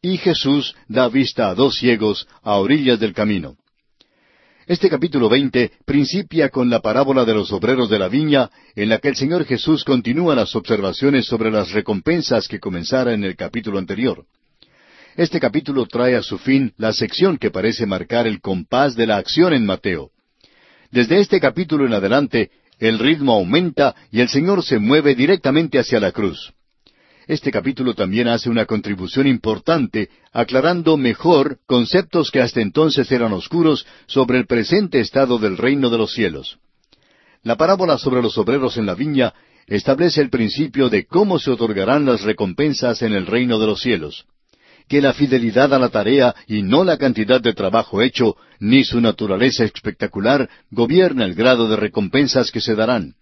Y 0.01 0.17
Jesús 0.17 0.75
da 0.87 1.09
vista 1.09 1.49
a 1.49 1.55
dos 1.55 1.77
ciegos 1.77 2.25
a 2.41 2.55
orillas 2.55 3.01
del 3.01 3.13
camino. 3.13 3.57
Este 4.65 4.89
capítulo 4.89 5.27
veinte 5.27 5.73
principia 5.85 6.47
con 6.47 6.69
la 6.69 6.79
parábola 6.79 7.25
de 7.25 7.33
los 7.33 7.51
obreros 7.51 7.89
de 7.89 7.99
la 7.99 8.07
viña, 8.07 8.49
en 8.75 8.87
la 8.87 8.99
que 8.99 9.09
el 9.09 9.17
Señor 9.17 9.43
Jesús 9.43 9.83
continúa 9.83 10.35
las 10.35 10.55
observaciones 10.55 11.25
sobre 11.25 11.51
las 11.51 11.71
recompensas 11.73 12.47
que 12.47 12.61
comenzara 12.61 13.13
en 13.13 13.25
el 13.25 13.35
capítulo 13.35 13.77
anterior. 13.77 14.23
Este 15.17 15.37
capítulo 15.37 15.85
trae 15.85 16.15
a 16.15 16.23
su 16.23 16.37
fin 16.37 16.71
la 16.77 16.93
sección 16.93 17.37
que 17.37 17.51
parece 17.51 17.85
marcar 17.85 18.25
el 18.25 18.39
compás 18.39 18.95
de 18.95 19.05
la 19.05 19.17
acción 19.17 19.51
en 19.51 19.65
Mateo. 19.65 20.11
Desde 20.91 21.19
este 21.19 21.41
capítulo 21.41 21.85
en 21.85 21.93
adelante, 21.93 22.51
el 22.77 22.99
ritmo 22.99 23.33
aumenta 23.33 23.95
y 24.11 24.21
el 24.21 24.29
Señor 24.29 24.63
se 24.63 24.79
mueve 24.79 25.13
directamente 25.13 25.77
hacia 25.77 25.99
la 25.99 26.13
cruz. 26.13 26.53
Este 27.29 27.51
capítulo 27.51 27.93
también 27.93 28.27
hace 28.27 28.49
una 28.49 28.65
contribución 28.65 29.27
importante, 29.27 30.09
aclarando 30.33 30.97
mejor 30.97 31.59
conceptos 31.67 32.31
que 32.31 32.41
hasta 32.41 32.59
entonces 32.59 33.11
eran 33.11 33.33
oscuros 33.33 33.85
sobre 34.07 34.39
el 34.39 34.47
presente 34.47 34.99
estado 34.99 35.37
del 35.37 35.55
reino 35.55 35.91
de 35.91 35.99
los 35.99 36.11
cielos. 36.11 36.57
La 37.43 37.55
parábola 37.55 37.99
sobre 37.99 38.23
los 38.23 38.35
obreros 38.39 38.77
en 38.77 38.87
la 38.87 38.95
viña 38.95 39.35
establece 39.67 40.21
el 40.21 40.31
principio 40.31 40.89
de 40.89 41.05
cómo 41.05 41.37
se 41.37 41.51
otorgarán 41.51 42.03
las 42.03 42.23
recompensas 42.23 43.03
en 43.03 43.13
el 43.13 43.27
reino 43.27 43.59
de 43.59 43.67
los 43.67 43.79
cielos. 43.79 44.25
Que 44.87 44.99
la 44.99 45.13
fidelidad 45.13 45.71
a 45.71 45.77
la 45.77 45.89
tarea 45.89 46.33
y 46.47 46.63
no 46.63 46.83
la 46.83 46.97
cantidad 46.97 47.39
de 47.39 47.53
trabajo 47.53 48.01
hecho, 48.01 48.37
ni 48.59 48.83
su 48.83 48.99
naturaleza 49.01 49.63
espectacular, 49.65 50.49
gobierna 50.71 51.25
el 51.25 51.35
grado 51.35 51.69
de 51.69 51.75
recompensas 51.75 52.49
que 52.49 52.59
se 52.59 52.73
darán. 52.73 53.13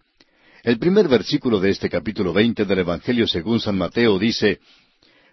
El 0.67 0.79
primer 0.79 1.07
versículo 1.07 1.61
de 1.61 1.69
este 1.69 1.89
capítulo 1.89 2.33
veinte 2.33 2.65
del 2.65 2.79
Evangelio 2.79 3.25
según 3.25 3.61
San 3.61 3.77
Mateo 3.77 4.19
dice, 4.19 4.59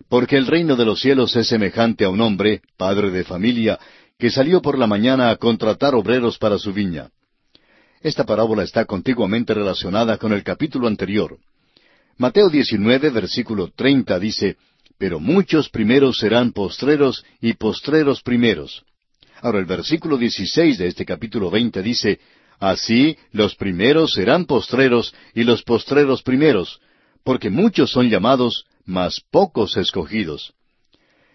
Porque 0.09 0.37
el 0.37 0.47
reino 0.47 0.77
de 0.77 0.85
los 0.85 1.01
cielos 1.01 1.35
es 1.35 1.49
semejante 1.49 2.05
a 2.05 2.09
un 2.09 2.21
hombre, 2.21 2.63
padre 2.77 3.11
de 3.11 3.25
familia, 3.25 3.77
que 4.17 4.31
salió 4.31 4.63
por 4.63 4.79
la 4.79 4.87
mañana 4.87 5.31
a 5.31 5.37
contratar 5.37 5.97
obreros 5.97 6.39
para 6.39 6.57
su 6.57 6.73
viña. 6.73 7.11
Esta 8.01 8.23
parábola 8.23 8.63
está 8.63 8.85
contiguamente 8.85 9.53
relacionada 9.55 10.19
con 10.19 10.33
el 10.33 10.45
capítulo 10.45 10.87
anterior. 10.87 11.37
Mateo 12.17 12.49
19, 12.49 13.11
versículo 13.11 13.73
30 13.75 14.17
dice, 14.21 14.57
Pero 14.99 15.19
muchos 15.19 15.69
primeros 15.69 16.17
serán 16.19 16.53
postreros 16.53 17.25
y 17.41 17.55
postreros 17.55 18.23
primeros. 18.23 18.85
Ahora 19.41 19.59
el 19.59 19.67
versículo 19.67 20.17
16 20.17 20.79
de 20.79 20.87
este 20.87 21.05
capítulo 21.05 21.51
20 21.51 21.83
dice, 21.83 22.21
Así 22.59 23.17
los 23.33 23.55
primeros 23.55 24.13
serán 24.13 24.47
postreros 24.47 25.15
y 25.35 25.45
los 25.45 25.63
postreros 25.63 26.23
primeros, 26.23 26.81
porque 27.25 27.51
muchos 27.51 27.91
son 27.91 28.09
llamados, 28.09 28.65
mas 28.85 29.21
pocos 29.31 29.77
escogidos. 29.77 30.55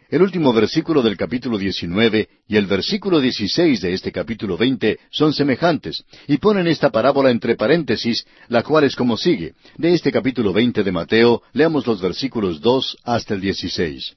El 0.09 0.23
último 0.23 0.51
versículo 0.53 1.03
del 1.03 1.15
capítulo 1.15 1.59
19 1.59 2.29
y 2.47 2.55
el 2.57 2.65
versículo 2.65 3.19
16 3.19 3.79
de 3.79 3.93
este 3.93 4.11
capítulo 4.11 4.57
20 4.57 4.97
son 5.11 5.33
semejantes 5.33 6.03
y 6.27 6.37
ponen 6.37 6.65
esta 6.65 6.89
parábola 6.89 7.29
entre 7.29 7.55
paréntesis, 7.55 8.25
la 8.47 8.63
cual 8.63 8.85
es 8.85 8.95
como 8.95 9.17
sigue. 9.17 9.53
De 9.77 9.93
este 9.93 10.11
capítulo 10.11 10.51
20 10.51 10.83
de 10.83 10.91
Mateo, 10.91 11.43
leamos 11.53 11.85
los 11.85 12.01
versículos 12.01 12.59
2 12.59 12.97
hasta 13.03 13.35
el 13.35 13.41
16. 13.41 14.15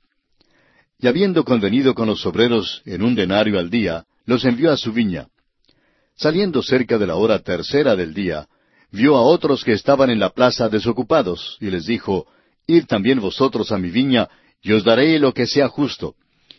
Y 0.98 1.08
habiendo 1.08 1.44
convenido 1.44 1.94
con 1.94 2.06
los 2.06 2.24
obreros 2.24 2.80
en 2.86 3.02
un 3.02 3.14
denario 3.14 3.58
al 3.58 3.68
día, 3.68 4.06
los 4.24 4.46
envió 4.46 4.72
a 4.72 4.78
su 4.78 4.94
viña. 4.94 5.26
Saliendo 6.22 6.62
cerca 6.62 6.98
de 6.98 7.06
la 7.08 7.16
hora 7.16 7.40
tercera 7.40 7.96
del 7.96 8.14
día, 8.14 8.46
vio 8.92 9.16
a 9.16 9.22
otros 9.22 9.64
que 9.64 9.72
estaban 9.72 10.08
en 10.08 10.20
la 10.20 10.30
plaza 10.30 10.68
desocupados, 10.68 11.58
y 11.60 11.68
les 11.68 11.84
dijo, 11.84 12.28
Id 12.68 12.84
también 12.86 13.18
vosotros 13.18 13.72
a 13.72 13.78
mi 13.78 13.90
viña, 13.90 14.28
y 14.62 14.70
os 14.70 14.84
daré 14.84 15.18
lo 15.18 15.34
que 15.34 15.48
sea 15.48 15.66
justo. 15.66 16.14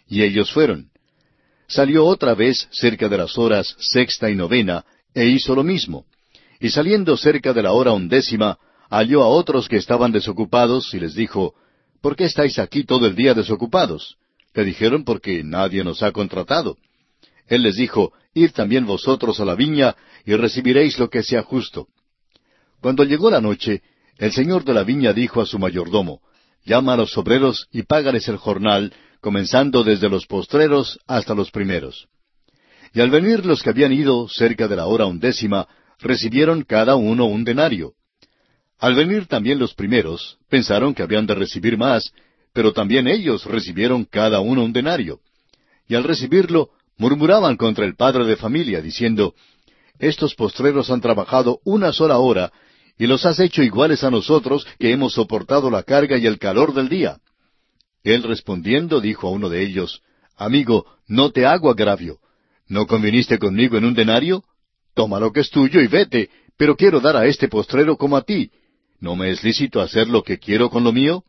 Y 0.06 0.22
ellos 0.22 0.52
fueron. 0.52 0.90
Salió 1.66 2.04
otra 2.04 2.34
vez 2.34 2.68
cerca 2.72 3.08
de 3.08 3.18
las 3.18 3.38
horas 3.38 3.74
sexta 3.80 4.30
y 4.30 4.36
novena, 4.36 4.84
e 5.14 5.28
hizo 5.28 5.56
lo 5.56 5.64
mismo. 5.64 6.04
Y 6.60 6.70
saliendo 6.70 7.16
cerca 7.16 7.54
de 7.54 7.64
la 7.64 7.72
hora 7.72 7.94
undécima, 7.94 8.58
halló 8.90 9.24
a 9.24 9.28
otros 9.28 9.70
que 9.70 9.78
estaban 9.78 10.12
desocupados, 10.12 10.94
y 10.94 11.00
les 11.00 11.16
dijo, 11.16 11.54
¿Por 12.02 12.18
qué 12.18 12.26
estáis 12.26 12.60
aquí 12.60 12.84
todo 12.84 13.08
el 13.08 13.16
día 13.16 13.34
desocupados? 13.34 14.18
Le 14.54 14.66
dijeron, 14.66 15.06
porque 15.06 15.42
nadie 15.42 15.86
nos 15.86 16.04
ha 16.04 16.12
contratado. 16.12 16.76
Él 17.54 17.62
les 17.62 17.76
dijo, 17.76 18.14
Id 18.34 18.50
también 18.52 18.88
vosotros 18.88 19.40
a 19.40 19.46
la 19.46 19.54
viña, 19.54 19.96
y 20.26 20.36
recibiréis 20.36 20.98
lo 20.98 21.08
que 21.10 21.22
sea 21.22 21.44
justo. 21.44 21.88
Cuando 22.82 23.04
llegó 23.04 23.30
la 23.30 23.42
noche, 23.42 23.84
el 24.18 24.32
señor 24.32 24.64
de 24.64 24.74
la 24.74 24.84
viña 24.84 25.14
dijo 25.14 25.40
a 25.40 25.46
su 25.46 25.60
mayordomo, 25.60 26.22
Llama 26.66 26.94
a 26.94 26.98
los 26.98 27.16
obreros 27.16 27.68
y 27.72 27.84
págales 27.84 28.28
el 28.28 28.38
jornal, 28.38 28.92
comenzando 29.22 29.84
desde 29.84 30.10
los 30.10 30.26
postreros 30.26 31.00
hasta 31.06 31.36
los 31.36 31.52
primeros. 31.52 32.08
Y 32.92 33.02
al 33.02 33.12
venir 33.12 33.46
los 33.46 33.62
que 33.62 33.70
habían 33.70 33.94
ido 33.94 34.28
cerca 34.30 34.68
de 34.68 34.76
la 34.76 34.88
hora 34.88 35.06
undécima, 35.06 35.68
recibieron 36.00 36.64
cada 36.64 36.96
uno 36.96 37.26
un 37.26 37.44
denario. 37.44 37.94
Al 38.80 38.96
venir 38.96 39.28
también 39.28 39.60
los 39.60 39.76
primeros, 39.76 40.40
pensaron 40.50 40.96
que 40.96 41.04
habían 41.04 41.28
de 41.28 41.36
recibir 41.36 41.78
más, 41.78 42.14
pero 42.52 42.74
también 42.74 43.08
ellos 43.08 43.46
recibieron 43.46 44.06
cada 44.06 44.40
uno 44.40 44.64
un 44.64 44.74
denario. 44.74 45.20
Y 45.88 45.94
al 45.94 46.04
recibirlo, 46.04 46.72
murmuraban 46.98 47.58
contra 47.58 47.86
el 47.86 47.96
padre 47.96 48.26
de 48.26 48.36
familia, 48.36 48.82
diciendo, 48.82 49.34
Estos 50.00 50.36
postreros 50.36 50.90
han 50.90 51.02
trabajado 51.02 51.60
una 51.64 51.92
sola 51.94 52.18
hora, 52.18 52.52
y 52.98 53.08
los 53.08 53.26
has 53.26 53.40
hecho 53.40 53.64
iguales 53.64 54.04
a 54.04 54.12
nosotros, 54.12 54.66
que 54.80 54.92
hemos 54.92 55.14
soportado 55.14 55.70
la 55.70 55.84
carga 55.84 56.18
y 56.18 56.26
el 56.26 56.38
calor 56.38 56.74
del 56.74 56.90
día. 56.90 57.18
Él 58.04 58.24
respondiendo 58.24 59.00
dijo 59.00 59.28
a 59.28 59.32
uno 59.32 59.50
de 59.50 59.64
ellos, 59.64 60.02
Amigo, 60.36 60.86
no 61.08 61.32
te 61.32 61.46
hago 61.46 61.70
agravio. 61.70 62.20
¿No 62.68 62.88
conviniste 62.88 63.38
conmigo 63.40 63.78
en 63.78 63.86
un 63.86 63.94
denario? 63.94 64.44
Toma 64.94 65.20
lo 65.20 65.32
que 65.32 65.42
es 65.42 65.50
tuyo 65.50 65.82
y 65.82 65.88
vete, 65.88 66.30
pero 66.58 66.76
quiero 66.76 67.00
dar 67.00 67.18
a 67.18 67.26
este 67.26 67.48
postrero 67.48 67.98
como 67.98 68.18
a 68.18 68.22
ti. 68.22 68.52
¿No 69.00 69.16
me 69.16 69.32
es 69.32 69.44
lícito 69.44 69.82
hacer 69.82 70.08
lo 70.08 70.24
que 70.24 70.38
quiero 70.38 70.70
con 70.70 70.84
lo 70.84 70.92
mío? 70.92 71.24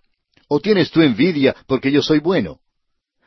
¿O 0.49 0.61
tienes 0.61 0.91
tú 0.91 1.01
envidia 1.01 1.55
porque 1.67 1.91
yo 1.91 2.03
soy 2.03 2.19
bueno? 2.19 2.61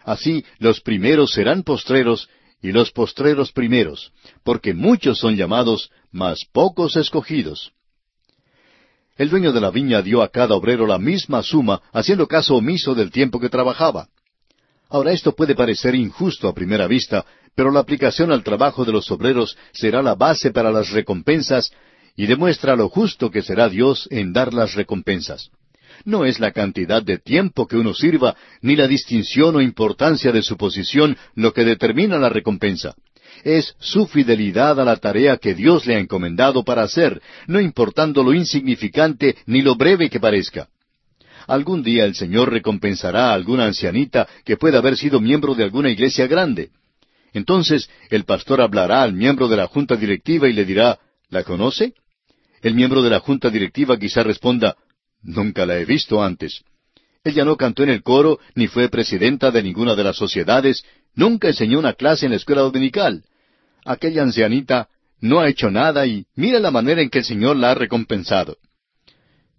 Así 0.07 0.45
los 0.57 0.79
primeros 0.79 1.33
serán 1.33 1.63
postreros 1.63 2.29
y 2.61 2.71
los 2.71 2.91
postreros 2.91 3.51
primeros, 3.51 4.13
porque 4.45 4.73
muchos 4.73 5.19
son 5.19 5.35
llamados, 5.35 5.91
mas 6.13 6.45
pocos 6.49 6.95
escogidos. 6.95 7.73
El 9.17 9.29
dueño 9.29 9.51
de 9.51 9.59
la 9.59 9.69
viña 9.69 10.01
dio 10.01 10.21
a 10.21 10.29
cada 10.29 10.55
obrero 10.55 10.87
la 10.87 10.97
misma 10.97 11.43
suma, 11.43 11.81
haciendo 11.91 12.25
caso 12.25 12.55
omiso 12.55 12.95
del 12.95 13.11
tiempo 13.11 13.37
que 13.37 13.49
trabajaba. 13.49 14.07
Ahora 14.87 15.11
esto 15.11 15.33
puede 15.33 15.55
parecer 15.55 15.93
injusto 15.93 16.47
a 16.47 16.55
primera 16.55 16.87
vista, 16.87 17.25
pero 17.53 17.69
la 17.69 17.81
aplicación 17.81 18.31
al 18.31 18.43
trabajo 18.43 18.85
de 18.85 18.93
los 18.93 19.11
obreros 19.11 19.57
será 19.73 20.01
la 20.01 20.15
base 20.15 20.51
para 20.51 20.71
las 20.71 20.89
recompensas 20.91 21.69
y 22.15 22.27
demuestra 22.27 22.77
lo 22.77 22.87
justo 22.87 23.29
que 23.29 23.41
será 23.41 23.67
Dios 23.67 24.07
en 24.09 24.31
dar 24.31 24.53
las 24.53 24.73
recompensas. 24.73 25.51
No 26.05 26.25
es 26.25 26.39
la 26.39 26.51
cantidad 26.51 27.01
de 27.01 27.17
tiempo 27.17 27.67
que 27.67 27.77
uno 27.77 27.93
sirva, 27.93 28.35
ni 28.61 28.75
la 28.75 28.87
distinción 28.87 29.55
o 29.55 29.61
importancia 29.61 30.31
de 30.31 30.41
su 30.41 30.57
posición 30.57 31.17
lo 31.35 31.53
que 31.53 31.65
determina 31.65 32.17
la 32.17 32.29
recompensa. 32.29 32.95
Es 33.43 33.75
su 33.79 34.07
fidelidad 34.07 34.79
a 34.79 34.85
la 34.85 34.97
tarea 34.97 35.37
que 35.37 35.53
Dios 35.53 35.85
le 35.85 35.95
ha 35.95 35.99
encomendado 35.99 36.63
para 36.63 36.83
hacer, 36.83 37.21
no 37.47 37.59
importando 37.59 38.23
lo 38.23 38.33
insignificante 38.33 39.35
ni 39.45 39.61
lo 39.61 39.75
breve 39.75 40.09
que 40.09 40.19
parezca. 40.19 40.67
Algún 41.47 41.81
día 41.81 42.05
el 42.05 42.15
Señor 42.15 42.51
recompensará 42.51 43.29
a 43.29 43.33
alguna 43.33 43.65
ancianita 43.65 44.27
que 44.43 44.57
pueda 44.57 44.79
haber 44.79 44.97
sido 44.97 45.21
miembro 45.21 45.55
de 45.55 45.63
alguna 45.63 45.89
iglesia 45.89 46.27
grande. 46.27 46.71
Entonces 47.33 47.89
el 48.09 48.25
pastor 48.25 48.59
hablará 48.61 49.03
al 49.03 49.13
miembro 49.13 49.47
de 49.47 49.57
la 49.57 49.67
junta 49.67 49.95
directiva 49.95 50.49
y 50.49 50.53
le 50.53 50.65
dirá, 50.65 50.99
¿La 51.29 51.43
conoce? 51.43 51.93
El 52.61 52.73
miembro 52.73 53.01
de 53.01 53.09
la 53.09 53.19
junta 53.19 53.49
directiva 53.49 53.97
quizá 53.97 54.23
responda, 54.23 54.75
Nunca 55.21 55.65
la 55.65 55.77
he 55.77 55.85
visto 55.85 56.23
antes. 56.23 56.63
Ella 57.23 57.43
no 57.43 57.57
cantó 57.57 57.83
en 57.83 57.89
el 57.89 58.03
coro, 58.03 58.39
ni 58.55 58.67
fue 58.67 58.89
presidenta 58.89 59.51
de 59.51 59.61
ninguna 59.61 59.95
de 59.95 60.03
las 60.03 60.15
sociedades, 60.15 60.83
nunca 61.15 61.49
enseñó 61.49 61.79
una 61.79 61.93
clase 61.93 62.25
en 62.25 62.31
la 62.31 62.37
escuela 62.37 62.61
dominical. 62.61 63.23
Aquella 63.83 64.23
ancianita 64.23 64.87
no 65.19 65.39
ha 65.39 65.49
hecho 65.49 65.69
nada 65.69 66.05
y 66.05 66.25
mira 66.35 66.59
la 66.59 66.71
manera 66.71 67.01
en 67.01 67.09
que 67.09 67.19
el 67.19 67.25
Señor 67.25 67.57
la 67.57 67.71
ha 67.71 67.75
recompensado. 67.75 68.57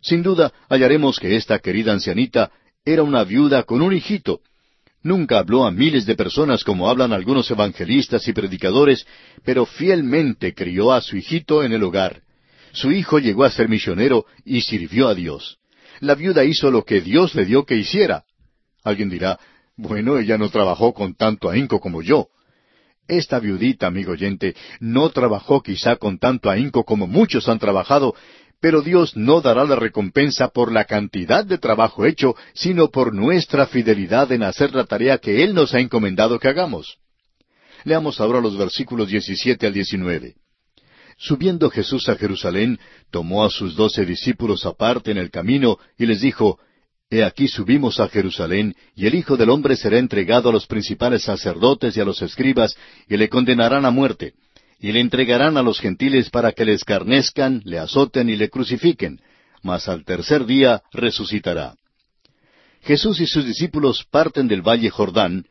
Sin 0.01 0.23
duda 0.23 0.53
hallaremos 0.69 1.19
que 1.19 1.37
esta 1.37 1.59
querida 1.59 1.93
ancianita 1.93 2.53
era 2.85 3.03
una 3.03 3.25
viuda 3.25 3.65
con 3.65 3.83
un 3.83 3.93
hijito. 3.93 4.41
Nunca 5.03 5.39
habló 5.39 5.65
a 5.65 5.71
miles 5.71 6.07
de 6.07 6.15
personas 6.17 6.65
como 6.65 6.89
hablan 6.89 7.13
algunos 7.13 7.51
evangelistas 7.51 8.27
y 8.29 8.33
predicadores, 8.33 9.07
pero 9.45 9.67
fielmente 9.67 10.55
crió 10.55 10.93
a 10.93 11.01
su 11.01 11.17
hijito 11.17 11.63
en 11.63 11.73
el 11.73 11.83
hogar. 11.83 12.23
Su 12.73 12.93
hijo 12.93 13.19
llegó 13.19 13.45
a 13.45 13.51
ser 13.51 13.69
misionero 13.69 14.27
y 14.45 14.63
sirvió 14.63 15.09
a 15.09 15.15
Dios. 15.15 15.59
La 16.01 16.15
viuda 16.15 16.45
hizo 16.45 16.71
lo 16.71 16.85
que 16.85 17.01
Dios 17.01 17.35
le 17.35 17.45
dio 17.45 17.65
que 17.65 17.77
hiciera. 17.77 18.25
Alguien 18.85 19.11
dirá, 19.11 19.39
bueno, 19.77 20.19
ella 20.19 20.39
no 20.39 20.51
trabajó 20.51 20.93
con 20.93 21.15
tanto 21.15 21.51
ahínco 21.51 21.81
como 21.81 22.03
yo. 22.03 22.29
Esta 23.07 23.39
viudita, 23.39 23.87
amigo 23.87 24.13
oyente, 24.13 24.55
no 24.81 25.11
trabajó 25.11 25.63
quizá 25.63 25.97
con 25.97 26.19
tanto 26.19 26.51
ahínco 26.51 26.85
como 26.85 27.07
muchos 27.07 27.49
han 27.49 27.59
trabajado, 27.59 28.15
pero 28.61 28.83
Dios 28.83 29.17
no 29.17 29.41
dará 29.41 29.65
la 29.65 29.77
recompensa 29.77 30.49
por 30.49 30.73
la 30.73 30.85
cantidad 30.85 31.45
de 31.45 31.59
trabajo 31.59 32.05
hecho, 32.05 32.35
sino 32.55 32.89
por 32.89 33.15
nuestra 33.15 33.67
fidelidad 33.67 34.31
en 34.33 34.43
hacer 34.43 34.75
la 34.75 34.85
tarea 34.85 35.19
que 35.19 35.45
Él 35.45 35.55
nos 35.55 35.75
ha 35.75 35.81
encomendado 35.81 36.39
que 36.39 36.49
hagamos. 36.49 36.99
Leamos 37.85 38.21
ahora 38.21 38.41
los 38.41 38.59
versículos 38.59 39.09
17 39.09 39.67
al 39.67 39.73
19. 39.73 40.35
Subiendo 41.19 41.69
Jesús 41.69 42.09
a 42.09 42.15
Jerusalén, 42.15 42.79
tomó 43.11 43.45
a 43.45 43.51
sus 43.51 43.75
doce 43.75 44.07
discípulos 44.07 44.65
aparte 44.65 45.11
en 45.11 45.19
el 45.19 45.31
camino 45.31 45.79
y 45.99 46.07
les 46.07 46.21
dijo, 46.21 46.61
He 47.11 47.25
aquí 47.25 47.49
subimos 47.49 47.99
a 47.99 48.09
Jerusalén, 48.09 48.77
y 48.95 49.07
el 49.07 49.17
Hijo 49.17 49.37
del 49.37 49.51
Hombre 49.51 49.77
será 49.77 49.99
entregado 49.99 50.51
a 50.51 50.53
los 50.53 50.67
principales 50.67 51.23
sacerdotes 51.23 51.97
y 51.97 52.01
a 52.01 52.05
los 52.05 52.23
escribas, 52.23 52.77
y 53.09 53.17
le 53.17 53.29
condenarán 53.29 53.85
a 53.85 53.91
muerte, 53.91 54.35
y 54.79 54.93
le 54.93 55.01
entregarán 55.01 55.57
a 55.57 55.63
los 55.63 55.81
gentiles 55.81 56.31
para 56.31 56.53
que 56.53 56.65
le 56.65 56.75
escarnezcan, 56.75 57.63
le 57.65 57.79
azoten 57.79 58.29
y 58.29 58.37
le 58.37 58.49
crucifiquen, 58.49 59.21
mas 59.63 59.89
al 59.89 60.05
tercer 60.05 60.47
día 60.47 60.83
resucitará. 60.93 61.75
Jesús 62.83 63.19
y 63.21 63.27
sus 63.27 63.45
discípulos 63.45 64.07
parten 64.09 64.47
del 64.47 64.63
valle 64.63 64.91
Jordán, 64.91 65.47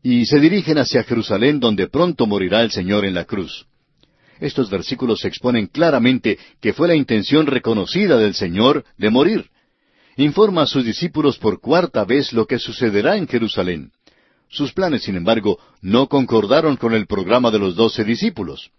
y 0.00 0.26
se 0.26 0.38
dirigen 0.38 0.78
hacia 0.78 1.02
Jerusalén 1.02 1.58
donde 1.58 1.88
pronto 1.88 2.26
morirá 2.26 2.62
el 2.62 2.70
Señor 2.70 3.04
en 3.04 3.14
la 3.14 3.24
cruz. 3.24 3.66
Estos 4.42 4.68
versículos 4.68 5.24
exponen 5.24 5.68
claramente 5.68 6.38
que 6.60 6.74
fue 6.74 6.88
la 6.88 6.96
intención 6.96 7.46
reconocida 7.46 8.18
del 8.18 8.34
Señor 8.34 8.84
de 8.98 9.08
morir 9.08 9.50
informa 10.16 10.62
a 10.62 10.66
sus 10.66 10.84
discípulos 10.84 11.38
por 11.38 11.60
cuarta 11.60 12.04
vez 12.04 12.32
lo 12.32 12.46
que 12.46 12.58
sucederá 12.58 13.16
en 13.16 13.26
Jerusalén. 13.26 13.92
Sus 14.48 14.72
planes, 14.72 15.04
sin 15.04 15.16
embargo, 15.16 15.58
no 15.80 16.08
concordaron 16.08 16.76
con 16.76 16.92
el 16.92 17.06
programa 17.06 17.50
de 17.50 17.58
los 17.58 17.74
doce 17.74 18.04
discípulos. 18.04 18.70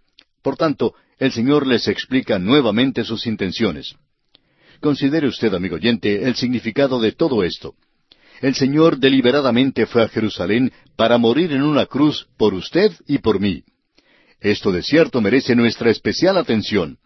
Por 0.44 0.56
tanto, 0.56 0.94
el 1.18 1.32
Señor 1.32 1.66
les 1.66 1.88
explica 1.88 2.38
nuevamente 2.38 3.04
sus 3.04 3.26
intenciones. 3.26 3.96
Considere 4.80 5.28
usted, 5.28 5.54
amigo 5.54 5.76
oyente, 5.76 6.28
el 6.28 6.36
significado 6.36 7.00
de 7.00 7.14
todo 7.14 7.44
esto. 7.44 7.74
El 8.42 8.54
Señor 8.54 8.98
deliberadamente 8.98 9.86
fue 9.86 10.04
a 10.04 10.10
Jerusalén 10.10 10.72
para 10.96 11.18
morir 11.18 11.54
en 11.54 11.64
una 11.64 11.86
cruz 11.86 12.28
por 12.38 12.54
usted 12.54 12.92
y 13.08 13.20
por 13.20 13.40
mí. 13.40 13.64
Esto 14.44 14.74
de 14.74 14.84
cierto 14.84 15.22
merece 15.22 15.56
nuestra 15.56 15.90
especial 15.90 16.38
atención. 16.38 16.98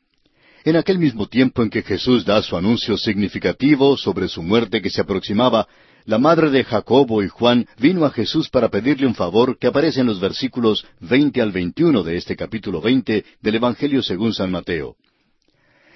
En 0.66 0.76
aquel 0.76 0.98
mismo 0.98 1.28
tiempo 1.28 1.62
en 1.62 1.70
que 1.70 1.84
Jesús 1.84 2.26
da 2.26 2.42
su 2.42 2.58
anuncio 2.58 2.98
significativo 2.98 3.96
sobre 3.96 4.28
su 4.28 4.42
muerte 4.42 4.82
que 4.82 4.90
se 4.90 5.02
aproximaba, 5.02 5.68
la 6.06 6.18
madre 6.18 6.50
de 6.50 6.64
Jacobo 6.64 7.22
y 7.22 7.28
Juan 7.28 7.68
vino 7.78 8.06
a 8.06 8.10
Jesús 8.10 8.50
para 8.50 8.70
pedirle 8.70 9.06
un 9.06 9.14
favor 9.14 9.60
que 9.60 9.68
aparece 9.68 10.00
en 10.00 10.08
los 10.08 10.20
versículos 10.20 10.84
veinte 11.00 11.40
al 11.40 11.52
veintiuno 11.52 12.02
de 12.02 12.18
este 12.18 12.36
capítulo 12.36 12.82
veinte 12.82 13.24
del 13.40 13.56
Evangelio 13.56 14.02
según 14.02 14.34
San 14.34 14.50
Mateo. 14.50 14.96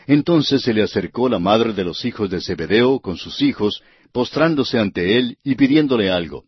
Entonces 0.05 0.61
se 0.61 0.75
le 0.75 0.83
acercó 0.83 1.27
la 1.27 1.39
madre 1.39 1.73
de 1.73 1.83
los 1.83 2.05
hijos 2.05 2.29
de 2.29 2.39
Zebedeo 2.39 2.99
con 2.99 3.17
sus 3.17 3.41
hijos, 3.41 3.81
postrándose 4.11 4.77
ante 4.77 5.17
él 5.17 5.39
y 5.43 5.55
pidiéndole 5.55 6.11
algo. 6.11 6.43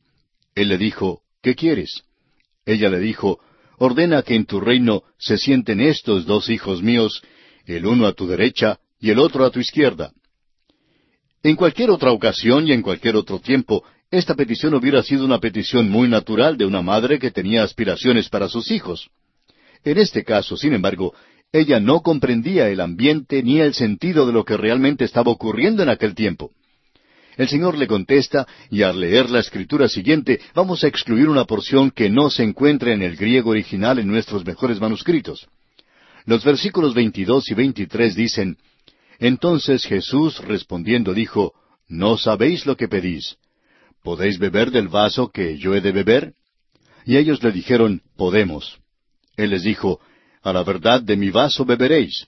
Él 0.54 0.70
le 0.70 0.78
dijo, 0.78 1.22
¿Qué 1.42 1.56
quieres? 1.56 2.04
Ella 2.66 2.90
le 2.90 3.00
dijo, 3.00 3.40
Ordena 3.86 4.22
que 4.22 4.36
en 4.36 4.46
tu 4.46 4.62
reino 4.62 5.04
se 5.20 5.38
sienten 5.38 5.82
estos 5.82 6.26
dos 6.26 6.50
hijos 6.50 6.82
míos, 6.82 7.22
el 7.66 7.86
uno 7.86 8.08
a 8.08 8.14
tu 8.14 8.26
derecha 8.28 8.80
y 8.98 9.10
el 9.10 9.20
otro 9.20 9.44
a 9.44 9.52
tu 9.52 9.60
izquierda. 9.60 10.14
En 11.44 11.58
cualquier 11.58 11.90
otra 11.90 12.14
ocasión 12.14 12.66
y 12.66 12.72
en 12.72 12.82
cualquier 12.82 13.18
otro 13.18 13.40
tiempo, 13.40 13.84
esta 14.10 14.36
petición 14.36 14.74
hubiera 14.74 15.04
sido 15.04 15.26
una 15.26 15.40
petición 15.40 15.90
muy 15.90 16.08
natural 16.08 16.56
de 16.56 16.66
una 16.66 16.82
madre 16.82 17.20
que 17.20 17.30
tenía 17.30 17.62
aspiraciones 17.64 18.30
para 18.30 18.48
sus 18.48 18.72
hijos. 18.72 19.10
En 19.84 19.98
este 19.98 20.24
caso, 20.24 20.56
sin 20.56 20.72
embargo, 20.72 21.14
ella 21.52 21.82
no 21.82 22.00
comprendía 22.00 22.70
el 22.70 22.80
ambiente 22.80 23.44
ni 23.44 23.60
el 23.60 23.74
sentido 23.74 24.26
de 24.26 24.32
lo 24.32 24.46
que 24.46 24.56
realmente 24.56 25.04
estaba 25.04 25.30
ocurriendo 25.30 25.84
en 25.84 25.90
aquel 25.90 26.16
tiempo. 26.16 26.52
El 27.38 27.48
Señor 27.48 27.78
le 27.78 27.88
contesta, 27.88 28.48
y 28.70 28.84
al 28.84 29.00
leer 29.00 29.30
la 29.30 29.40
escritura 29.40 29.88
siguiente 29.88 30.40
vamos 30.54 30.84
a 30.84 30.88
excluir 30.88 31.30
una 31.30 31.46
porción 31.46 31.92
que 31.92 32.10
no 32.10 32.30
se 32.30 32.44
encuentra 32.44 32.94
en 32.94 33.02
el 33.02 33.16
griego 33.16 33.52
original 33.52 34.00
en 34.00 34.08
nuestros 34.08 34.46
mejores 34.46 34.80
manuscritos. 34.80 35.48
Los 36.26 36.44
versículos 36.44 36.94
22 36.94 37.50
y 37.50 37.54
23 37.54 38.16
dicen, 38.16 38.58
Entonces 39.20 39.86
Jesús 39.86 40.40
respondiendo 40.40 41.14
dijo, 41.14 41.54
¿No 41.88 42.18
sabéis 42.18 42.66
lo 42.66 42.78
que 42.78 42.88
pedís? 42.88 43.38
¿Podéis 44.04 44.38
beber 44.38 44.72
del 44.72 44.88
vaso 44.88 45.32
que 45.32 45.58
yo 45.58 45.76
he 45.76 45.82
de 45.82 45.92
beber? 45.92 46.34
Y 47.06 47.18
ellos 47.18 47.44
le 47.44 47.52
dijeron, 47.52 48.02
Podemos. 48.16 48.78
Él 49.36 49.50
les 49.50 49.64
dijo, 49.64 50.00
A 50.44 50.54
la 50.54 50.64
verdad 50.64 51.02
de 51.02 51.18
mi 51.18 51.30
vaso 51.30 51.66
beberéis. 51.66 52.28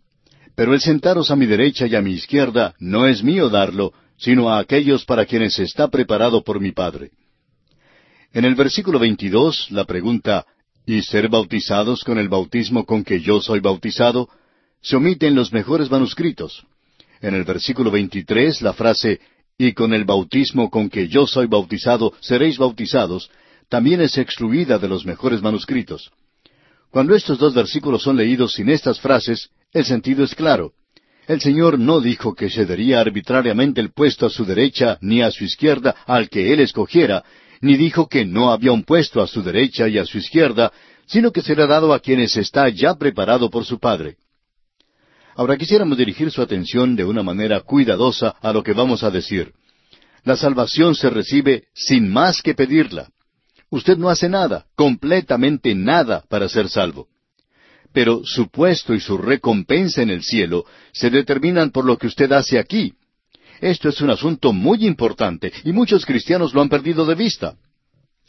Pero 0.56 0.74
el 0.74 0.82
sentaros 0.82 1.32
a 1.32 1.36
mi 1.36 1.46
derecha 1.46 1.86
y 1.86 1.96
a 1.96 2.02
mi 2.02 2.14
izquierda 2.14 2.76
no 2.80 3.08
es 3.08 3.24
mío 3.24 3.50
darlo, 3.50 3.94
sino 4.18 4.50
a 4.50 4.60
aquellos 4.60 5.06
para 5.06 5.26
quienes 5.26 5.60
está 5.60 5.88
preparado 5.90 6.44
por 6.44 6.60
mi 6.60 6.72
Padre. 6.72 7.12
En 8.34 8.46
el 8.46 8.56
versículo 8.56 9.00
22, 9.00 9.72
la 9.72 9.86
pregunta, 9.86 10.46
y 10.86 11.02
ser 11.02 11.30
bautizados 11.30 12.04
con 12.04 12.20
el 12.20 12.30
bautismo 12.30 12.86
con 12.86 13.04
que 13.04 13.20
yo 13.22 13.42
soy 13.42 13.60
bautizado, 13.60 14.30
se 14.82 14.98
omite 14.98 15.28
en 15.28 15.36
los 15.36 15.52
mejores 15.52 15.90
manuscritos. 15.90 16.66
En 17.22 17.34
el 17.34 17.44
versículo 17.44 17.90
23, 17.92 18.62
la 18.62 18.74
frase, 18.74 19.20
y 19.58 19.74
con 19.74 19.94
el 19.94 20.04
bautismo 20.04 20.70
con 20.70 20.90
que 20.90 21.08
yo 21.08 21.26
soy 21.26 21.48
bautizado 21.48 22.14
seréis 22.20 22.58
bautizados, 22.58 23.32
también 23.70 24.02
es 24.02 24.18
excluida 24.18 24.78
de 24.78 24.88
los 24.88 25.06
mejores 25.06 25.42
manuscritos. 25.42 26.12
Cuando 26.92 27.16
estos 27.16 27.40
dos 27.40 27.54
versículos 27.54 28.04
son 28.04 28.16
leídos 28.16 28.54
sin 28.54 28.70
estas 28.70 29.00
frases, 29.00 29.50
el 29.74 29.86
sentido 29.86 30.24
es 30.24 30.36
claro. 30.36 30.74
El 31.28 31.42
Señor 31.42 31.80
no 31.80 32.02
dijo 32.02 32.36
que 32.36 32.50
cedería 32.50 33.00
arbitrariamente 33.00 33.82
el 33.82 33.92
puesto 33.92 34.28
a 34.28 34.30
su 34.30 34.46
derecha 34.46 34.98
ni 35.02 35.22
a 35.22 35.32
su 35.32 35.44
izquierda 35.44 35.96
al 36.06 36.30
que 36.30 36.54
Él 36.54 36.60
escogiera, 36.60 37.24
ni 37.62 37.78
dijo 37.78 38.08
que 38.08 38.26
no 38.26 38.52
había 38.52 38.72
un 38.72 38.84
puesto 38.84 39.22
a 39.22 39.28
su 39.28 39.42
derecha 39.42 39.88
y 39.88 39.98
a 39.98 40.06
su 40.06 40.20
izquierda, 40.20 40.72
sino 41.08 41.32
que 41.32 41.42
será 41.42 41.66
dado 41.66 41.94
a 41.94 42.00
quienes 42.00 42.38
está 42.38 42.70
ya 42.70 42.96
preparado 42.96 43.50
por 43.50 43.66
su 43.66 43.80
Padre. 43.80 44.18
Ahora 45.36 45.58
quisiéramos 45.58 45.98
dirigir 45.98 46.32
su 46.32 46.42
atención 46.42 46.96
de 46.96 47.04
una 47.04 47.24
manera 47.24 47.60
cuidadosa 47.62 48.36
a 48.42 48.54
lo 48.54 48.64
que 48.64 48.74
vamos 48.74 49.04
a 49.04 49.10
decir. 49.10 49.52
La 50.24 50.36
salvación 50.36 50.96
se 50.96 51.10
recibe 51.10 51.66
sin 51.74 52.12
más 52.12 52.42
que 52.42 52.54
pedirla. 52.54 53.10
Usted 53.70 53.98
no 53.98 54.10
hace 54.10 54.30
nada, 54.30 54.66
completamente 54.76 55.76
nada 55.76 56.24
para 56.30 56.48
ser 56.48 56.70
salvo. 56.70 57.08
Pero 57.96 58.22
su 58.26 58.50
puesto 58.50 58.94
y 58.94 59.00
su 59.00 59.18
recompensa 59.18 60.02
en 60.02 60.10
el 60.10 60.22
cielo 60.22 60.66
se 60.92 61.10
determinan 61.10 61.72
por 61.72 61.86
lo 61.86 61.98
que 61.98 62.08
usted 62.08 62.30
hace 62.34 62.60
aquí, 62.60 62.94
esto 63.62 63.88
es 63.88 64.02
un 64.02 64.10
asunto 64.10 64.52
muy 64.52 64.86
importante 64.86 65.54
y 65.64 65.72
muchos 65.72 66.06
cristianos 66.06 66.54
lo 66.54 66.62
han 66.62 66.68
perdido 66.68 67.06
de 67.06 67.16
vista. 67.16 67.56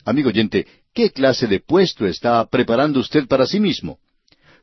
Amigo 0.05 0.29
oyente, 0.29 0.69
¿qué 0.95 1.11
clase 1.11 1.49
de 1.49 1.59
puesto 1.59 2.07
está 2.07 2.47
preparando 2.47 3.01
usted 3.01 3.27
para 3.27 3.45
sí 3.45 3.59
mismo? 3.59 3.99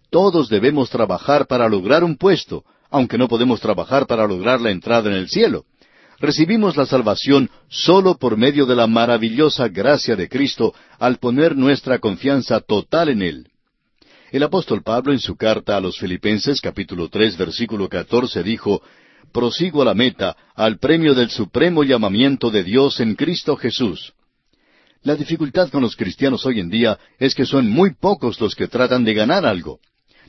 Todos 0.10 0.48
debemos 0.48 0.89
trabajar 0.89 1.48
para 1.48 1.68
lograr 1.68 2.06
un 2.06 2.16
puesto, 2.16 2.63
aunque 2.89 3.18
no 3.18 3.28
podemos 3.28 3.60
trabajar 3.60 4.08
para 4.08 4.25
lograr 4.25 4.62
la 4.62 4.71
entrada 4.71 5.10
en 5.10 5.17
el 5.17 5.27
cielo. 5.27 5.65
Recibimos 6.17 6.77
la 6.77 6.86
salvación 6.86 7.50
solo 7.67 8.17
por 8.17 8.38
medio 8.38 8.65
de 8.65 8.77
la 8.77 8.88
maravillosa 8.88 9.67
gracia 9.67 10.15
de 10.15 10.30
Cristo 10.30 10.73
al 10.98 11.17
poner 11.17 11.58
nuestra 11.58 12.00
confianza 12.00 12.62
total 12.62 13.10
en 13.10 13.21
Él. 13.21 13.52
El 14.34 14.42
apóstol 14.42 14.81
Pablo 14.81 15.13
en 15.13 15.19
su 15.19 15.36
carta 15.36 15.77
a 15.77 15.79
los 15.79 16.00
Filipenses 16.00 16.60
capítulo 16.60 17.08
tres 17.08 17.38
versículo 17.38 17.88
catorce 17.88 18.42
dijo, 18.42 18.81
prosigo 19.31 19.84
a 19.84 19.86
la 19.86 19.94
meta, 19.94 20.36
al 20.56 20.79
premio 20.79 21.13
del 21.13 21.29
supremo 21.29 21.84
llamamiento 21.84 22.50
de 22.50 22.63
Dios 22.63 23.00
en 23.00 23.13
Cristo 23.13 23.56
Jesús. 23.56 24.13
La 25.04 25.15
dificultad 25.15 25.69
con 25.69 25.84
los 25.84 25.96
cristianos 25.96 26.48
hoy 26.48 26.62
en 26.62 26.71
día 26.71 26.98
es 27.19 27.36
que 27.36 27.46
son 27.46 27.69
muy 27.69 27.94
pocos 27.94 28.42
los 28.42 28.56
que 28.56 28.67
tratan 28.67 29.04
de 29.04 29.13
ganar 29.13 29.46
algo. 29.46 29.79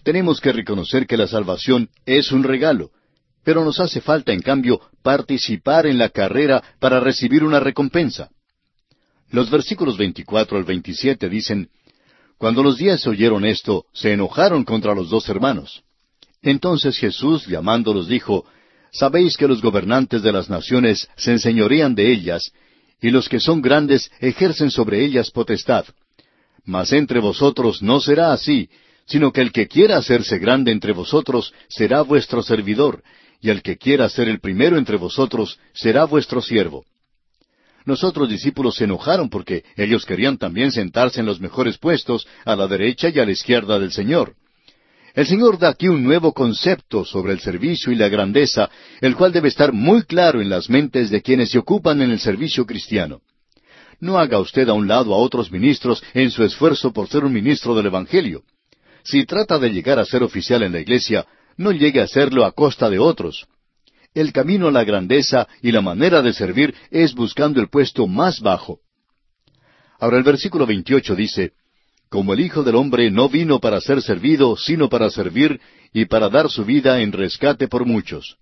Tenemos 0.02 0.38
que 0.38 0.52
reconocer 0.52 1.07
que 1.07 1.16
la 1.16 1.26
salvación 1.26 1.88
es 2.05 2.30
un 2.30 2.42
regalo, 2.42 2.90
pero 3.42 3.64
nos 3.64 3.80
hace 3.80 4.02
falta, 4.02 4.34
en 4.34 4.42
cambio, 4.42 4.82
participar 5.02 5.86
en 5.86 5.96
la 5.96 6.11
carrera 6.11 6.62
para 6.78 7.00
recibir 7.00 7.42
una 7.42 7.59
recompensa. 7.59 8.28
Los 9.30 9.50
versículos 9.50 9.96
24 9.96 10.59
al 10.59 10.64
27 10.64 11.26
dicen, 11.30 11.70
Cuando 12.45 12.62
los 12.62 12.76
diez 12.76 13.07
oyeron 13.07 13.47
esto, 13.47 13.86
se 13.95 14.12
enojaron 14.12 14.64
contra 14.64 14.95
los 14.95 15.09
dos 15.09 15.26
hermanos. 15.30 15.82
Entonces 16.42 16.99
Jesús, 16.99 17.47
llamándolos, 17.47 18.07
dijo, 18.07 18.45
Sabéis 18.92 19.38
que 19.38 19.49
los 19.49 19.62
gobernantes 19.62 20.22
de 20.22 20.30
las 20.30 20.51
naciones 20.51 21.09
se 21.16 21.32
enseñorean 21.32 21.95
de 21.95 22.12
ellas, 22.12 22.53
y 23.01 23.09
los 23.09 23.30
que 23.30 23.40
son 23.40 23.62
grandes 23.62 24.11
ejercen 24.20 24.70
sobre 24.70 25.03
ellas 25.03 25.30
potestad. 25.30 25.86
Mas 26.66 26.92
entre 26.92 27.18
vosotros 27.18 27.80
no 27.80 27.99
será 27.99 28.34
así, 28.34 28.68
sino 29.07 29.32
que 29.32 29.40
el 29.40 29.51
que 29.51 29.66
quiera 29.66 29.97
hacerse 29.97 30.38
grande 30.38 30.70
entre 30.70 30.92
vosotros 30.92 31.55
será 31.70 32.03
vuestro 32.03 32.42
servidor, 32.42 33.03
y 33.40 33.49
el 33.49 33.62
que 33.62 33.78
quiera 33.78 34.07
ser 34.11 34.28
el 34.28 34.40
primero 34.40 34.76
entre 34.76 34.99
vosotros 34.99 35.59
será 35.72 36.05
vuestro 36.05 36.42
siervo. 36.42 36.84
Nosotros 37.85 38.28
discípulos 38.28 38.76
se 38.76 38.85
enojaron 38.85 39.28
porque 39.28 39.64
ellos 39.76 40.07
querían 40.07 40.39
también 40.39 40.72
sentarse 40.72 41.20
en 41.20 41.26
los 41.26 41.41
mejores 41.41 41.78
puestos, 41.78 42.26
a 42.45 42.57
la 42.57 42.66
derecha 42.66 43.11
y 43.11 43.18
a 43.18 43.26
la 43.26 43.32
izquierda 43.32 43.78
del 43.78 43.93
Señor. 43.93 44.35
El 45.14 45.26
Señor 45.26 45.59
da 45.59 45.68
aquí 45.68 45.89
un 45.89 46.03
nuevo 46.03 46.32
concepto 46.32 47.05
sobre 47.05 47.32
el 47.32 47.41
servicio 47.41 47.93
y 47.93 47.95
la 47.95 48.09
grandeza, 48.09 48.68
el 49.01 49.14
cual 49.14 49.32
debe 49.32 49.49
estar 49.49 49.72
muy 49.72 50.03
claro 50.03 50.41
en 50.41 50.49
las 50.49 50.68
mentes 50.68 51.11
de 51.11 51.22
quienes 51.22 51.51
se 51.51 51.59
ocupan 51.59 52.03
en 52.03 52.11
el 52.11 52.18
servicio 52.18 52.66
cristiano. 52.66 53.20
No 54.01 54.18
haga 54.18 54.41
usted 54.41 54.68
a 54.68 54.72
un 54.72 54.89
lado 54.89 55.14
a 55.14 55.18
otros 55.18 55.53
ministros 55.53 56.03
en 56.14 56.30
su 56.30 56.43
esfuerzo 56.43 56.93
por 56.93 57.09
ser 57.09 57.24
un 57.24 57.32
ministro 57.32 57.76
del 57.76 57.87
Evangelio. 57.87 58.43
Si 59.05 59.24
trata 59.24 59.59
de 59.59 59.70
llegar 59.70 59.99
a 59.99 60.05
ser 60.05 60.22
oficial 60.22 60.62
en 60.62 60.72
la 60.72 60.80
iglesia, 60.80 61.26
no 61.57 61.70
llegue 61.70 62.01
a 62.01 62.09
serlo 62.09 62.45
a 62.45 62.53
costa 62.53 62.91
de 62.91 62.99
otros. 62.99 63.47
El 64.14 64.32
camino 64.32 64.68
a 64.68 64.72
la 64.72 64.84
grandeza 64.84 65.48
y 65.60 65.72
la 65.72 65.80
manera 65.80 66.22
de 66.22 66.32
servir 66.32 66.74
es 66.90 67.14
buscando 67.14 67.60
el 67.60 67.68
puesto 67.68 68.06
más 68.06 68.40
bajo. 68.40 68.78
Ahora 69.98 70.18
el 70.18 70.22
versículo 70.22 70.66
28 70.66 71.16
dice, 71.16 71.52
como 72.08 72.32
el 72.32 72.40
Hijo 72.40 72.62
del 72.62 72.76
Hombre 72.76 73.10
no 73.10 73.28
vino 73.28 73.58
para 73.58 73.80
ser 73.80 74.00
servido, 74.00 74.56
sino 74.56 74.88
para 74.88 75.10
servir 75.10 75.60
y 75.92 76.04
para 76.04 76.28
dar 76.28 76.48
su 76.48 76.64
vida 76.64 77.00
en 77.00 77.10
rescate 77.10 77.66
por 77.66 77.86
muchos. 77.86 78.36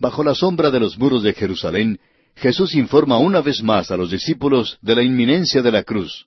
Bajo 0.00 0.24
la 0.24 0.34
sombra 0.34 0.72
de 0.72 0.80
los 0.80 0.98
muros 0.98 1.22
de 1.22 1.32
Jerusalén, 1.32 2.00
Jesús 2.34 2.74
informa 2.74 3.18
una 3.18 3.40
vez 3.40 3.62
más 3.62 3.92
a 3.92 3.96
los 3.96 4.10
discípulos 4.10 4.78
de 4.82 4.96
la 4.96 5.02
inminencia 5.04 5.62
de 5.62 5.70
la 5.70 5.84
cruz. 5.84 6.26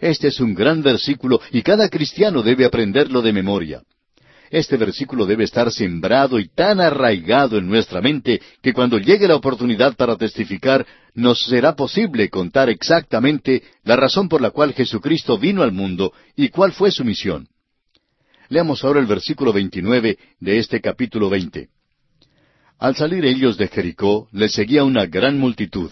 Este 0.00 0.28
es 0.28 0.38
un 0.38 0.54
gran 0.54 0.80
versículo 0.80 1.40
y 1.50 1.62
cada 1.62 1.88
cristiano 1.88 2.42
debe 2.42 2.64
aprenderlo 2.64 3.20
de 3.20 3.32
memoria. 3.32 3.82
Este 4.54 4.76
versículo 4.76 5.26
debe 5.26 5.42
estar 5.42 5.72
sembrado 5.72 6.38
y 6.38 6.46
tan 6.46 6.78
arraigado 6.80 7.58
en 7.58 7.66
nuestra 7.66 8.00
mente 8.00 8.40
que 8.62 8.72
cuando 8.72 8.98
llegue 8.98 9.26
la 9.26 9.34
oportunidad 9.34 9.96
para 9.96 10.16
testificar, 10.16 10.86
nos 11.12 11.40
será 11.40 11.74
posible 11.74 12.30
contar 12.30 12.70
exactamente 12.70 13.64
la 13.82 13.96
razón 13.96 14.28
por 14.28 14.40
la 14.40 14.52
cual 14.52 14.72
Jesucristo 14.72 15.38
vino 15.38 15.64
al 15.64 15.72
mundo 15.72 16.12
y 16.36 16.50
cuál 16.50 16.70
fue 16.70 16.92
su 16.92 17.04
misión. 17.04 17.48
Leamos 18.48 18.84
ahora 18.84 19.00
el 19.00 19.06
versículo 19.06 19.52
29 19.52 20.18
de 20.38 20.58
este 20.58 20.80
capítulo 20.80 21.28
20. 21.28 21.68
Al 22.78 22.94
salir 22.94 23.24
ellos 23.24 23.56
de 23.56 23.66
Jericó, 23.66 24.28
les 24.30 24.52
seguía 24.52 24.84
una 24.84 25.06
gran 25.06 25.36
multitud. 25.36 25.90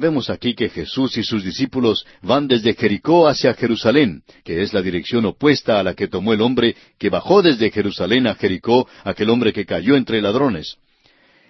Vemos 0.00 0.30
aquí 0.30 0.54
que 0.54 0.70
Jesús 0.70 1.18
y 1.18 1.22
sus 1.22 1.44
discípulos 1.44 2.06
van 2.22 2.48
desde 2.48 2.72
Jericó 2.72 3.28
hacia 3.28 3.52
Jerusalén, 3.52 4.22
que 4.44 4.62
es 4.62 4.72
la 4.72 4.80
dirección 4.80 5.26
opuesta 5.26 5.78
a 5.78 5.82
la 5.82 5.92
que 5.92 6.08
tomó 6.08 6.32
el 6.32 6.40
hombre 6.40 6.74
que 6.98 7.10
bajó 7.10 7.42
desde 7.42 7.70
Jerusalén 7.70 8.26
a 8.26 8.34
Jericó, 8.34 8.88
aquel 9.04 9.28
hombre 9.28 9.52
que 9.52 9.66
cayó 9.66 9.96
entre 9.96 10.22
ladrones. 10.22 10.78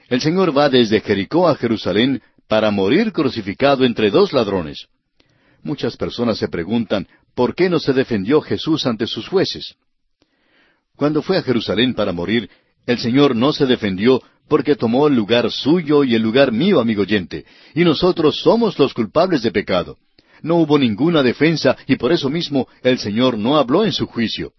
El 0.09 0.21
Señor 0.21 0.57
va 0.57 0.69
desde 0.69 1.01
Jericó 1.01 1.47
a 1.47 1.55
Jerusalén 1.55 2.23
para 2.49 2.73
morir 2.73 3.13
crucificado 3.13 3.85
entre 3.85 4.11
dos 4.11 4.33
ladrones. 4.33 4.89
Muchas 5.63 5.97
personas 5.97 6.37
se 6.37 6.49
preguntan, 6.49 7.07
¿por 7.37 7.55
qué 7.55 7.71
no 7.71 7.79
se 7.79 7.93
defendió 7.93 8.41
Jesús 8.41 8.85
ante 8.85 9.07
sus 9.07 9.29
jueces? 9.29 9.77
Cuando 10.97 11.23
fue 11.23 11.39
a 11.39 11.43
Jerusalén 11.43 11.95
para 11.95 12.11
morir, 12.11 12.51
el 12.85 12.99
Señor 12.99 13.37
no 13.37 13.53
se 13.53 13.67
defendió 13.67 14.21
porque 14.51 14.75
tomó 14.75 15.07
el 15.07 15.15
lugar 15.15 15.49
suyo 15.53 16.03
y 16.03 16.17
el 16.17 16.23
lugar 16.23 16.51
mío, 16.51 16.81
amigo 16.81 17.03
oyente, 17.03 17.45
y 17.73 17.85
nosotros 17.85 18.41
somos 18.41 18.77
los 18.81 18.93
culpables 18.93 19.43
de 19.43 19.53
pecado. 19.53 19.97
No 20.43 20.57
hubo 20.57 20.77
ninguna 20.77 21.23
defensa 21.23 21.77
y 21.87 21.95
por 21.95 22.11
eso 22.11 22.29
mismo 22.29 22.67
el 22.83 22.99
Señor 22.99 23.39
no 23.39 23.57
habló 23.57 23.85
en 23.85 23.93
su 23.93 24.07
juicio. 24.09 24.53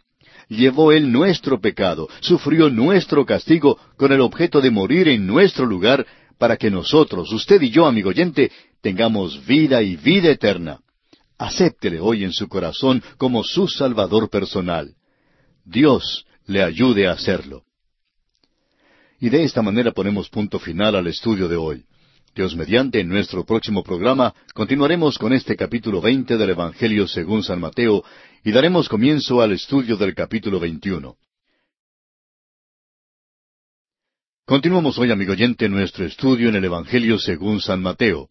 Llevó 0.47 0.93
Él 0.93 1.11
nuestro 1.11 1.59
pecado, 1.59 2.07
sufrió 2.21 2.69
nuestro 2.69 3.25
castigo 3.25 3.77
con 3.97 4.13
el 4.13 4.21
objeto 4.21 4.61
de 4.61 4.71
morir 4.71 5.09
en 5.09 5.27
nuestro 5.27 5.65
lugar 5.65 6.05
para 6.37 6.55
que 6.55 6.71
nosotros, 6.71 7.29
usted 7.33 7.61
y 7.61 7.69
yo, 7.69 7.85
amigo 7.85 8.11
oyente, 8.11 8.49
tengamos 8.81 9.45
vida 9.45 9.81
y 9.83 9.97
vida 9.97 10.31
eterna. 10.31 10.79
Acéptele 11.37 11.99
hoy 11.99 12.23
en 12.23 12.31
su 12.31 12.47
corazón 12.47 13.03
como 13.17 13.43
su 13.43 13.67
Salvador 13.67 14.29
personal. 14.29 14.95
Dios 15.65 16.25
le 16.47 16.63
ayude 16.63 17.07
a 17.07 17.11
hacerlo. 17.11 17.63
Y 19.23 19.29
de 19.29 19.43
esta 19.43 19.61
manera 19.61 19.91
ponemos 19.91 20.29
punto 20.29 20.57
final 20.57 20.95
al 20.95 21.05
estudio 21.05 21.47
de 21.47 21.55
hoy. 21.55 21.85
Dios 22.33 22.55
mediante, 22.55 23.01
en 23.01 23.07
nuestro 23.07 23.45
próximo 23.45 23.83
programa 23.83 24.33
continuaremos 24.55 25.19
con 25.19 25.31
este 25.31 25.55
capítulo 25.55 26.01
veinte 26.01 26.37
del 26.37 26.49
Evangelio 26.49 27.07
según 27.07 27.43
San 27.43 27.59
Mateo 27.59 28.03
y 28.43 28.51
daremos 28.51 28.89
comienzo 28.89 29.39
al 29.39 29.51
estudio 29.51 29.95
del 29.95 30.15
capítulo 30.15 30.59
veintiuno. 30.59 31.17
Continuamos 34.47 34.97
hoy, 34.97 35.11
amigo 35.11 35.33
oyente, 35.33 35.69
nuestro 35.69 36.03
estudio 36.03 36.49
en 36.49 36.55
el 36.55 36.65
Evangelio 36.65 37.19
según 37.19 37.61
San 37.61 37.79
Mateo. 37.79 38.29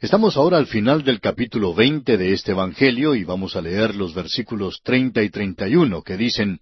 Estamos 0.00 0.36
ahora 0.36 0.58
al 0.58 0.66
final 0.66 1.02
del 1.02 1.20
capítulo 1.20 1.72
veinte 1.72 2.18
de 2.18 2.34
este 2.34 2.50
Evangelio 2.50 3.14
y 3.14 3.24
vamos 3.24 3.56
a 3.56 3.62
leer 3.62 3.94
los 3.94 4.12
versículos 4.12 4.82
treinta 4.82 5.22
y 5.22 5.30
treinta 5.30 5.66
y 5.66 5.76
uno 5.76 6.02
que 6.02 6.18
dicen 6.18 6.60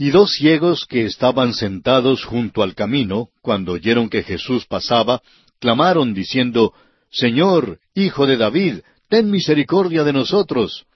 y 0.00 0.08
dos 0.08 0.32
ciegos 0.32 0.86
que 0.86 1.04
estaban 1.04 1.52
sentados 1.52 2.24
junto 2.24 2.62
al 2.62 2.74
camino, 2.74 3.28
cuando 3.42 3.72
oyeron 3.72 4.08
que 4.08 4.22
Jesús 4.22 4.64
pasaba, 4.64 5.20
clamaron 5.58 6.14
diciendo, 6.14 6.72
Señor, 7.10 7.80
Hijo 7.94 8.26
de 8.26 8.38
David, 8.38 8.78
ten 9.10 9.30
misericordia 9.30 10.02
de 10.02 10.14
nosotros. 10.14 10.86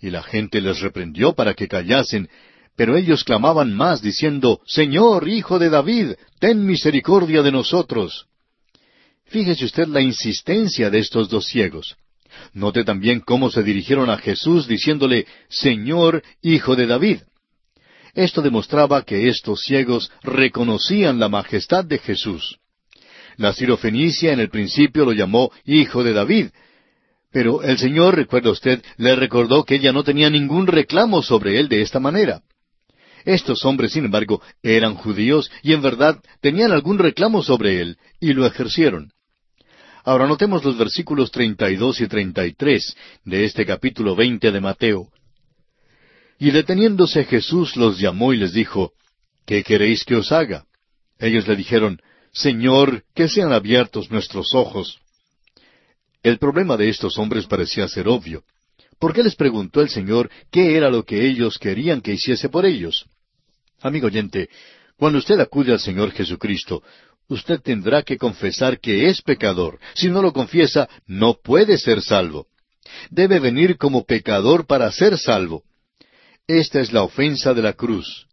Y 0.00 0.08
la 0.08 0.22
gente 0.22 0.62
les 0.62 0.80
reprendió 0.80 1.34
para 1.34 1.52
que 1.52 1.68
callasen, 1.68 2.30
pero 2.76 2.96
ellos 2.96 3.24
clamaban 3.24 3.74
más, 3.74 4.00
diciendo, 4.00 4.62
Señor, 4.64 5.28
Hijo 5.28 5.58
de 5.58 5.68
David, 5.68 6.12
ten 6.38 6.64
misericordia 6.64 7.42
de 7.42 7.52
nosotros. 7.52 8.24
Fíjese 9.26 9.66
usted 9.66 9.86
la 9.86 10.00
insistencia 10.00 10.88
de 10.88 11.00
estos 11.00 11.28
dos 11.28 11.44
ciegos. 11.44 11.94
Note 12.54 12.84
también 12.84 13.20
cómo 13.20 13.50
se 13.50 13.62
dirigieron 13.62 14.08
a 14.08 14.16
Jesús 14.16 14.66
diciéndole, 14.66 15.26
Señor, 15.50 16.22
Hijo 16.40 16.74
de 16.74 16.86
David. 16.86 17.20
Esto 18.14 18.42
demostraba 18.42 19.02
que 19.02 19.28
estos 19.28 19.60
ciegos 19.62 20.10
reconocían 20.22 21.18
la 21.18 21.28
majestad 21.28 21.84
de 21.84 21.98
Jesús. 21.98 22.58
La 23.36 23.52
sirofenicia 23.52 24.32
en 24.32 24.40
el 24.40 24.50
principio 24.50 25.04
lo 25.04 25.12
llamó 25.12 25.50
Hijo 25.64 26.02
de 26.04 26.12
David, 26.12 26.48
pero 27.32 27.62
el 27.62 27.78
Señor, 27.78 28.16
recuerda 28.16 28.50
usted, 28.50 28.82
le 28.96 29.14
recordó 29.14 29.64
que 29.64 29.76
ella 29.76 29.92
no 29.92 30.02
tenía 30.02 30.28
ningún 30.28 30.66
reclamo 30.66 31.22
sobre 31.22 31.60
él 31.60 31.68
de 31.68 31.80
esta 31.80 32.00
manera. 32.00 32.42
Estos 33.24 33.64
hombres, 33.64 33.92
sin 33.92 34.06
embargo, 34.06 34.42
eran 34.62 34.94
judíos 34.94 35.50
y 35.62 35.72
en 35.72 35.82
verdad 35.82 36.18
tenían 36.40 36.72
algún 36.72 36.98
reclamo 36.98 37.42
sobre 37.42 37.80
él, 37.80 37.98
y 38.18 38.32
lo 38.32 38.46
ejercieron. 38.46 39.12
Ahora 40.02 40.26
notemos 40.26 40.64
los 40.64 40.76
versículos 40.76 41.30
treinta 41.30 41.70
y 41.70 41.76
dos 41.76 42.00
y 42.00 42.08
treinta 42.08 42.46
y 42.46 42.54
tres 42.54 42.96
de 43.24 43.44
este 43.44 43.64
capítulo 43.64 44.16
veinte 44.16 44.50
de 44.50 44.60
Mateo. 44.60 45.08
Y 46.40 46.52
deteniéndose 46.52 47.24
Jesús 47.24 47.76
los 47.76 48.00
llamó 48.00 48.32
y 48.32 48.38
les 48.38 48.54
dijo, 48.54 48.94
¿Qué 49.44 49.62
queréis 49.62 50.04
que 50.04 50.16
os 50.16 50.32
haga? 50.32 50.64
Ellos 51.18 51.46
le 51.46 51.54
dijeron, 51.54 52.00
Señor, 52.32 53.04
que 53.14 53.28
sean 53.28 53.52
abiertos 53.52 54.10
nuestros 54.10 54.54
ojos. 54.54 54.98
El 56.22 56.38
problema 56.38 56.78
de 56.78 56.88
estos 56.88 57.18
hombres 57.18 57.46
parecía 57.46 57.86
ser 57.88 58.08
obvio. 58.08 58.42
¿Por 58.98 59.12
qué 59.12 59.22
les 59.22 59.36
preguntó 59.36 59.82
el 59.82 59.90
Señor 59.90 60.30
qué 60.50 60.76
era 60.78 60.88
lo 60.88 61.04
que 61.04 61.26
ellos 61.26 61.58
querían 61.58 62.00
que 62.00 62.14
hiciese 62.14 62.48
por 62.48 62.64
ellos? 62.64 63.04
Amigo 63.82 64.06
oyente, 64.06 64.48
cuando 64.96 65.18
usted 65.18 65.38
acude 65.40 65.72
al 65.72 65.80
Señor 65.80 66.10
Jesucristo, 66.12 66.82
usted 67.28 67.60
tendrá 67.60 68.02
que 68.02 68.16
confesar 68.16 68.80
que 68.80 69.08
es 69.08 69.20
pecador. 69.20 69.78
Si 69.92 70.08
no 70.08 70.22
lo 70.22 70.32
confiesa, 70.32 70.88
no 71.06 71.34
puede 71.34 71.76
ser 71.76 72.00
salvo. 72.00 72.46
Debe 73.10 73.40
venir 73.40 73.76
como 73.76 74.04
pecador 74.04 74.66
para 74.66 74.90
ser 74.90 75.18
salvo. 75.18 75.64
Esta 76.58 76.80
es 76.80 76.92
la 76.92 77.04
ofensa 77.04 77.54
de 77.54 77.62
la 77.62 77.74
cruz. 77.74 78.26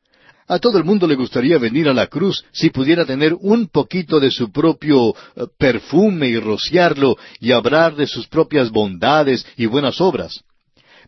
A 0.48 0.58
todo 0.58 0.80
el 0.80 0.84
mundo 0.84 1.06
le 1.06 1.14
gustaría 1.14 1.60
venir 1.60 1.88
a 1.88 1.94
la 1.94 2.08
cruz 2.08 2.44
si 2.52 2.72
pudiera 2.72 3.06
tener 3.06 3.36
un 3.40 3.68
poquito 3.68 4.20
de 4.20 4.32
su 4.32 4.52
propio 4.52 5.10
eh, 5.10 5.46
perfume 5.60 6.28
y 6.28 6.40
rociarlo 6.40 7.16
y 7.40 7.52
hablar 7.52 7.96
de 7.96 8.08
sus 8.08 8.28
propias 8.28 8.72
bondades 8.72 9.46
y 9.56 9.68
buenas 9.68 10.02
obras. 10.02 10.44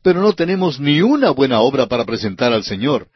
Pero 0.03 0.21
no 0.21 0.33
tenemos 0.33 0.79
ni 0.79 1.01
una 1.01 1.31
buena 1.31 1.61
obra 1.61 1.87
para 1.87 2.05
presentar 2.05 2.53
al 2.53 2.63
Señor. 2.63 3.07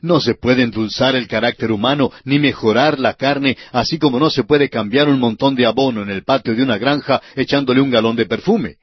No 0.00 0.20
se 0.20 0.34
puede 0.34 0.62
endulzar 0.62 1.16
el 1.16 1.26
carácter 1.26 1.72
humano 1.72 2.12
ni 2.22 2.38
mejorar 2.38 3.00
la 3.00 3.14
carne, 3.14 3.56
así 3.72 3.98
como 3.98 4.20
no 4.20 4.30
se 4.30 4.44
puede 4.44 4.70
cambiar 4.70 5.08
un 5.08 5.18
montón 5.18 5.56
de 5.56 5.66
abono 5.66 6.02
en 6.02 6.10
el 6.10 6.22
patio 6.22 6.54
de 6.54 6.62
una 6.62 6.78
granja 6.78 7.20
echándole 7.34 7.80
un 7.80 7.90
galón 7.90 8.14
de 8.14 8.26
perfume. 8.26 8.76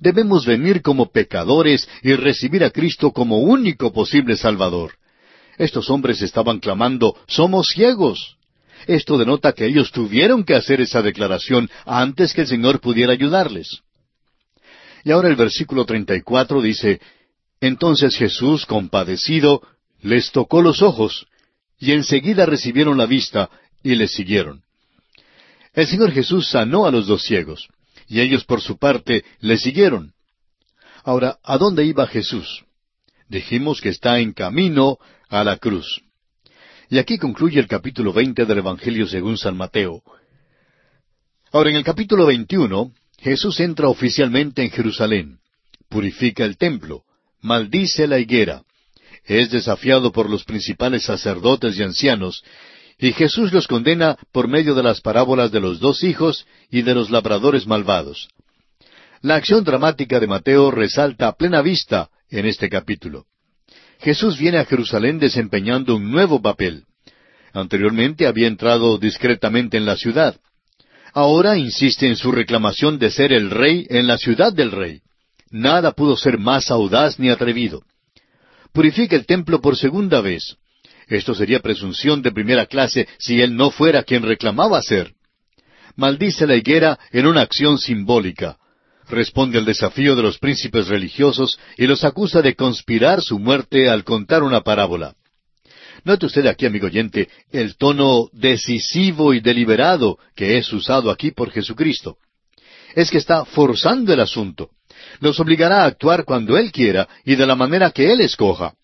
Debemos 0.00 0.44
venir 0.46 0.82
como 0.82 1.10
pecadores 1.10 1.88
y 2.02 2.14
recibir 2.14 2.64
a 2.64 2.70
Cristo 2.70 3.12
como 3.12 3.38
único 3.38 3.92
posible 3.92 4.36
Salvador. 4.36 4.94
Estos 5.58 5.88
hombres 5.90 6.20
estaban 6.22 6.60
clamando, 6.60 7.16
somos 7.26 7.68
ciegos. 7.68 8.36
Esto 8.86 9.18
denota 9.18 9.52
que 9.52 9.66
ellos 9.66 9.90
tuvieron 9.90 10.44
que 10.44 10.54
hacer 10.54 10.80
esa 10.80 11.02
declaración 11.02 11.70
antes 11.84 12.34
que 12.34 12.42
el 12.42 12.46
Señor 12.46 12.80
pudiera 12.80 13.12
ayudarles. 13.12 13.80
Y 15.04 15.12
ahora 15.12 15.28
el 15.28 15.36
versículo 15.36 15.84
34 15.84 16.60
dice, 16.60 17.00
Entonces 17.60 18.16
Jesús, 18.16 18.66
compadecido, 18.66 19.62
les 20.02 20.30
tocó 20.30 20.62
los 20.62 20.82
ojos, 20.82 21.26
y 21.78 21.92
enseguida 21.92 22.46
recibieron 22.46 22.98
la 22.98 23.06
vista, 23.06 23.50
y 23.82 23.94
les 23.94 24.12
siguieron. 24.12 24.62
El 25.72 25.86
Señor 25.86 26.12
Jesús 26.12 26.48
sanó 26.48 26.86
a 26.86 26.90
los 26.90 27.06
dos 27.06 27.22
ciegos, 27.22 27.68
y 28.08 28.20
ellos 28.20 28.44
por 28.44 28.60
su 28.60 28.78
parte 28.78 29.24
le 29.40 29.56
siguieron. 29.56 30.12
Ahora, 31.04 31.38
¿a 31.42 31.58
dónde 31.58 31.84
iba 31.84 32.06
Jesús? 32.06 32.64
Dijimos 33.28 33.80
que 33.80 33.88
está 33.88 34.18
en 34.18 34.32
camino 34.32 34.98
a 35.28 35.44
la 35.44 35.56
cruz. 35.56 36.02
Y 36.88 36.98
aquí 36.98 37.18
concluye 37.18 37.58
el 37.58 37.66
capítulo 37.66 38.12
veinte 38.12 38.44
del 38.44 38.58
Evangelio 38.58 39.06
según 39.06 39.36
San 39.36 39.56
Mateo. 39.56 40.02
Ahora, 41.52 41.70
en 41.70 41.76
el 41.76 41.84
capítulo 41.84 42.26
veintiuno, 42.26 42.92
Jesús 43.18 43.58
entra 43.60 43.88
oficialmente 43.88 44.62
en 44.62 44.70
Jerusalén, 44.70 45.38
purifica 45.88 46.44
el 46.44 46.56
templo, 46.56 47.04
maldice 47.40 48.06
la 48.06 48.18
higuera, 48.18 48.62
es 49.24 49.50
desafiado 49.50 50.12
por 50.12 50.30
los 50.30 50.44
principales 50.44 51.04
sacerdotes 51.04 51.76
y 51.78 51.82
ancianos, 51.82 52.44
y 52.98 53.12
Jesús 53.12 53.52
los 53.52 53.66
condena 53.66 54.16
por 54.32 54.48
medio 54.48 54.74
de 54.74 54.82
las 54.82 55.00
parábolas 55.00 55.52
de 55.52 55.60
los 55.60 55.80
dos 55.80 56.02
hijos 56.02 56.46
y 56.70 56.82
de 56.82 56.94
los 56.94 57.10
labradores 57.10 57.66
malvados. 57.66 58.28
La 59.22 59.34
acción 59.36 59.64
dramática 59.64 60.20
de 60.20 60.26
Mateo 60.26 60.70
resalta 60.70 61.28
a 61.28 61.36
plena 61.36 61.62
vista 61.62 62.08
en 62.30 62.46
este 62.46 62.68
capítulo. 62.68 63.26
Jesús 64.00 64.38
viene 64.38 64.58
a 64.58 64.64
Jerusalén 64.64 65.18
desempeñando 65.18 65.96
un 65.96 66.10
nuevo 66.10 66.40
papel. 66.40 66.84
Anteriormente 67.52 68.26
había 68.26 68.46
entrado 68.46 68.98
discretamente 68.98 69.76
en 69.76 69.86
la 69.86 69.96
ciudad. 69.96 70.36
Ahora 71.12 71.56
insiste 71.56 72.06
en 72.06 72.16
su 72.16 72.30
reclamación 72.30 72.98
de 72.98 73.10
ser 73.10 73.32
el 73.32 73.50
rey 73.50 73.86
en 73.88 74.06
la 74.06 74.18
ciudad 74.18 74.52
del 74.52 74.70
rey. 74.70 75.00
Nada 75.50 75.92
pudo 75.92 76.16
ser 76.16 76.38
más 76.38 76.70
audaz 76.70 77.18
ni 77.18 77.30
atrevido. 77.30 77.82
Purifica 78.72 79.16
el 79.16 79.24
templo 79.24 79.60
por 79.60 79.76
segunda 79.76 80.20
vez. 80.20 80.56
Esto 81.06 81.34
sería 81.34 81.60
presunción 81.60 82.22
de 82.22 82.32
primera 82.32 82.66
clase 82.66 83.08
si 83.18 83.40
él 83.40 83.56
no 83.56 83.70
fuera 83.70 84.02
quien 84.02 84.22
reclamaba 84.22 84.82
ser. 84.82 85.14
Maldice 85.94 86.46
la 86.46 86.56
higuera 86.56 86.98
en 87.12 87.26
una 87.26 87.42
acción 87.42 87.78
simbólica 87.78 88.58
responde 89.08 89.58
al 89.58 89.64
desafío 89.64 90.16
de 90.16 90.22
los 90.22 90.38
príncipes 90.38 90.88
religiosos 90.88 91.58
y 91.76 91.86
los 91.86 92.04
acusa 92.04 92.42
de 92.42 92.54
conspirar 92.54 93.22
su 93.22 93.38
muerte 93.38 93.88
al 93.88 94.04
contar 94.04 94.42
una 94.42 94.62
parábola. 94.62 95.14
Note 96.04 96.26
usted 96.26 96.46
aquí, 96.46 96.66
amigo 96.66 96.86
oyente, 96.86 97.28
el 97.50 97.76
tono 97.76 98.28
decisivo 98.32 99.34
y 99.34 99.40
deliberado 99.40 100.18
que 100.34 100.58
es 100.58 100.72
usado 100.72 101.10
aquí 101.10 101.30
por 101.32 101.50
Jesucristo. 101.50 102.16
Es 102.94 103.10
que 103.10 103.18
está 103.18 103.44
forzando 103.44 104.12
el 104.12 104.20
asunto. 104.20 104.70
Los 105.20 105.40
obligará 105.40 105.82
a 105.82 105.86
actuar 105.86 106.24
cuando 106.24 106.56
Él 106.56 106.70
quiera 106.70 107.08
y 107.24 107.34
de 107.34 107.46
la 107.46 107.56
manera 107.56 107.90
que 107.90 108.12
Él 108.12 108.20
escoja. 108.20 108.74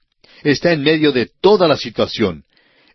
Está 0.43 0.73
en 0.73 0.83
medio 0.83 1.13
de 1.13 1.31
toda 1.41 1.69
la 1.69 1.77
situación. 1.77 2.45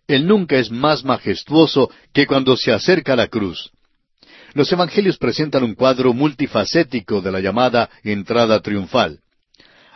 Él 0.06 0.26
nunca 0.26 0.56
es 0.56 0.70
más 0.70 1.04
majestuoso 1.04 1.90
que 2.12 2.26
cuando 2.26 2.56
se 2.56 2.72
acerca 2.72 3.12
a 3.12 3.16
la 3.16 3.28
cruz. 3.28 3.70
Los 4.54 4.72
evangelios 4.72 5.18
presentan 5.18 5.62
un 5.62 5.74
cuadro 5.74 6.14
multifacético 6.14 7.20
de 7.20 7.30
la 7.30 7.40
llamada 7.40 7.90
entrada 8.02 8.60
triunfal. 8.60 9.20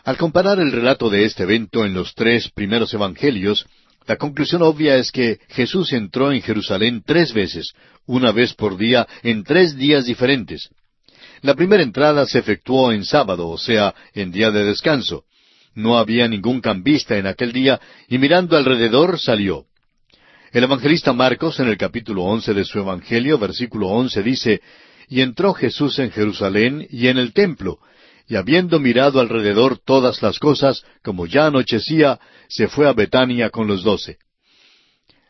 Al 0.04 0.16
comparar 0.16 0.58
el 0.58 0.72
relato 0.72 1.08
de 1.08 1.24
este 1.24 1.44
evento 1.44 1.84
en 1.84 1.94
los 1.94 2.14
tres 2.14 2.50
primeros 2.50 2.92
evangelios, 2.92 3.66
la 4.06 4.16
conclusión 4.16 4.62
obvia 4.62 4.96
es 4.96 5.12
que 5.12 5.38
Jesús 5.48 5.92
entró 5.92 6.32
en 6.32 6.42
Jerusalén 6.42 7.02
tres 7.06 7.32
veces, 7.32 7.72
una 8.04 8.32
vez 8.32 8.52
por 8.54 8.76
día, 8.76 9.06
en 9.22 9.44
tres 9.44 9.76
días 9.76 10.06
diferentes. 10.06 10.70
La 11.40 11.54
primera 11.54 11.82
entrada 11.82 12.26
se 12.26 12.38
efectuó 12.38 12.92
en 12.92 13.04
sábado, 13.04 13.48
o 13.48 13.58
sea, 13.58 13.94
en 14.12 14.32
día 14.32 14.50
de 14.50 14.64
descanso. 14.64 15.24
No 15.74 15.98
había 15.98 16.28
ningún 16.28 16.60
cambista 16.60 17.16
en 17.16 17.26
aquel 17.26 17.52
día, 17.52 17.80
y 18.08 18.18
mirando 18.18 18.56
alrededor 18.56 19.18
salió. 19.18 19.66
El 20.52 20.64
evangelista 20.64 21.14
Marcos, 21.14 21.60
en 21.60 21.68
el 21.68 21.78
capítulo 21.78 22.24
once 22.24 22.52
de 22.52 22.64
su 22.64 22.78
Evangelio, 22.78 23.38
versículo 23.38 23.88
once, 23.88 24.22
dice, 24.22 24.60
Y 25.08 25.22
entró 25.22 25.54
Jesús 25.54 25.98
en 25.98 26.10
Jerusalén 26.10 26.86
y 26.90 27.08
en 27.08 27.16
el 27.16 27.32
templo, 27.32 27.78
y 28.28 28.36
habiendo 28.36 28.78
mirado 28.78 29.18
alrededor 29.18 29.78
todas 29.78 30.22
las 30.22 30.38
cosas, 30.38 30.84
como 31.02 31.26
ya 31.26 31.46
anochecía, 31.46 32.20
se 32.48 32.68
fue 32.68 32.86
a 32.86 32.92
Betania 32.92 33.48
con 33.48 33.66
los 33.66 33.82
doce. 33.82 34.18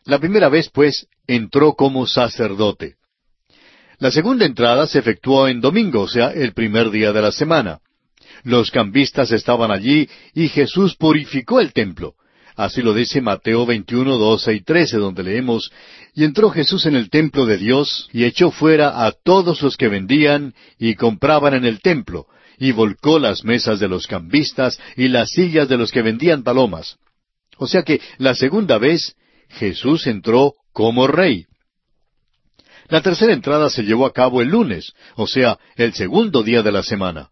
La 0.05 0.19
primera 0.19 0.49
vez, 0.49 0.69
pues, 0.69 1.07
entró 1.25 1.73
como 1.73 2.05
sacerdote. 2.05 2.95
La 3.99 4.11
segunda 4.11 4.45
entrada 4.45 4.87
se 4.87 4.99
efectuó 4.99 5.47
en 5.47 5.61
domingo, 5.61 6.01
o 6.01 6.07
sea, 6.09 6.31
el 6.31 6.53
primer 6.53 6.89
día 6.91 7.13
de 7.13 7.21
la 7.21 7.31
semana. 7.31 7.79
Los 8.43 8.71
cambistas 8.71 9.31
estaban 9.31 9.71
allí 9.71 10.09
y 10.33 10.49
Jesús 10.49 10.95
purificó 10.95 11.59
el 11.59 11.73
templo. 11.73 12.15
Así 12.55 12.81
lo 12.81 12.93
dice 12.93 13.21
Mateo 13.21 13.65
21, 13.65 14.17
12 14.17 14.53
y 14.53 14.61
13, 14.61 14.97
donde 14.97 15.23
leemos, 15.23 15.71
Y 16.13 16.23
entró 16.23 16.51
Jesús 16.51 16.85
en 16.85 16.95
el 16.95 17.09
templo 17.09 17.47
de 17.47 17.57
Dios, 17.57 18.09
y 18.13 18.25
echó 18.25 18.51
fuera 18.51 19.05
a 19.05 19.11
todos 19.11 19.61
los 19.63 19.75
que 19.75 19.87
vendían 19.87 20.53
y 20.77 20.93
compraban 20.93 21.55
en 21.55 21.65
el 21.65 21.81
templo, 21.81 22.27
y 22.59 22.71
volcó 22.71 23.17
las 23.17 23.43
mesas 23.43 23.79
de 23.79 23.87
los 23.87 24.05
cambistas 24.05 24.79
y 24.95 25.07
las 25.07 25.31
sillas 25.31 25.67
de 25.67 25.77
los 25.77 25.91
que 25.91 26.03
vendían 26.03 26.43
palomas. 26.43 26.97
O 27.57 27.65
sea 27.65 27.81
que 27.81 27.99
la 28.19 28.35
segunda 28.35 28.77
vez 28.77 29.15
Jesús 29.49 30.05
entró 30.05 30.53
como 30.71 31.07
rey. 31.07 31.45
La 32.89 33.01
tercera 33.01 33.33
entrada 33.33 33.71
se 33.71 33.83
llevó 33.83 34.05
a 34.05 34.13
cabo 34.13 34.41
el 34.41 34.49
lunes, 34.49 34.93
o 35.15 35.25
sea, 35.25 35.57
el 35.75 35.93
segundo 35.93 36.43
día 36.43 36.61
de 36.61 36.71
la 36.71 36.83
semana. 36.83 37.29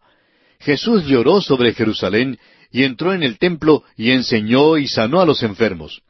Jesús 0.64 1.04
lloró 1.06 1.40
sobre 1.40 1.74
Jerusalén 1.74 2.38
y 2.70 2.84
entró 2.84 3.12
en 3.12 3.22
el 3.22 3.38
templo 3.38 3.82
y 3.96 4.12
enseñó 4.12 4.78
y 4.78 4.86
sanó 4.86 5.20
a 5.20 5.26
los 5.26 5.42
enfermos. 5.42 6.02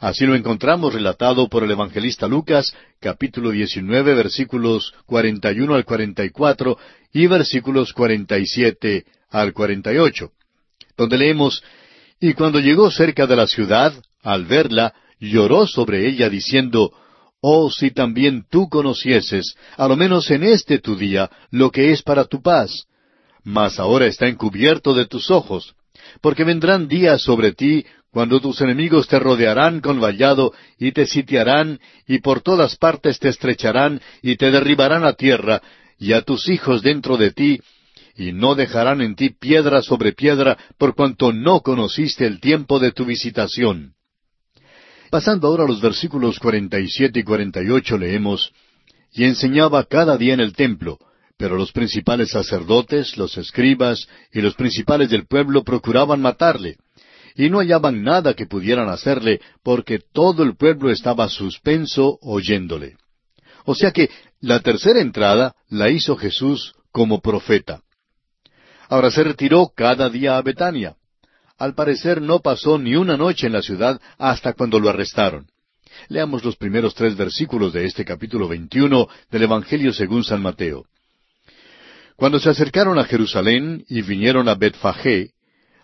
Así 0.00 0.24
lo 0.24 0.34
encontramos 0.34 0.94
relatado 0.94 1.48
por 1.48 1.64
el 1.64 1.70
evangelista 1.70 2.26
Lucas, 2.26 2.74
capítulo 3.00 3.50
19, 3.50 4.14
versículos 4.14 4.94
41 5.06 5.74
al 5.74 5.84
44 5.84 6.78
y 7.12 7.26
versículos 7.26 7.92
47 7.92 9.04
al 9.30 9.52
48, 9.52 10.30
donde 10.96 11.18
leemos, 11.18 11.62
Y 12.20 12.32
cuando 12.32 12.60
llegó 12.60 12.90
cerca 12.90 13.26
de 13.26 13.36
la 13.36 13.46
ciudad, 13.46 13.92
al 14.22 14.46
verla, 14.46 14.94
lloró 15.20 15.66
sobre 15.66 16.08
ella 16.08 16.28
diciendo, 16.30 16.92
Oh, 17.40 17.70
si 17.70 17.90
también 17.90 18.44
tú 18.50 18.68
conocieses, 18.68 19.54
a 19.76 19.86
lo 19.86 19.96
menos 19.96 20.30
en 20.30 20.42
este 20.44 20.78
tu 20.78 20.96
día, 20.96 21.30
lo 21.50 21.70
que 21.70 21.92
es 21.92 22.02
para 22.02 22.24
tu 22.24 22.42
paz. 22.42 22.88
Mas 23.48 23.80
ahora 23.80 24.04
está 24.04 24.28
encubierto 24.28 24.92
de 24.92 25.06
tus 25.06 25.30
ojos, 25.30 25.74
porque 26.20 26.44
vendrán 26.44 26.86
días 26.86 27.22
sobre 27.22 27.52
ti 27.52 27.86
cuando 28.10 28.40
tus 28.40 28.60
enemigos 28.60 29.08
te 29.08 29.18
rodearán 29.18 29.80
con 29.80 29.98
vallado 30.02 30.52
y 30.78 30.92
te 30.92 31.06
sitiarán 31.06 31.80
y 32.06 32.18
por 32.18 32.42
todas 32.42 32.76
partes 32.76 33.18
te 33.18 33.30
estrecharán 33.30 34.02
y 34.20 34.36
te 34.36 34.50
derribarán 34.50 35.02
a 35.06 35.14
tierra 35.14 35.62
y 35.98 36.12
a 36.12 36.20
tus 36.20 36.50
hijos 36.50 36.82
dentro 36.82 37.16
de 37.16 37.30
ti 37.30 37.58
y 38.14 38.32
no 38.32 38.54
dejarán 38.54 39.00
en 39.00 39.16
ti 39.16 39.30
piedra 39.30 39.80
sobre 39.80 40.12
piedra 40.12 40.58
por 40.76 40.94
cuanto 40.94 41.32
no 41.32 41.62
conociste 41.62 42.26
el 42.26 42.40
tiempo 42.40 42.78
de 42.78 42.92
tu 42.92 43.06
visitación. 43.06 43.94
Pasando 45.10 45.48
ahora 45.48 45.64
a 45.64 45.68
los 45.68 45.80
versículos 45.80 46.38
cuarenta 46.38 46.78
y 46.78 46.88
siete 46.88 47.20
y 47.20 47.22
cuarenta 47.22 47.62
y 47.62 47.70
ocho 47.70 47.96
leemos 47.96 48.52
Y 49.10 49.24
enseñaba 49.24 49.84
cada 49.84 50.18
día 50.18 50.34
en 50.34 50.40
el 50.40 50.52
templo, 50.52 50.98
pero 51.38 51.56
los 51.56 51.72
principales 51.72 52.32
sacerdotes, 52.32 53.16
los 53.16 53.38
escribas 53.38 54.08
y 54.32 54.42
los 54.42 54.54
principales 54.54 55.08
del 55.08 55.26
pueblo 55.26 55.62
procuraban 55.62 56.20
matarle, 56.20 56.76
y 57.36 57.48
no 57.48 57.60
hallaban 57.60 58.02
nada 58.02 58.34
que 58.34 58.46
pudieran 58.46 58.88
hacerle, 58.88 59.40
porque 59.62 60.00
todo 60.00 60.42
el 60.42 60.56
pueblo 60.56 60.90
estaba 60.90 61.28
suspenso 61.28 62.18
oyéndole. 62.20 62.96
O 63.64 63.76
sea 63.76 63.92
que 63.92 64.10
la 64.40 64.60
tercera 64.60 65.00
entrada 65.00 65.54
la 65.68 65.88
hizo 65.90 66.16
Jesús 66.16 66.74
como 66.90 67.20
profeta. 67.20 67.82
Ahora 68.88 69.10
se 69.12 69.22
retiró 69.22 69.70
cada 69.74 70.10
día 70.10 70.36
a 70.36 70.42
Betania. 70.42 70.96
Al 71.56 71.74
parecer 71.74 72.20
no 72.20 72.40
pasó 72.40 72.78
ni 72.78 72.96
una 72.96 73.16
noche 73.16 73.46
en 73.46 73.52
la 73.52 73.62
ciudad 73.62 74.00
hasta 74.18 74.54
cuando 74.54 74.80
lo 74.80 74.88
arrestaron. 74.88 75.46
Leamos 76.08 76.44
los 76.44 76.56
primeros 76.56 76.94
tres 76.94 77.16
versículos 77.16 77.72
de 77.72 77.84
este 77.84 78.04
capítulo 78.04 78.48
veintiuno 78.48 79.08
del 79.30 79.44
Evangelio 79.44 79.92
según 79.92 80.24
San 80.24 80.42
Mateo. 80.42 80.86
Cuando 82.18 82.40
se 82.40 82.50
acercaron 82.50 82.98
a 82.98 83.04
Jerusalén 83.04 83.84
y 83.88 84.02
vinieron 84.02 84.48
a 84.48 84.56
Betfagé, 84.56 85.30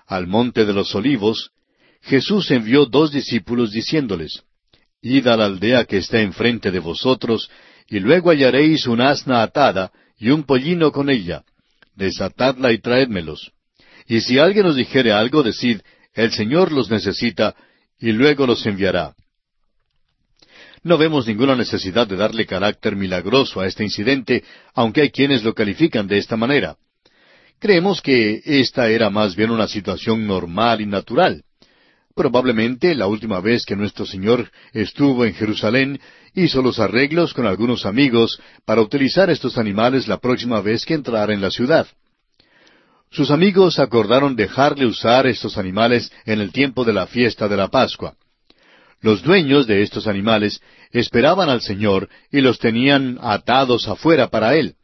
al 0.04 0.26
monte 0.26 0.64
de 0.64 0.72
los 0.72 0.92
olivos, 0.96 1.52
Jesús 2.02 2.50
envió 2.50 2.86
dos 2.86 3.12
discípulos 3.12 3.70
diciéndoles, 3.70 4.42
Id 5.00 5.28
a 5.28 5.36
la 5.36 5.44
aldea 5.44 5.84
que 5.84 5.98
está 5.98 6.20
enfrente 6.20 6.72
de 6.72 6.80
vosotros, 6.80 7.48
y 7.88 8.00
luego 8.00 8.30
hallaréis 8.30 8.88
un 8.88 9.00
asna 9.00 9.44
atada 9.44 9.92
y 10.18 10.30
un 10.30 10.42
pollino 10.42 10.90
con 10.90 11.08
ella. 11.08 11.44
Desatadla 11.94 12.72
y 12.72 12.78
traédmelos. 12.78 13.52
Y 14.08 14.20
si 14.20 14.40
alguien 14.40 14.66
os 14.66 14.74
dijere 14.74 15.12
algo, 15.12 15.44
decid, 15.44 15.82
el 16.14 16.32
Señor 16.32 16.72
los 16.72 16.90
necesita, 16.90 17.54
y 18.00 18.10
luego 18.10 18.44
los 18.44 18.66
enviará. 18.66 19.14
No 20.84 20.98
vemos 20.98 21.26
ninguna 21.26 21.56
necesidad 21.56 22.06
de 22.06 22.16
darle 22.16 22.44
carácter 22.44 22.94
milagroso 22.94 23.58
a 23.58 23.66
este 23.66 23.82
incidente, 23.84 24.44
aunque 24.74 25.00
hay 25.00 25.10
quienes 25.10 25.42
lo 25.42 25.54
califican 25.54 26.06
de 26.06 26.18
esta 26.18 26.36
manera. 26.36 26.76
Creemos 27.58 28.02
que 28.02 28.42
esta 28.44 28.90
era 28.90 29.08
más 29.08 29.34
bien 29.34 29.50
una 29.50 29.66
situación 29.66 30.26
normal 30.26 30.82
y 30.82 30.86
natural. 30.86 31.42
Probablemente 32.14 32.94
la 32.94 33.06
última 33.06 33.40
vez 33.40 33.64
que 33.64 33.74
nuestro 33.74 34.04
Señor 34.04 34.50
estuvo 34.74 35.24
en 35.24 35.32
Jerusalén 35.32 35.98
hizo 36.34 36.60
los 36.60 36.78
arreglos 36.78 37.32
con 37.32 37.46
algunos 37.46 37.86
amigos 37.86 38.38
para 38.66 38.82
utilizar 38.82 39.30
estos 39.30 39.56
animales 39.56 40.06
la 40.06 40.18
próxima 40.18 40.60
vez 40.60 40.84
que 40.84 40.94
entrara 40.94 41.32
en 41.32 41.40
la 41.40 41.50
ciudad. 41.50 41.86
Sus 43.10 43.30
amigos 43.30 43.78
acordaron 43.78 44.36
dejarle 44.36 44.84
usar 44.84 45.26
estos 45.26 45.56
animales 45.56 46.12
en 46.26 46.42
el 46.42 46.52
tiempo 46.52 46.84
de 46.84 46.92
la 46.92 47.06
fiesta 47.06 47.48
de 47.48 47.56
la 47.56 47.68
Pascua. 47.68 48.16
Los 49.04 49.22
dueños 49.22 49.66
de 49.66 49.82
estos 49.82 50.06
animales 50.06 50.62
esperaban 50.90 51.50
al 51.50 51.60
Señor 51.60 52.08
y 52.32 52.40
los 52.40 52.58
tenían 52.58 53.18
atados 53.20 53.86
afuera 53.86 54.30
para 54.30 54.54
Él. 54.54 54.76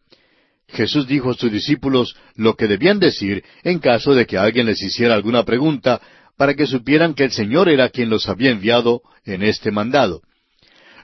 Jesús 0.68 1.06
dijo 1.06 1.30
a 1.30 1.34
sus 1.34 1.50
discípulos 1.50 2.14
lo 2.34 2.54
que 2.54 2.66
debían 2.66 2.98
decir 2.98 3.42
en 3.64 3.78
caso 3.78 4.14
de 4.14 4.26
que 4.26 4.36
alguien 4.36 4.66
les 4.66 4.82
hiciera 4.82 5.14
alguna 5.14 5.46
pregunta 5.46 6.02
para 6.36 6.52
que 6.52 6.66
supieran 6.66 7.14
que 7.14 7.24
el 7.24 7.30
Señor 7.30 7.70
era 7.70 7.88
quien 7.88 8.10
los 8.10 8.28
había 8.28 8.50
enviado 8.50 9.00
en 9.24 9.42
este 9.42 9.70
mandado. 9.70 10.20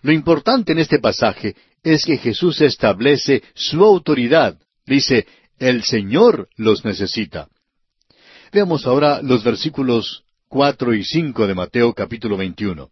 Lo 0.02 0.12
importante 0.12 0.72
en 0.72 0.78
este 0.78 0.98
pasaje 0.98 1.56
es 1.82 2.04
que 2.04 2.18
Jesús 2.18 2.60
establece 2.60 3.42
su 3.54 3.82
autoridad. 3.82 4.58
Dice, 4.84 5.26
el 5.58 5.84
Señor 5.84 6.50
los 6.56 6.84
necesita. 6.84 7.48
Veamos 8.52 8.86
ahora 8.86 9.22
los 9.22 9.42
versículos 9.42 10.24
cuatro 10.48 10.92
y 10.92 11.02
cinco 11.02 11.46
de 11.46 11.54
Mateo 11.54 11.94
capítulo 11.94 12.36
veintiuno. 12.36 12.90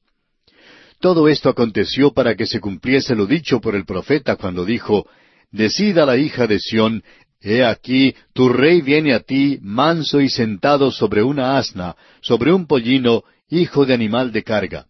Todo 1.00 1.28
esto 1.28 1.48
aconteció 1.48 2.12
para 2.12 2.34
que 2.34 2.46
se 2.46 2.60
cumpliese 2.60 3.14
lo 3.14 3.26
dicho 3.26 3.60
por 3.60 3.74
el 3.74 3.84
profeta 3.84 4.36
cuando 4.36 4.64
dijo, 4.64 5.06
Decida 5.50 6.06
la 6.06 6.16
hija 6.16 6.46
de 6.46 6.58
Sión, 6.58 7.02
He 7.40 7.62
aquí, 7.62 8.14
tu 8.32 8.48
rey 8.48 8.80
viene 8.80 9.12
a 9.12 9.20
ti, 9.20 9.58
manso 9.60 10.22
y 10.22 10.30
sentado 10.30 10.90
sobre 10.90 11.22
una 11.22 11.58
asna, 11.58 11.94
sobre 12.22 12.52
un 12.52 12.66
pollino, 12.66 13.22
hijo 13.50 13.84
de 13.84 13.92
animal 13.92 14.32
de 14.32 14.42
carga. 14.42 14.86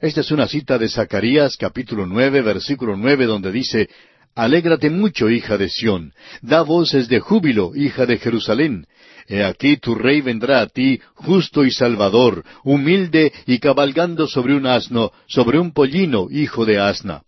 Esta 0.00 0.22
es 0.22 0.30
una 0.32 0.48
cita 0.48 0.76
de 0.76 0.88
Zacarías 0.88 1.56
capítulo 1.56 2.04
nueve, 2.04 2.42
versículo 2.42 2.96
nueve, 2.96 3.26
donde 3.26 3.52
dice, 3.52 3.88
Alégrate 4.34 4.90
mucho, 4.90 5.30
hija 5.30 5.56
de 5.56 5.70
Sión, 5.70 6.12
da 6.42 6.62
voces 6.62 7.08
de 7.08 7.20
júbilo, 7.20 7.74
hija 7.74 8.04
de 8.04 8.18
Jerusalén. 8.18 8.86
He 9.28 9.44
aquí 9.44 9.76
tu 9.76 9.94
rey 9.94 10.20
vendrá 10.20 10.60
a 10.60 10.66
ti, 10.66 11.00
justo 11.14 11.64
y 11.64 11.70
salvador, 11.70 12.44
humilde 12.62 13.32
y 13.46 13.58
cabalgando 13.58 14.28
sobre 14.28 14.54
un 14.54 14.66
asno, 14.66 15.12
sobre 15.26 15.58
un 15.58 15.72
pollino, 15.72 16.28
hijo 16.30 16.64
de 16.64 16.78
asna. 16.78 17.22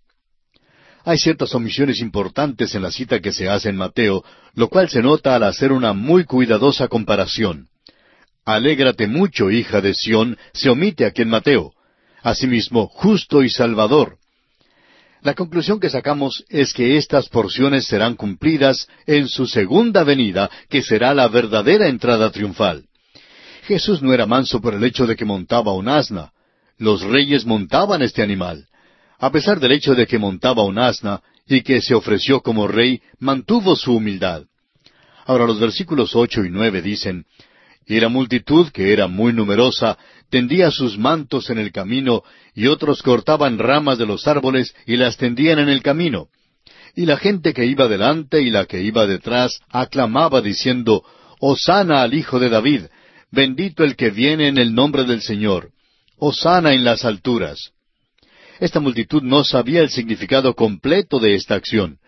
Hay 1.04 1.18
ciertas 1.18 1.54
omisiones 1.54 2.00
importantes 2.00 2.74
en 2.74 2.82
la 2.82 2.90
cita 2.90 3.20
que 3.20 3.32
se 3.32 3.48
hace 3.48 3.70
en 3.70 3.76
Mateo, 3.76 4.22
lo 4.54 4.68
cual 4.68 4.88
se 4.90 5.02
nota 5.02 5.34
al 5.34 5.42
hacer 5.42 5.72
una 5.72 5.92
muy 5.92 6.24
cuidadosa 6.24 6.88
comparación. 6.88 7.68
Alégrate 8.44 9.06
mucho, 9.06 9.50
hija 9.50 9.80
de 9.80 9.94
Sión, 9.94 10.36
se 10.52 10.68
omite 10.68 11.04
aquí 11.06 11.22
en 11.22 11.30
Mateo. 11.30 11.72
Asimismo, 12.22 12.86
justo 12.88 13.42
y 13.42 13.50
salvador. 13.50 14.17
La 15.22 15.34
conclusión 15.34 15.80
que 15.80 15.90
sacamos 15.90 16.44
es 16.48 16.72
que 16.72 16.96
estas 16.96 17.28
porciones 17.28 17.86
serán 17.86 18.14
cumplidas 18.14 18.86
en 19.06 19.28
su 19.28 19.46
segunda 19.46 20.04
venida, 20.04 20.50
que 20.68 20.82
será 20.82 21.12
la 21.14 21.28
verdadera 21.28 21.88
entrada 21.88 22.30
triunfal. 22.30 22.84
Jesús 23.64 24.00
no 24.00 24.14
era 24.14 24.26
manso 24.26 24.60
por 24.60 24.74
el 24.74 24.84
hecho 24.84 25.06
de 25.06 25.16
que 25.16 25.24
montaba 25.24 25.72
un 25.74 25.88
asna. 25.88 26.32
Los 26.78 27.02
reyes 27.02 27.44
montaban 27.44 28.02
este 28.02 28.22
animal. 28.22 28.66
A 29.18 29.32
pesar 29.32 29.58
del 29.58 29.72
hecho 29.72 29.94
de 29.94 30.06
que 30.06 30.18
montaba 30.18 30.62
un 30.62 30.78
asna 30.78 31.20
y 31.46 31.62
que 31.62 31.80
se 31.80 31.94
ofreció 31.94 32.40
como 32.40 32.68
rey, 32.68 33.02
mantuvo 33.18 33.74
su 33.74 33.96
humildad. 33.96 34.44
Ahora 35.26 35.46
los 35.46 35.58
versículos 35.58 36.14
ocho 36.14 36.44
y 36.44 36.50
nueve 36.50 36.80
dicen, 36.80 37.26
Y 37.88 37.98
la 38.00 38.10
multitud, 38.10 38.68
que 38.68 38.92
era 38.92 39.08
muy 39.08 39.32
numerosa, 39.32 39.96
tendía 40.28 40.70
sus 40.70 40.98
mantos 40.98 41.48
en 41.48 41.58
el 41.58 41.72
camino, 41.72 42.22
y 42.54 42.66
otros 42.66 43.02
cortaban 43.02 43.58
ramas 43.58 43.96
de 43.96 44.04
los 44.04 44.28
árboles 44.28 44.74
y 44.86 44.96
las 44.96 45.16
tendían 45.16 45.58
en 45.58 45.70
el 45.70 45.82
camino. 45.82 46.28
Y 46.94 47.06
la 47.06 47.16
gente 47.16 47.54
que 47.54 47.64
iba 47.64 47.88
delante 47.88 48.42
y 48.42 48.50
la 48.50 48.66
que 48.66 48.82
iba 48.82 49.06
detrás 49.06 49.60
aclamaba 49.70 50.42
diciendo, 50.42 51.02
Hosana 51.40 52.02
al 52.02 52.12
Hijo 52.12 52.38
de 52.38 52.50
David, 52.50 52.82
bendito 53.30 53.84
el 53.84 53.96
que 53.96 54.10
viene 54.10 54.48
en 54.48 54.58
el 54.58 54.74
nombre 54.74 55.04
del 55.04 55.22
Señor, 55.22 55.70
Hosana 56.18 56.74
en 56.74 56.84
las 56.84 57.06
alturas. 57.06 57.72
Esta 58.60 58.80
multitud 58.80 59.22
no 59.22 59.44
sabía 59.44 59.80
el 59.80 59.88
significado 59.88 60.54
completo 60.54 61.20
de 61.20 61.36
esta 61.36 61.54
acción. 61.54 61.98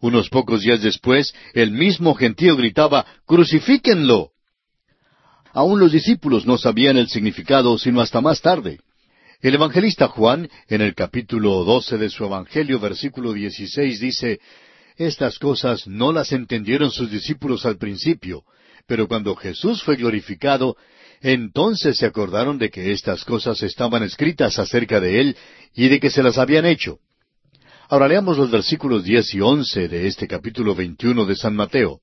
Unos 0.00 0.28
pocos 0.28 0.62
días 0.62 0.82
después, 0.82 1.34
el 1.54 1.70
mismo 1.70 2.14
gentío 2.14 2.56
gritaba, 2.56 3.06
Crucifíquenlo. 3.26 4.30
Aún 5.52 5.80
los 5.80 5.92
discípulos 5.92 6.46
no 6.46 6.58
sabían 6.58 6.96
el 6.96 7.08
significado 7.08 7.76
sino 7.78 8.00
hasta 8.00 8.20
más 8.20 8.40
tarde. 8.40 8.78
El 9.40 9.54
evangelista 9.54 10.08
Juan, 10.08 10.48
en 10.68 10.82
el 10.82 10.94
capítulo 10.94 11.64
doce 11.64 11.96
de 11.96 12.10
su 12.10 12.24
Evangelio, 12.24 12.78
versículo 12.78 13.32
dieciséis, 13.32 13.98
dice, 13.98 14.38
Estas 14.96 15.38
cosas 15.38 15.86
no 15.86 16.12
las 16.12 16.32
entendieron 16.32 16.90
sus 16.90 17.10
discípulos 17.10 17.64
al 17.64 17.78
principio, 17.78 18.44
pero 18.86 19.08
cuando 19.08 19.34
Jesús 19.34 19.82
fue 19.82 19.96
glorificado, 19.96 20.76
entonces 21.22 21.96
se 21.96 22.06
acordaron 22.06 22.58
de 22.58 22.70
que 22.70 22.92
estas 22.92 23.24
cosas 23.24 23.62
estaban 23.62 24.02
escritas 24.02 24.58
acerca 24.58 25.00
de 25.00 25.20
él 25.20 25.36
y 25.74 25.88
de 25.88 26.00
que 26.00 26.10
se 26.10 26.22
las 26.22 26.38
habían 26.38 26.66
hecho. 26.66 26.98
Ahora 27.88 28.08
leamos 28.08 28.38
los 28.38 28.50
versículos 28.50 29.04
diez 29.04 29.34
y 29.34 29.40
once 29.40 29.88
de 29.88 30.06
este 30.06 30.28
capítulo 30.28 30.74
veintiuno 30.74 31.24
de 31.24 31.34
San 31.34 31.56
Mateo. 31.56 32.00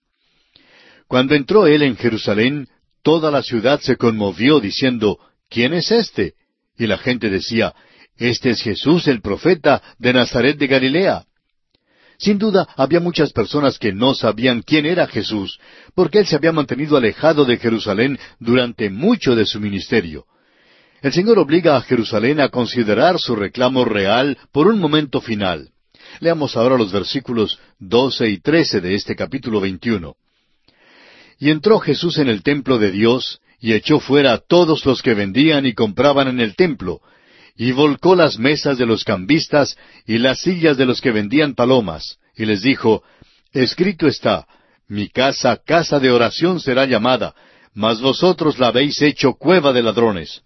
Cuando 1.08 1.36
entró 1.36 1.66
él 1.68 1.84
en 1.84 1.96
Jerusalén, 1.96 2.68
toda 3.08 3.32
la 3.32 3.42
ciudad 3.42 3.80
se 3.80 3.96
conmovió 3.96 4.60
diciendo, 4.60 5.18
¿quién 5.50 5.74
es 5.74 5.92
este? 5.92 6.34
Y 6.78 6.88
la 6.88 6.98
gente 6.98 7.30
decía, 7.30 7.74
Este 8.18 8.50
es 8.50 8.62
Jesús 8.62 9.08
el 9.08 9.22
profeta 9.22 9.82
de 9.98 10.12
Nazaret 10.12 10.58
de 10.58 10.68
Galilea. 10.68 11.24
Sin 12.18 12.38
duda, 12.38 12.68
había 12.76 13.00
muchas 13.00 13.32
personas 13.32 13.80
que 13.80 13.94
no 13.94 14.14
sabían 14.14 14.62
quién 14.62 14.86
era 14.86 15.08
Jesús, 15.08 15.58
porque 15.96 16.20
él 16.20 16.28
se 16.28 16.36
había 16.36 16.52
mantenido 16.52 16.98
alejado 16.98 17.46
de 17.46 17.56
Jerusalén 17.56 18.20
durante 18.42 18.90
mucho 18.90 19.38
de 19.38 19.46
su 19.46 19.62
ministerio. 19.62 20.26
El 21.02 21.14
Señor 21.14 21.40
obliga 21.40 21.78
a 21.78 21.82
Jerusalén 21.84 22.42
a 22.42 22.50
considerar 22.50 23.20
su 23.20 23.38
reclamo 23.38 23.86
real 23.86 24.38
por 24.52 24.68
un 24.68 24.80
momento 24.80 25.22
final. 25.22 25.70
Leamos 26.20 26.58
ahora 26.58 26.78
los 26.78 26.92
versículos 26.92 27.58
doce 27.80 28.28
y 28.28 28.42
trece 28.42 28.82
de 28.82 28.96
este 28.96 29.16
capítulo 29.16 29.62
veintiuno. 29.62 30.18
Y 31.40 31.52
entró 31.52 31.80
Jesús 31.80 32.18
en 32.18 32.30
el 32.30 32.44
templo 32.44 32.80
de 32.80 32.92
Dios, 32.92 33.40
y 33.60 33.74
echó 33.74 34.00
fuera 34.00 34.34
a 34.34 34.38
todos 34.38 34.86
los 34.86 35.02
que 35.02 35.14
vendían 35.14 35.66
y 35.66 35.74
compraban 35.74 36.28
en 36.28 36.40
el 36.40 36.56
templo, 36.56 37.02
y 37.56 37.72
volcó 37.72 38.16
las 38.16 38.38
mesas 38.38 38.78
de 38.78 38.86
los 38.86 39.04
cambistas 39.04 39.78
y 40.06 40.20
las 40.20 40.42
sillas 40.42 40.78
de 40.78 40.86
los 40.86 41.02
que 41.02 41.12
vendían 41.12 41.56
palomas, 41.56 42.18
y 42.36 42.46
les 42.46 42.62
dijo, 42.62 43.04
Escrito 43.52 44.08
está, 44.08 44.48
mi 44.88 45.10
casa, 45.10 45.58
casa 45.66 46.00
de 46.00 46.12
oración 46.12 46.60
será 46.60 46.86
llamada, 46.86 47.34
mas 47.74 48.00
vosotros 48.00 48.60
la 48.60 48.68
habéis 48.68 49.02
hecho 49.02 49.34
cueva 49.34 49.74
de 49.74 49.84
ladrones. 49.84 50.42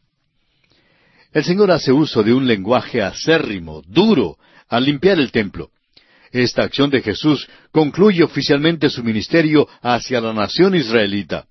El 1.33 1.43
Señor 1.43 1.71
hace 1.71 1.91
uso 1.91 2.23
de 2.23 2.33
un 2.33 2.47
lenguaje 2.47 3.01
acérrimo, 3.01 3.81
duro, 3.87 4.37
al 4.67 4.85
limpiar 4.85 5.19
el 5.19 5.31
templo. 5.31 5.69
Esta 6.31 6.63
acción 6.63 6.89
de 6.89 7.01
Jesús 7.01 7.47
concluye 7.71 8.23
oficialmente 8.23 8.89
su 8.89 9.03
ministerio 9.03 9.67
hacia 9.81 10.21
la 10.21 10.33
nación 10.33 10.75
israelita. 10.75 11.45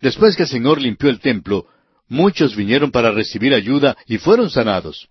Después 0.00 0.36
que 0.36 0.44
el 0.44 0.48
Señor 0.48 0.80
limpió 0.80 1.10
el 1.10 1.20
templo, 1.20 1.66
Muchos 2.10 2.56
vinieron 2.56 2.90
para 2.90 3.12
recibir 3.12 3.54
ayuda 3.54 3.96
y 4.04 4.18
fueron 4.18 4.50
sanados. 4.50 5.08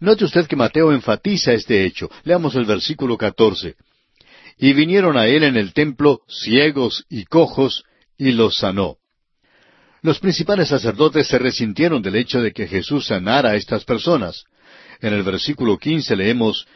Note 0.00 0.26
usted 0.26 0.46
que 0.46 0.54
Mateo 0.54 0.92
enfatiza 0.92 1.54
este 1.54 1.86
hecho. 1.86 2.10
Leamos 2.24 2.54
el 2.56 2.66
versículo 2.66 3.16
catorce. 3.16 3.76
Y 4.58 4.74
vinieron 4.74 5.16
a 5.16 5.26
él 5.26 5.44
en 5.44 5.56
el 5.56 5.72
templo 5.72 6.20
ciegos 6.28 7.06
y 7.08 7.24
cojos, 7.24 7.84
y 8.18 8.32
los 8.32 8.58
sanó. 8.58 8.98
Los 10.02 10.18
principales 10.18 10.68
sacerdotes 10.68 11.26
se 11.26 11.38
resintieron 11.38 12.02
del 12.02 12.16
hecho 12.16 12.42
de 12.42 12.52
que 12.52 12.66
Jesús 12.66 13.06
sanara 13.06 13.52
a 13.52 13.56
estas 13.56 13.84
personas. 13.84 14.44
En 15.00 15.14
el 15.14 15.22
versículo 15.22 15.78
quince 15.78 16.14
leemos, 16.14 16.66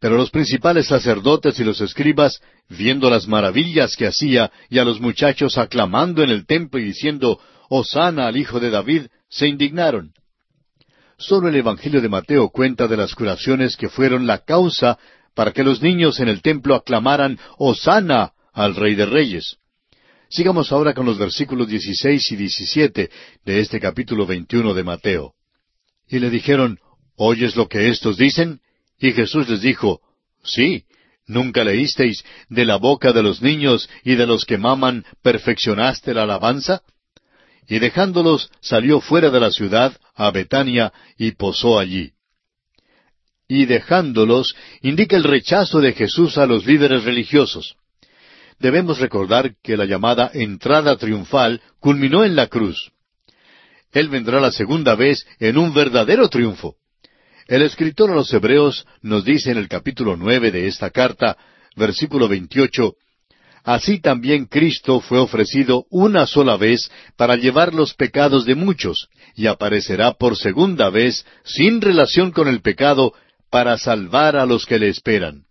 Pero 0.00 0.16
los 0.16 0.30
principales 0.30 0.86
sacerdotes 0.86 1.58
y 1.58 1.64
los 1.64 1.80
escribas, 1.80 2.40
viendo 2.68 3.10
las 3.10 3.26
maravillas 3.26 3.96
que 3.96 4.06
hacía, 4.06 4.52
y 4.70 4.78
a 4.78 4.84
los 4.84 5.00
muchachos 5.00 5.58
aclamando 5.58 6.22
en 6.22 6.30
el 6.30 6.46
templo 6.46 6.80
y 6.80 6.84
diciendo, 6.84 7.40
Hosana 7.68 8.28
al 8.28 8.36
Hijo 8.36 8.60
de 8.60 8.70
David, 8.70 9.06
se 9.28 9.48
indignaron. 9.48 10.12
Solo 11.18 11.48
el 11.48 11.56
Evangelio 11.56 12.00
de 12.00 12.08
Mateo 12.08 12.48
cuenta 12.50 12.86
de 12.86 12.96
las 12.96 13.14
curaciones 13.14 13.76
que 13.76 13.88
fueron 13.88 14.26
la 14.26 14.38
causa 14.38 14.98
para 15.34 15.52
que 15.52 15.64
los 15.64 15.82
niños 15.82 16.20
en 16.20 16.28
el 16.28 16.42
templo 16.42 16.76
aclamaran 16.76 17.38
Hosana 17.58 18.32
al 18.52 18.76
Rey 18.76 18.94
de 18.94 19.06
Reyes. 19.06 19.56
Sigamos 20.30 20.70
ahora 20.70 20.94
con 20.94 21.06
los 21.06 21.18
versículos 21.18 21.68
16 21.68 22.32
y 22.32 22.36
17 22.36 23.10
de 23.44 23.60
este 23.60 23.80
capítulo 23.80 24.26
21 24.26 24.74
de 24.74 24.84
Mateo. 24.84 25.32
Y 26.06 26.20
le 26.20 26.30
dijeron, 26.30 26.78
¿Oyes 27.16 27.56
lo 27.56 27.68
que 27.68 27.88
éstos 27.88 28.16
dicen? 28.16 28.60
Y 28.98 29.12
Jesús 29.12 29.48
les 29.48 29.60
dijo, 29.60 30.00
Sí, 30.42 30.84
¿nunca 31.26 31.64
leísteis, 31.64 32.24
de 32.48 32.64
la 32.64 32.76
boca 32.76 33.12
de 33.12 33.22
los 33.22 33.42
niños 33.42 33.88
y 34.04 34.16
de 34.16 34.26
los 34.26 34.44
que 34.44 34.58
maman 34.58 35.04
perfeccionaste 35.22 36.14
la 36.14 36.22
alabanza? 36.24 36.82
Y 37.68 37.78
dejándolos 37.78 38.50
salió 38.60 39.00
fuera 39.00 39.30
de 39.30 39.40
la 39.40 39.50
ciudad, 39.50 39.96
a 40.14 40.30
Betania, 40.30 40.92
y 41.16 41.32
posó 41.32 41.78
allí. 41.78 42.12
Y 43.46 43.66
dejándolos 43.66 44.54
indica 44.82 45.16
el 45.16 45.24
rechazo 45.24 45.80
de 45.80 45.92
Jesús 45.92 46.38
a 46.38 46.46
los 46.46 46.66
líderes 46.66 47.04
religiosos. 47.04 47.76
Debemos 48.58 48.98
recordar 48.98 49.54
que 49.62 49.76
la 49.76 49.84
llamada 49.84 50.30
entrada 50.34 50.96
triunfal 50.96 51.62
culminó 51.78 52.24
en 52.24 52.34
la 52.34 52.48
cruz. 52.48 52.90
Él 53.92 54.08
vendrá 54.08 54.40
la 54.40 54.50
segunda 54.50 54.94
vez 54.96 55.26
en 55.38 55.56
un 55.56 55.72
verdadero 55.72 56.28
triunfo. 56.28 56.77
El 57.48 57.62
escritor 57.62 58.10
a 58.10 58.14
los 58.14 58.30
Hebreos 58.34 58.86
nos 59.00 59.24
dice 59.24 59.50
en 59.50 59.56
el 59.56 59.68
capítulo 59.68 60.18
nueve 60.18 60.50
de 60.50 60.68
esta 60.68 60.90
carta, 60.90 61.38
versículo 61.76 62.28
veintiocho, 62.28 62.96
Así 63.64 64.00
también 64.00 64.46
Cristo 64.46 65.00
fue 65.00 65.18
ofrecido 65.18 65.86
una 65.90 66.26
sola 66.26 66.56
vez 66.58 66.90
para 67.16 67.36
llevar 67.36 67.74
los 67.74 67.94
pecados 67.94 68.44
de 68.44 68.54
muchos, 68.54 69.08
y 69.34 69.46
aparecerá 69.46 70.12
por 70.12 70.36
segunda 70.36 70.90
vez, 70.90 71.24
sin 71.44 71.80
relación 71.80 72.32
con 72.32 72.48
el 72.48 72.60
pecado, 72.60 73.14
para 73.50 73.78
salvar 73.78 74.36
a 74.36 74.46
los 74.46 74.64
que 74.66 74.78
le 74.78 74.88
esperan. 74.88 75.44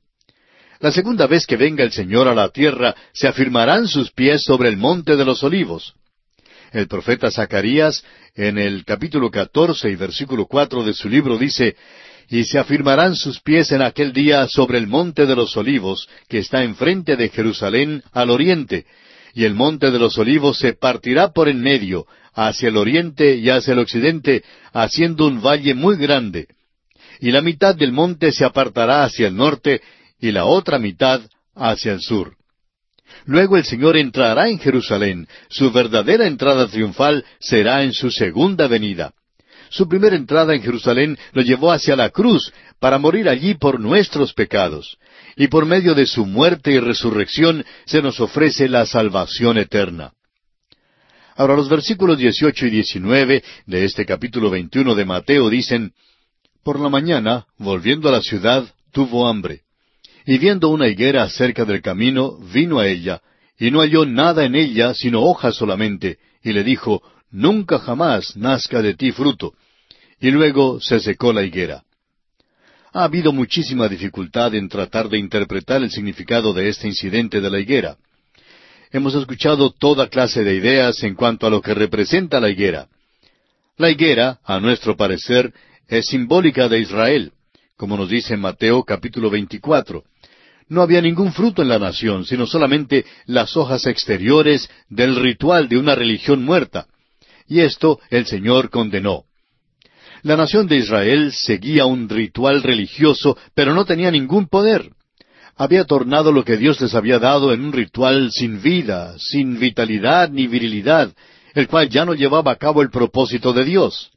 La 0.80 0.92
segunda 0.92 1.26
vez 1.26 1.48
que 1.48 1.58
venga 1.58 1.84
el 1.84 1.92
Señor 1.92 2.28
a 2.28 2.36
la 2.36 2.50
tierra, 2.50 2.96
se 3.12 3.28
afirmarán 3.28 3.88
sus 3.88 4.12
pies 4.12 4.44
sobre 4.44 4.70
el 4.70 4.78
monte 4.78 5.16
de 5.16 5.26
los 5.26 5.44
olivos. 5.44 5.96
El 6.72 6.88
profeta 6.88 7.32
Zacarías, 7.32 8.04
en 8.36 8.58
el 8.58 8.84
capítulo 8.84 9.32
catorce 9.32 9.90
y 9.90 9.96
versículo 9.96 10.46
cuatro 10.46 10.84
de 10.84 10.94
su 10.94 11.10
libro, 11.10 11.38
dice, 11.38 11.76
Y 12.30 12.44
se 12.44 12.60
afirmarán 12.60 13.16
sus 13.16 13.40
pies 13.40 13.72
en 13.72 13.82
aquel 13.82 14.12
día 14.12 14.48
sobre 14.48 14.78
el 14.78 14.88
monte 14.88 15.26
de 15.26 15.36
los 15.36 15.56
olivos, 15.56 16.10
que 16.28 16.40
está 16.40 16.64
enfrente 16.64 17.16
de 17.16 17.30
Jerusalén 17.30 18.04
al 18.12 18.30
oriente, 18.30 18.86
y 19.34 19.46
el 19.46 19.54
monte 19.54 19.92
de 19.92 20.00
los 20.00 20.18
olivos 20.18 20.58
se 20.60 20.74
partirá 20.74 21.32
por 21.32 21.48
en 21.48 21.62
medio, 21.62 22.06
hacia 22.34 22.70
el 22.70 22.78
oriente 22.78 23.36
y 23.36 23.50
hacia 23.50 23.74
el 23.74 23.80
occidente, 23.80 24.44
haciendo 24.74 25.26
un 25.26 25.42
valle 25.42 25.74
muy 25.74 25.98
grande. 25.98 26.48
Y 27.20 27.32
la 27.32 27.42
mitad 27.42 27.76
del 27.76 27.92
monte 27.92 28.32
se 28.32 28.46
apartará 28.46 29.04
hacia 29.04 29.28
el 29.28 29.36
norte, 29.36 29.82
y 30.20 30.32
la 30.32 30.46
otra 30.46 30.80
mitad 30.80 31.22
hacia 31.56 31.94
el 31.94 32.02
sur. 32.02 32.37
Luego 33.26 33.58
el 33.58 33.66
Señor 33.66 33.98
entrará 33.98 34.50
en 34.50 34.60
Jerusalén. 34.60 35.28
Su 35.50 35.72
verdadera 35.72 36.28
entrada 36.28 36.68
triunfal 36.68 37.26
será 37.40 37.84
en 37.84 37.94
su 37.94 38.12
segunda 38.12 38.68
venida. 38.68 39.14
Su 39.70 39.88
primera 39.88 40.16
entrada 40.16 40.56
en 40.56 40.62
Jerusalén 40.62 41.18
lo 41.34 41.42
llevó 41.42 41.72
hacia 41.72 41.96
la 41.96 42.10
cruz 42.10 42.54
para 42.80 42.98
morir 42.98 43.28
allí 43.28 43.56
por 43.56 43.80
nuestros 43.80 44.34
pecados. 44.34 44.98
Y 45.36 45.48
por 45.48 45.66
medio 45.66 45.94
de 45.94 46.06
su 46.06 46.26
muerte 46.26 46.72
y 46.72 46.80
resurrección 46.80 47.66
se 47.86 48.02
nos 48.02 48.20
ofrece 48.20 48.70
la 48.70 48.86
salvación 48.86 49.58
eterna. 49.58 50.14
Ahora 51.36 51.56
los 51.56 51.70
versículos 51.70 52.18
18 52.18 52.66
y 52.66 52.70
19 52.72 53.44
de 53.68 53.86
este 53.86 54.06
capítulo 54.06 54.50
21 54.50 54.96
de 54.96 55.06
Mateo 55.06 55.50
dicen, 55.50 55.94
Por 56.64 56.80
la 56.80 56.90
mañana, 56.90 57.46
volviendo 57.58 58.10
a 58.10 58.12
la 58.12 58.22
ciudad, 58.22 58.66
tuvo 58.92 59.28
hambre. 59.28 59.67
Y 60.28 60.40
viendo 60.40 60.68
una 60.68 60.90
higuera 60.90 61.30
cerca 61.30 61.64
del 61.64 61.82
camino, 61.82 62.38
vino 62.54 62.80
a 62.80 62.88
ella, 62.88 63.22
y 63.58 63.72
no 63.72 63.80
halló 63.80 64.06
nada 64.06 64.44
en 64.44 64.56
ella 64.56 64.94
sino 64.94 65.22
hojas 65.24 65.56
solamente, 65.56 66.18
y 66.44 66.52
le 66.52 66.66
dijo, 66.66 67.02
Nunca 67.32 67.80
jamás 67.80 68.36
nazca 68.36 68.82
de 68.82 68.94
ti 68.94 69.14
fruto. 69.14 69.54
Y 70.20 70.32
luego 70.32 70.82
se 70.82 71.00
secó 71.00 71.32
la 71.32 71.44
higuera. 71.44 71.84
Ha 72.92 73.06
habido 73.06 73.32
muchísima 73.32 73.88
dificultad 73.88 74.54
en 74.54 74.68
tratar 74.68 75.08
de 75.08 75.18
interpretar 75.18 75.82
el 75.82 75.92
significado 75.92 76.52
de 76.54 76.68
este 76.68 76.88
incidente 76.88 77.40
de 77.40 77.50
la 77.50 77.60
higuera. 77.60 77.96
Hemos 78.92 79.16
escuchado 79.16 79.72
toda 79.72 80.10
clase 80.10 80.44
de 80.44 80.56
ideas 80.56 81.04
en 81.04 81.16
cuanto 81.16 81.48
a 81.48 81.50
lo 81.50 81.62
que 81.62 81.74
representa 81.74 82.42
la 82.42 82.50
higuera. 82.50 82.90
La 83.78 83.90
higuera, 83.90 84.40
a 84.44 84.60
nuestro 84.60 84.98
parecer, 84.98 85.54
es 85.88 86.08
simbólica 86.08 86.68
de 86.68 86.80
Israel, 86.80 87.32
como 87.78 87.96
nos 87.96 88.10
dice 88.10 88.36
Mateo 88.36 88.84
capítulo 88.84 89.30
24, 89.30 90.04
no 90.70 90.82
había 90.82 91.02
ningún 91.02 91.32
fruto 91.32 91.62
en 91.62 91.70
la 91.70 91.80
nación, 91.80 92.26
sino 92.26 92.46
solamente 92.46 93.06
las 93.26 93.56
hojas 93.56 93.86
exteriores 93.86 94.70
del 94.90 95.16
ritual 95.16 95.70
de 95.70 95.78
una 95.78 95.96
religión 95.96 96.44
muerta. 96.44 96.88
Y 97.48 97.62
esto 97.62 98.00
el 98.10 98.26
Señor 98.26 98.70
condenó. 98.70 99.24
La 100.24 100.36
nación 100.36 100.68
de 100.68 100.78
Israel 100.78 101.32
seguía 101.32 101.86
un 101.86 102.10
ritual 102.10 102.64
religioso, 102.64 103.38
pero 103.54 103.74
no 103.74 103.86
tenía 103.86 104.12
ningún 104.12 104.48
poder. 104.48 104.92
Había 105.56 105.86
tornado 105.86 106.32
lo 106.32 106.44
que 106.44 106.58
Dios 106.58 106.82
les 106.82 106.94
había 106.94 107.20
dado 107.20 107.54
en 107.54 107.62
un 107.62 107.72
ritual 107.72 108.32
sin 108.32 108.62
vida, 108.62 109.16
sin 109.18 109.60
vitalidad 109.60 110.30
ni 110.30 110.48
virilidad, 110.48 111.14
el 111.54 111.68
cual 111.68 111.90
ya 111.90 112.06
no 112.06 112.14
llevaba 112.14 112.52
a 112.52 112.58
cabo 112.58 112.82
el 112.82 112.90
propósito 112.90 113.54
de 113.54 113.64
Dios. 113.64 114.12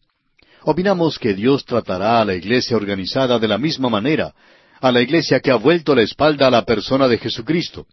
Opinamos 0.62 1.18
que 1.18 1.32
Dios 1.32 1.64
tratará 1.64 2.20
a 2.20 2.24
la 2.24 2.34
iglesia 2.34 2.76
organizada 2.76 3.38
de 3.38 3.48
la 3.48 3.56
misma 3.56 3.88
manera, 3.88 4.34
a 4.80 4.90
la 4.90 5.02
iglesia 5.02 5.40
que 5.40 5.50
ha 5.50 5.56
vuelto 5.56 5.94
la 5.94 6.02
espalda 6.02 6.46
a 6.46 6.50
la 6.50 6.64
persona 6.64 7.06
de 7.06 7.18
Jesucristo. 7.18 7.86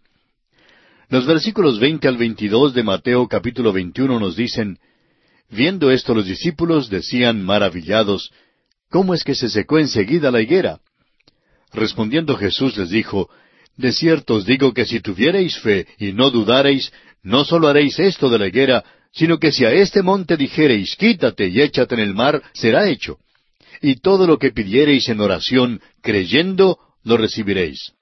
Los 1.10 1.26
versículos 1.26 1.78
veinte 1.78 2.08
al 2.08 2.16
veintidós 2.16 2.74
de 2.74 2.82
Mateo 2.82 3.28
capítulo 3.28 3.72
veintiuno 3.72 4.18
nos 4.18 4.36
dicen, 4.36 4.78
Viendo 5.50 5.90
esto 5.90 6.14
los 6.14 6.26
discípulos 6.26 6.90
decían 6.90 7.42
maravillados, 7.42 8.30
¿Cómo 8.90 9.14
es 9.14 9.22
que 9.24 9.34
se 9.34 9.48
secó 9.48 9.78
enseguida 9.78 10.30
la 10.30 10.40
higuera? 10.40 10.80
Respondiendo 11.72 12.36
Jesús 12.36 12.76
les 12.76 12.90
dijo, 12.90 13.30
De 13.76 13.92
cierto 13.92 14.34
os 14.34 14.46
digo 14.46 14.72
que 14.72 14.86
si 14.86 15.00
tuviereis 15.00 15.58
fe 15.58 15.86
y 15.98 16.12
no 16.12 16.30
dudareis, 16.30 16.92
no 17.22 17.44
sólo 17.44 17.68
haréis 17.68 17.98
esto 17.98 18.28
de 18.30 18.38
la 18.38 18.46
higuera, 18.46 18.84
sino 19.12 19.38
que 19.38 19.52
si 19.52 19.64
a 19.64 19.72
este 19.72 20.02
monte 20.02 20.36
dijereis, 20.36 20.96
quítate 20.96 21.48
y 21.48 21.60
échate 21.60 21.94
en 21.94 22.00
el 22.00 22.14
mar, 22.14 22.42
será 22.52 22.88
hecho 22.88 23.18
y 23.80 23.96
todo 23.96 24.26
lo 24.26 24.38
que 24.38 24.50
pidiereis 24.50 25.08
en 25.08 25.20
oración, 25.20 25.80
creyendo, 26.02 26.78
lo 27.04 27.16
recibiréis. 27.16 27.92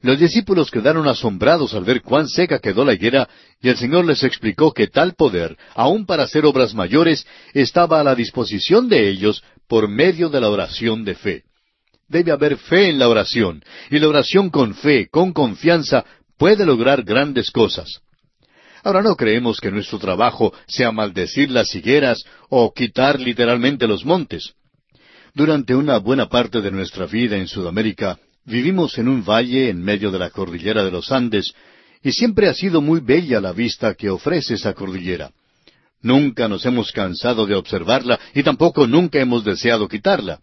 Los 0.00 0.20
discípulos 0.20 0.70
quedaron 0.70 1.08
asombrados 1.08 1.74
al 1.74 1.82
ver 1.82 2.02
cuán 2.02 2.28
seca 2.28 2.60
quedó 2.60 2.84
la 2.84 2.94
higuera, 2.94 3.28
y 3.60 3.68
el 3.68 3.76
Señor 3.76 4.04
les 4.04 4.22
explicó 4.22 4.72
que 4.72 4.86
tal 4.86 5.14
poder, 5.14 5.56
aun 5.74 6.06
para 6.06 6.22
hacer 6.22 6.46
obras 6.46 6.72
mayores, 6.72 7.26
estaba 7.52 7.98
a 7.98 8.04
la 8.04 8.14
disposición 8.14 8.88
de 8.88 9.08
ellos 9.08 9.42
por 9.66 9.88
medio 9.88 10.28
de 10.28 10.40
la 10.40 10.50
oración 10.50 11.04
de 11.04 11.16
fe. 11.16 11.42
Debe 12.06 12.30
haber 12.30 12.56
fe 12.58 12.88
en 12.90 12.98
la 13.00 13.08
oración, 13.08 13.62
y 13.90 13.98
la 13.98 14.08
oración 14.08 14.50
con 14.50 14.74
fe, 14.74 15.08
con 15.10 15.32
confianza, 15.32 16.04
puede 16.38 16.64
lograr 16.64 17.02
grandes 17.02 17.50
cosas. 17.50 18.00
Ahora 18.84 19.02
no 19.02 19.16
creemos 19.16 19.60
que 19.60 19.72
nuestro 19.72 19.98
trabajo 19.98 20.52
sea 20.68 20.92
maldecir 20.92 21.50
las 21.50 21.74
higueras 21.74 22.24
o 22.48 22.72
quitar 22.72 23.18
literalmente 23.18 23.88
los 23.88 24.04
montes. 24.04 24.54
Durante 25.34 25.74
una 25.74 25.98
buena 25.98 26.28
parte 26.28 26.60
de 26.60 26.70
nuestra 26.70 27.06
vida 27.06 27.36
en 27.36 27.48
Sudamérica, 27.48 28.18
vivimos 28.44 28.98
en 28.98 29.08
un 29.08 29.24
valle 29.24 29.68
en 29.68 29.82
medio 29.82 30.10
de 30.10 30.18
la 30.18 30.30
cordillera 30.30 30.84
de 30.84 30.90
los 30.90 31.12
Andes, 31.12 31.52
y 32.02 32.12
siempre 32.12 32.48
ha 32.48 32.54
sido 32.54 32.80
muy 32.80 33.00
bella 33.00 33.40
la 33.40 33.52
vista 33.52 33.94
que 33.94 34.10
ofrece 34.10 34.54
esa 34.54 34.72
cordillera. 34.72 35.30
Nunca 36.00 36.48
nos 36.48 36.64
hemos 36.64 36.92
cansado 36.92 37.46
de 37.46 37.56
observarla 37.56 38.18
y 38.34 38.42
tampoco 38.42 38.86
nunca 38.86 39.20
hemos 39.20 39.44
deseado 39.44 39.88
quitarla. 39.88 40.40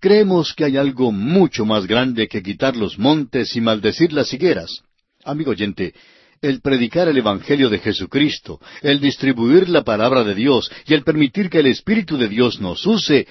Creemos 0.00 0.52
que 0.52 0.64
hay 0.64 0.76
algo 0.76 1.10
mucho 1.12 1.64
más 1.64 1.86
grande 1.86 2.28
que 2.28 2.42
quitar 2.42 2.76
los 2.76 2.98
montes 2.98 3.56
y 3.56 3.60
maldecir 3.62 4.12
las 4.12 4.32
higueras. 4.32 4.82
Amigo 5.24 5.52
oyente, 5.52 5.94
el 6.42 6.60
predicar 6.60 7.08
el 7.08 7.16
Evangelio 7.16 7.70
de 7.70 7.78
Jesucristo, 7.78 8.60
el 8.82 9.00
distribuir 9.00 9.70
la 9.70 9.82
palabra 9.82 10.22
de 10.24 10.34
Dios 10.34 10.70
y 10.86 10.92
el 10.92 11.02
permitir 11.02 11.48
que 11.48 11.60
el 11.60 11.66
Espíritu 11.66 12.18
de 12.18 12.28
Dios 12.28 12.60
nos 12.60 12.84
use, 12.86 13.26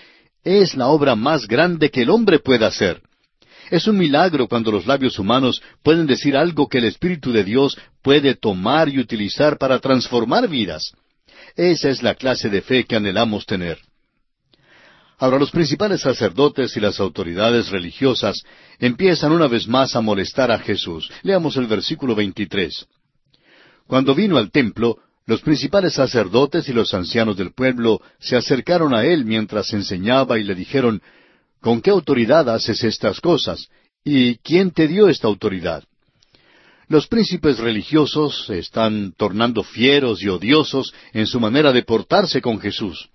es 0.46 0.76
la 0.76 0.88
obra 0.88 1.16
más 1.16 1.48
grande 1.48 1.90
que 1.90 2.04
el 2.04 2.12
hombre 2.12 2.40
pueda 2.40 2.68
hacer. 2.68 3.02
Es 3.72 3.88
un 3.88 3.98
milagro 3.98 4.48
cuando 4.48 4.72
los 4.72 4.86
labios 4.86 5.18
humanos 5.18 5.62
pueden 5.82 6.06
decir 6.06 6.38
algo 6.38 6.70
que 6.70 6.78
el 6.78 6.86
Espíritu 6.86 7.32
de 7.32 7.44
Dios 7.44 7.78
puede 8.04 8.36
tomar 8.36 8.88
y 8.88 9.00
utilizar 9.00 9.58
para 9.58 9.80
transformar 9.80 10.48
vidas. 10.48 10.94
Esa 11.56 11.90
es 11.90 12.04
la 12.04 12.14
clase 12.14 12.50
de 12.50 12.62
fe 12.62 12.86
que 12.86 12.96
anhelamos 12.96 13.48
tener. 13.48 13.80
Ahora 15.18 15.40
los 15.40 15.50
principales 15.50 16.02
sacerdotes 16.02 16.78
y 16.78 16.80
las 16.80 17.00
autoridades 17.00 17.70
religiosas 17.70 18.44
empiezan 18.80 19.32
una 19.32 19.48
vez 19.48 19.68
más 19.68 19.96
a 19.96 20.02
molestar 20.02 20.52
a 20.52 20.60
Jesús. 20.60 21.10
Leamos 21.24 21.58
el 21.58 21.66
versículo 21.66 22.14
23. 22.14 22.86
Cuando 23.88 24.14
vino 24.14 24.38
al 24.38 24.52
templo, 24.52 25.00
los 25.28 25.42
principales 25.42 25.94
sacerdotes 25.94 26.70
y 26.70 26.74
los 26.74 26.94
ancianos 26.94 27.36
del 27.36 27.52
pueblo 27.52 28.02
se 28.20 28.36
acercaron 28.36 28.94
a 28.94 29.06
él 29.06 29.26
mientras 29.26 29.74
enseñaba 29.74 30.38
y 30.38 30.44
le 30.44 30.54
dijeron, 30.54 31.02
¿Con 31.62 31.82
qué 31.82 31.90
autoridad 31.90 32.48
haces 32.48 32.84
estas 32.84 33.20
cosas? 33.20 33.70
¿Y 34.04 34.36
quién 34.38 34.70
te 34.70 34.88
dio 34.88 35.10
esta 35.10 35.28
autoridad? 35.28 35.84
Los 36.88 37.08
príncipes 37.08 37.58
religiosos 37.58 38.46
se 38.46 38.60
están 38.60 39.14
tornando 39.18 39.64
fieros 39.64 40.22
y 40.22 40.30
odiosos 40.30 40.94
en 41.12 41.26
su 41.26 41.40
manera 41.40 41.74
de 41.74 41.82
portarse 41.82 42.40
con 42.40 42.60
Jesús. 42.60 43.10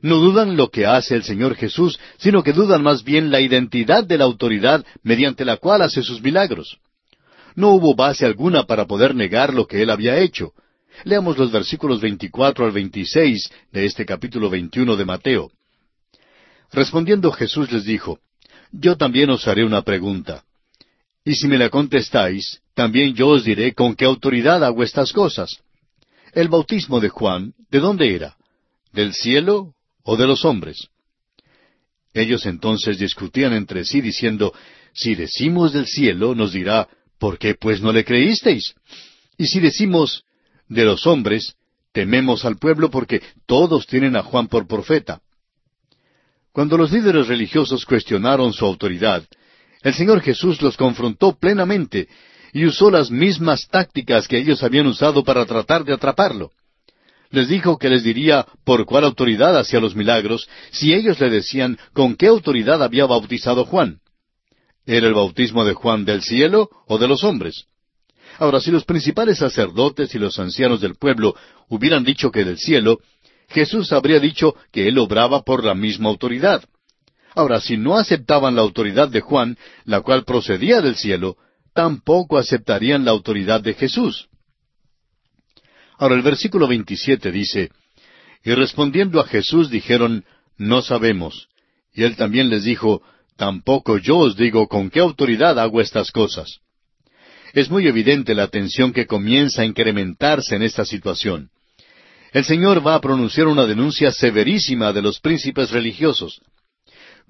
no 0.00 0.16
dudan 0.16 0.56
lo 0.56 0.68
que 0.70 0.86
hace 0.86 1.16
el 1.16 1.24
Señor 1.24 1.54
Jesús, 1.56 1.98
sino 2.18 2.42
que 2.42 2.52
dudan 2.52 2.82
más 2.82 3.02
bien 3.02 3.30
la 3.32 3.40
identidad 3.40 4.04
de 4.04 4.18
la 4.18 4.24
autoridad 4.24 4.84
mediante 5.02 5.44
la 5.44 5.56
cual 5.56 5.82
hace 5.82 6.02
sus 6.02 6.22
milagros. 6.22 6.78
No 7.56 7.70
hubo 7.70 7.94
base 7.96 8.24
alguna 8.24 8.64
para 8.64 8.86
poder 8.86 9.14
negar 9.14 9.52
lo 9.52 9.66
que 9.66 9.82
él 9.82 9.90
había 9.90 10.18
hecho. 10.18 10.52
Leamos 11.04 11.36
los 11.36 11.50
versículos 11.50 12.00
24 12.00 12.64
al 12.64 12.72
26 12.72 13.50
de 13.72 13.84
este 13.84 14.06
capítulo 14.06 14.48
21 14.50 14.96
de 14.96 15.04
Mateo. 15.04 15.50
Respondiendo 16.70 17.32
Jesús 17.32 17.70
les 17.72 17.84
dijo, 17.84 18.20
Yo 18.70 18.96
también 18.96 19.30
os 19.30 19.46
haré 19.48 19.64
una 19.64 19.82
pregunta. 19.82 20.44
Y 21.24 21.34
si 21.34 21.48
me 21.48 21.58
la 21.58 21.68
contestáis, 21.68 22.60
también 22.74 23.14
yo 23.14 23.28
os 23.28 23.44
diré 23.44 23.74
con 23.74 23.94
qué 23.94 24.04
autoridad 24.04 24.64
hago 24.64 24.82
estas 24.82 25.12
cosas. 25.12 25.58
El 26.32 26.48
bautismo 26.48 27.00
de 27.00 27.10
Juan, 27.10 27.54
¿de 27.70 27.80
dónde 27.80 28.14
era? 28.14 28.36
¿Del 28.92 29.12
cielo 29.12 29.74
o 30.02 30.16
de 30.16 30.26
los 30.26 30.44
hombres? 30.44 30.88
Ellos 32.14 32.46
entonces 32.46 32.98
discutían 32.98 33.52
entre 33.52 33.84
sí 33.84 34.00
diciendo, 34.00 34.52
Si 34.94 35.14
decimos 35.14 35.72
del 35.72 35.86
cielo, 35.86 36.34
nos 36.34 36.52
dirá, 36.52 36.88
¿por 37.18 37.38
qué 37.38 37.54
pues 37.54 37.80
no 37.80 37.92
le 37.92 38.04
creísteis? 38.04 38.74
Y 39.36 39.46
si 39.46 39.60
decimos 39.60 40.24
de 40.68 40.84
los 40.84 41.06
hombres, 41.06 41.54
tememos 41.92 42.44
al 42.44 42.56
pueblo 42.56 42.90
porque 42.90 43.22
todos 43.46 43.86
tienen 43.86 44.16
a 44.16 44.22
Juan 44.22 44.48
por 44.48 44.66
profeta. 44.66 45.20
Cuando 46.52 46.76
los 46.76 46.92
líderes 46.92 47.28
religiosos 47.28 47.84
cuestionaron 47.86 48.52
su 48.52 48.64
autoridad, 48.64 49.24
el 49.82 49.94
Señor 49.94 50.20
Jesús 50.20 50.60
los 50.62 50.76
confrontó 50.76 51.34
plenamente 51.38 52.08
y 52.52 52.66
usó 52.66 52.90
las 52.90 53.10
mismas 53.10 53.66
tácticas 53.68 54.28
que 54.28 54.38
ellos 54.38 54.62
habían 54.62 54.86
usado 54.86 55.24
para 55.24 55.46
tratar 55.46 55.84
de 55.84 55.94
atraparlo. 55.94 56.50
Les 57.30 57.48
dijo 57.48 57.78
que 57.78 57.88
les 57.88 58.04
diría 58.04 58.46
por 58.64 58.84
cuál 58.84 59.04
autoridad 59.04 59.58
hacía 59.58 59.80
los 59.80 59.96
milagros 59.96 60.48
si 60.70 60.92
ellos 60.92 61.18
le 61.18 61.30
decían 61.30 61.78
con 61.94 62.14
qué 62.14 62.26
autoridad 62.26 62.82
había 62.82 63.06
bautizado 63.06 63.64
Juan. 63.64 64.00
¿Era 64.84 65.06
el 65.06 65.14
bautismo 65.14 65.64
de 65.64 65.72
Juan 65.72 66.04
del 66.04 66.22
cielo 66.22 66.68
o 66.86 66.98
de 66.98 67.08
los 67.08 67.24
hombres? 67.24 67.66
Ahora, 68.38 68.60
si 68.60 68.70
los 68.70 68.84
principales 68.84 69.38
sacerdotes 69.38 70.14
y 70.14 70.18
los 70.18 70.38
ancianos 70.38 70.80
del 70.80 70.94
pueblo 70.96 71.34
hubieran 71.68 72.04
dicho 72.04 72.30
que 72.30 72.44
del 72.44 72.58
cielo, 72.58 72.98
Jesús 73.48 73.92
habría 73.92 74.18
dicho 74.18 74.54
que 74.72 74.88
él 74.88 74.98
obraba 74.98 75.42
por 75.42 75.64
la 75.64 75.74
misma 75.74 76.08
autoridad. 76.08 76.64
Ahora, 77.34 77.60
si 77.60 77.76
no 77.76 77.96
aceptaban 77.96 78.56
la 78.56 78.62
autoridad 78.62 79.08
de 79.08 79.20
Juan, 79.20 79.56
la 79.84 80.00
cual 80.00 80.24
procedía 80.24 80.80
del 80.80 80.96
cielo, 80.96 81.36
tampoco 81.74 82.38
aceptarían 82.38 83.04
la 83.04 83.10
autoridad 83.10 83.60
de 83.60 83.74
Jesús. 83.74 84.28
Ahora 85.98 86.14
el 86.14 86.22
versículo 86.22 86.66
27 86.66 87.30
dice, 87.30 87.70
Y 88.44 88.52
respondiendo 88.54 89.20
a 89.20 89.26
Jesús 89.26 89.70
dijeron, 89.70 90.24
No 90.56 90.82
sabemos. 90.82 91.48
Y 91.94 92.04
él 92.04 92.16
también 92.16 92.50
les 92.50 92.64
dijo, 92.64 93.02
Tampoco 93.36 93.98
yo 93.98 94.18
os 94.18 94.36
digo 94.36 94.68
con 94.68 94.90
qué 94.90 95.00
autoridad 95.00 95.58
hago 95.58 95.80
estas 95.80 96.10
cosas. 96.10 96.61
Es 97.52 97.70
muy 97.70 97.86
evidente 97.86 98.34
la 98.34 98.48
tensión 98.48 98.92
que 98.92 99.06
comienza 99.06 99.62
a 99.62 99.64
incrementarse 99.64 100.56
en 100.56 100.62
esta 100.62 100.84
situación. 100.84 101.50
El 102.32 102.44
Señor 102.44 102.86
va 102.86 102.94
a 102.94 103.00
pronunciar 103.00 103.46
una 103.46 103.66
denuncia 103.66 104.10
severísima 104.10 104.92
de 104.92 105.02
los 105.02 105.20
príncipes 105.20 105.70
religiosos 105.70 106.40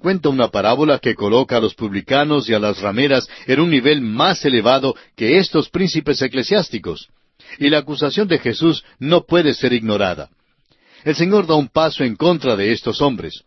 cuenta 0.03 0.29
una 0.29 0.49
parábola 0.49 0.99
que 0.99 1.15
coloca 1.15 1.57
a 1.57 1.61
los 1.61 1.75
publicanos 1.75 2.49
y 2.51 2.55
a 2.55 2.59
las 2.59 2.81
rameras 2.81 3.27
en 3.47 3.61
un 3.61 3.71
nivel 3.71 4.03
más 4.03 4.45
elevado 4.45 4.95
que 5.17 5.39
estos 5.39 5.71
príncipes 5.71 6.21
eclesiásticos. 6.21 7.09
Y 7.59 7.71
la 7.71 7.79
acusación 7.79 8.29
de 8.29 8.39
Jesús 8.39 8.85
no 8.99 9.25
puede 9.25 9.55
ser 9.55 9.73
ignorada. 9.73 10.29
El 11.05 11.15
Señor 11.15 11.47
da 11.47 11.55
un 11.55 11.69
paso 11.69 12.05
en 12.05 12.17
contra 12.17 12.57
de 12.57 12.73
estos 12.73 13.01
hombres. 13.01 13.43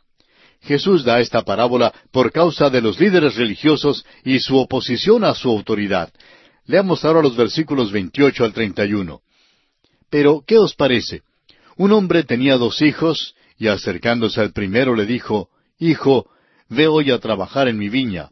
Jesús 0.62 1.04
da 1.04 1.20
esta 1.20 1.44
parábola 1.44 1.94
por 2.12 2.32
causa 2.32 2.70
de 2.70 2.82
los 2.82 3.00
líderes 3.00 3.36
religiosos 3.36 4.06
y 4.24 4.40
su 4.40 4.58
oposición 4.58 5.24
a 5.24 5.36
su 5.36 5.50
autoridad. 5.50 6.12
Leamos 6.66 7.06
ahora 7.06 7.22
los 7.22 7.36
versículos 7.36 7.92
28 7.92 8.44
al 8.44 8.54
31. 8.54 9.22
Pero, 10.10 10.44
¿qué 10.46 10.58
os 10.58 10.76
parece? 10.76 11.22
Un 11.78 11.92
hombre 11.92 12.24
tenía 12.24 12.58
dos 12.58 12.82
hijos, 12.82 13.36
y 13.58 13.68
acercándose 13.68 14.42
al 14.42 14.52
primero 14.52 14.96
le 14.96 15.06
dijo, 15.06 15.50
Hijo, 15.80 16.30
Ve 16.68 16.88
hoy 16.88 17.12
a 17.12 17.20
trabajar 17.20 17.68
en 17.68 17.78
mi 17.78 17.90
viña. 17.90 18.30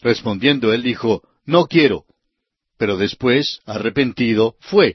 Respondiendo 0.00 0.72
él 0.72 0.82
dijo, 0.82 1.22
No 1.44 1.66
quiero. 1.66 2.04
Pero 2.78 2.96
después, 2.96 3.60
arrepentido, 3.66 4.54
fue. 4.60 4.94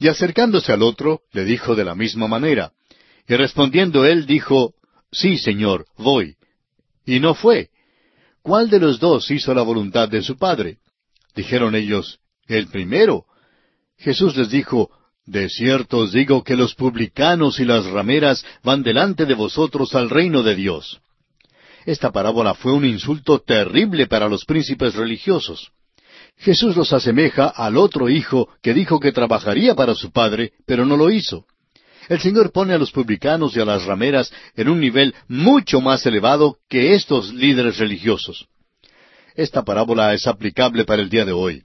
Y 0.00 0.08
acercándose 0.08 0.72
al 0.72 0.82
otro, 0.82 1.20
le 1.32 1.44
dijo 1.44 1.74
de 1.74 1.84
la 1.84 1.94
misma 1.94 2.26
manera. 2.26 2.72
Y 3.28 3.34
respondiendo 3.36 4.04
él 4.04 4.26
dijo, 4.26 4.74
Sí, 5.12 5.38
Señor, 5.38 5.86
voy. 5.96 6.36
Y 7.04 7.20
no 7.20 7.34
fue. 7.34 7.70
¿Cuál 8.42 8.70
de 8.70 8.80
los 8.80 8.98
dos 8.98 9.30
hizo 9.30 9.54
la 9.54 9.62
voluntad 9.62 10.08
de 10.08 10.22
su 10.22 10.36
padre? 10.36 10.78
Dijeron 11.34 11.74
ellos, 11.74 12.20
El 12.46 12.68
primero. 12.68 13.24
Jesús 13.98 14.36
les 14.36 14.50
dijo, 14.50 14.90
De 15.24 15.48
cierto 15.48 15.98
os 15.98 16.12
digo 16.12 16.42
que 16.42 16.56
los 16.56 16.74
publicanos 16.74 17.60
y 17.60 17.64
las 17.64 17.86
rameras 17.86 18.44
van 18.62 18.82
delante 18.82 19.26
de 19.26 19.34
vosotros 19.34 19.94
al 19.94 20.10
reino 20.10 20.42
de 20.42 20.56
Dios. 20.56 21.00
Esta 21.84 22.12
parábola 22.12 22.54
fue 22.54 22.72
un 22.72 22.84
insulto 22.84 23.40
terrible 23.40 24.06
para 24.06 24.28
los 24.28 24.44
príncipes 24.44 24.94
religiosos. 24.94 25.72
Jesús 26.38 26.76
los 26.76 26.92
asemeja 26.92 27.46
al 27.48 27.76
otro 27.76 28.08
hijo 28.08 28.48
que 28.62 28.74
dijo 28.74 28.98
que 29.00 29.12
trabajaría 29.12 29.74
para 29.74 29.94
su 29.94 30.10
padre, 30.10 30.52
pero 30.66 30.84
no 30.84 30.96
lo 30.96 31.10
hizo. 31.10 31.46
El 32.08 32.20
Señor 32.20 32.52
pone 32.52 32.74
a 32.74 32.78
los 32.78 32.90
publicanos 32.90 33.56
y 33.56 33.60
a 33.60 33.64
las 33.64 33.84
rameras 33.84 34.32
en 34.56 34.68
un 34.68 34.80
nivel 34.80 35.14
mucho 35.28 35.80
más 35.80 36.04
elevado 36.04 36.58
que 36.68 36.94
estos 36.94 37.32
líderes 37.32 37.78
religiosos. 37.78 38.48
Esta 39.34 39.62
parábola 39.62 40.12
es 40.14 40.26
aplicable 40.26 40.84
para 40.84 41.02
el 41.02 41.08
día 41.08 41.24
de 41.24 41.32
hoy. 41.32 41.62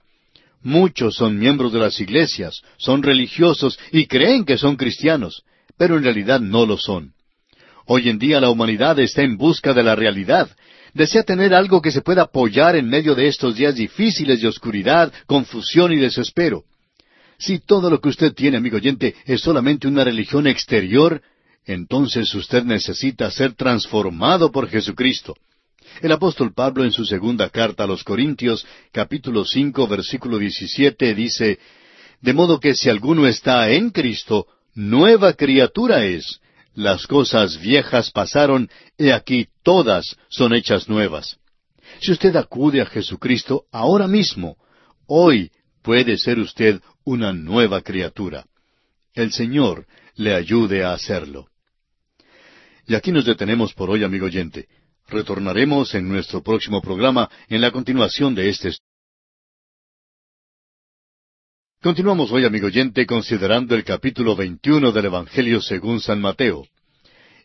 Muchos 0.62 1.14
son 1.14 1.38
miembros 1.38 1.72
de 1.72 1.78
las 1.78 2.00
iglesias, 2.00 2.62
son 2.78 3.02
religiosos 3.02 3.78
y 3.92 4.06
creen 4.06 4.44
que 4.44 4.58
son 4.58 4.76
cristianos, 4.76 5.44
pero 5.76 5.96
en 5.96 6.04
realidad 6.04 6.40
no 6.40 6.66
lo 6.66 6.76
son. 6.76 7.12
Hoy 7.86 8.08
en 8.08 8.18
día 8.18 8.40
la 8.40 8.50
humanidad 8.50 8.98
está 8.98 9.22
en 9.22 9.36
busca 9.36 9.72
de 9.72 9.82
la 9.82 9.94
realidad. 9.94 10.50
Desea 10.94 11.22
tener 11.22 11.54
algo 11.54 11.80
que 11.80 11.92
se 11.92 12.00
pueda 12.00 12.22
apoyar 12.22 12.74
en 12.76 12.88
medio 12.88 13.14
de 13.14 13.28
estos 13.28 13.54
días 13.54 13.76
difíciles 13.76 14.40
de 14.40 14.48
oscuridad, 14.48 15.12
confusión 15.26 15.92
y 15.92 15.96
desespero. 15.96 16.64
Si 17.38 17.60
todo 17.60 17.88
lo 17.88 18.00
que 18.00 18.08
usted 18.08 18.34
tiene, 18.34 18.56
amigo 18.56 18.76
oyente, 18.76 19.14
es 19.24 19.42
solamente 19.42 19.86
una 19.86 20.02
religión 20.02 20.46
exterior, 20.46 21.22
entonces 21.64 22.34
usted 22.34 22.64
necesita 22.64 23.30
ser 23.30 23.52
transformado 23.52 24.50
por 24.50 24.68
Jesucristo. 24.68 25.36
El 26.00 26.12
apóstol 26.12 26.52
Pablo 26.54 26.84
en 26.84 26.92
su 26.92 27.04
segunda 27.04 27.50
carta 27.50 27.84
a 27.84 27.86
los 27.86 28.04
Corintios, 28.04 28.66
capítulo 28.92 29.44
cinco, 29.44 29.86
versículo 29.86 30.38
diecisiete, 30.38 31.14
dice, 31.14 31.58
De 32.20 32.32
modo 32.32 32.60
que 32.60 32.74
si 32.74 32.88
alguno 32.88 33.26
está 33.26 33.70
en 33.70 33.90
Cristo, 33.90 34.46
nueva 34.74 35.32
criatura 35.32 36.04
es 36.04 36.40
las 36.78 37.08
cosas 37.08 37.60
viejas 37.60 38.12
pasaron, 38.12 38.70
y 38.96 39.10
aquí 39.10 39.48
todas 39.64 40.16
son 40.28 40.54
hechas 40.54 40.88
nuevas. 40.88 41.36
Si 42.00 42.12
usted 42.12 42.36
acude 42.36 42.80
a 42.80 42.86
Jesucristo 42.86 43.64
ahora 43.72 44.06
mismo, 44.06 44.56
hoy 45.08 45.50
puede 45.82 46.16
ser 46.18 46.38
usted 46.38 46.80
una 47.04 47.32
nueva 47.32 47.80
criatura. 47.80 48.46
El 49.12 49.32
Señor 49.32 49.86
le 50.14 50.34
ayude 50.34 50.84
a 50.84 50.92
hacerlo. 50.92 51.48
Y 52.86 52.94
aquí 52.94 53.10
nos 53.10 53.24
detenemos 53.24 53.74
por 53.74 53.90
hoy, 53.90 54.04
amigo 54.04 54.26
oyente. 54.26 54.68
Retornaremos 55.08 55.94
en 55.94 56.06
nuestro 56.06 56.42
próximo 56.42 56.82
programa 56.82 57.30
en 57.48 57.62
la 57.62 57.70
continuación 57.70 58.34
de 58.34 58.50
este 58.50 58.72
Continuamos 61.80 62.30
hoy, 62.30 62.44
amigo 62.44 62.66
oyente, 62.66 63.06
considerando 63.06 63.74
el 63.74 63.84
capítulo 63.84 64.36
21 64.36 64.92
del 64.92 65.06
Evangelio 65.06 65.62
según 65.62 66.00
San 66.00 66.20
Mateo. 66.20 66.66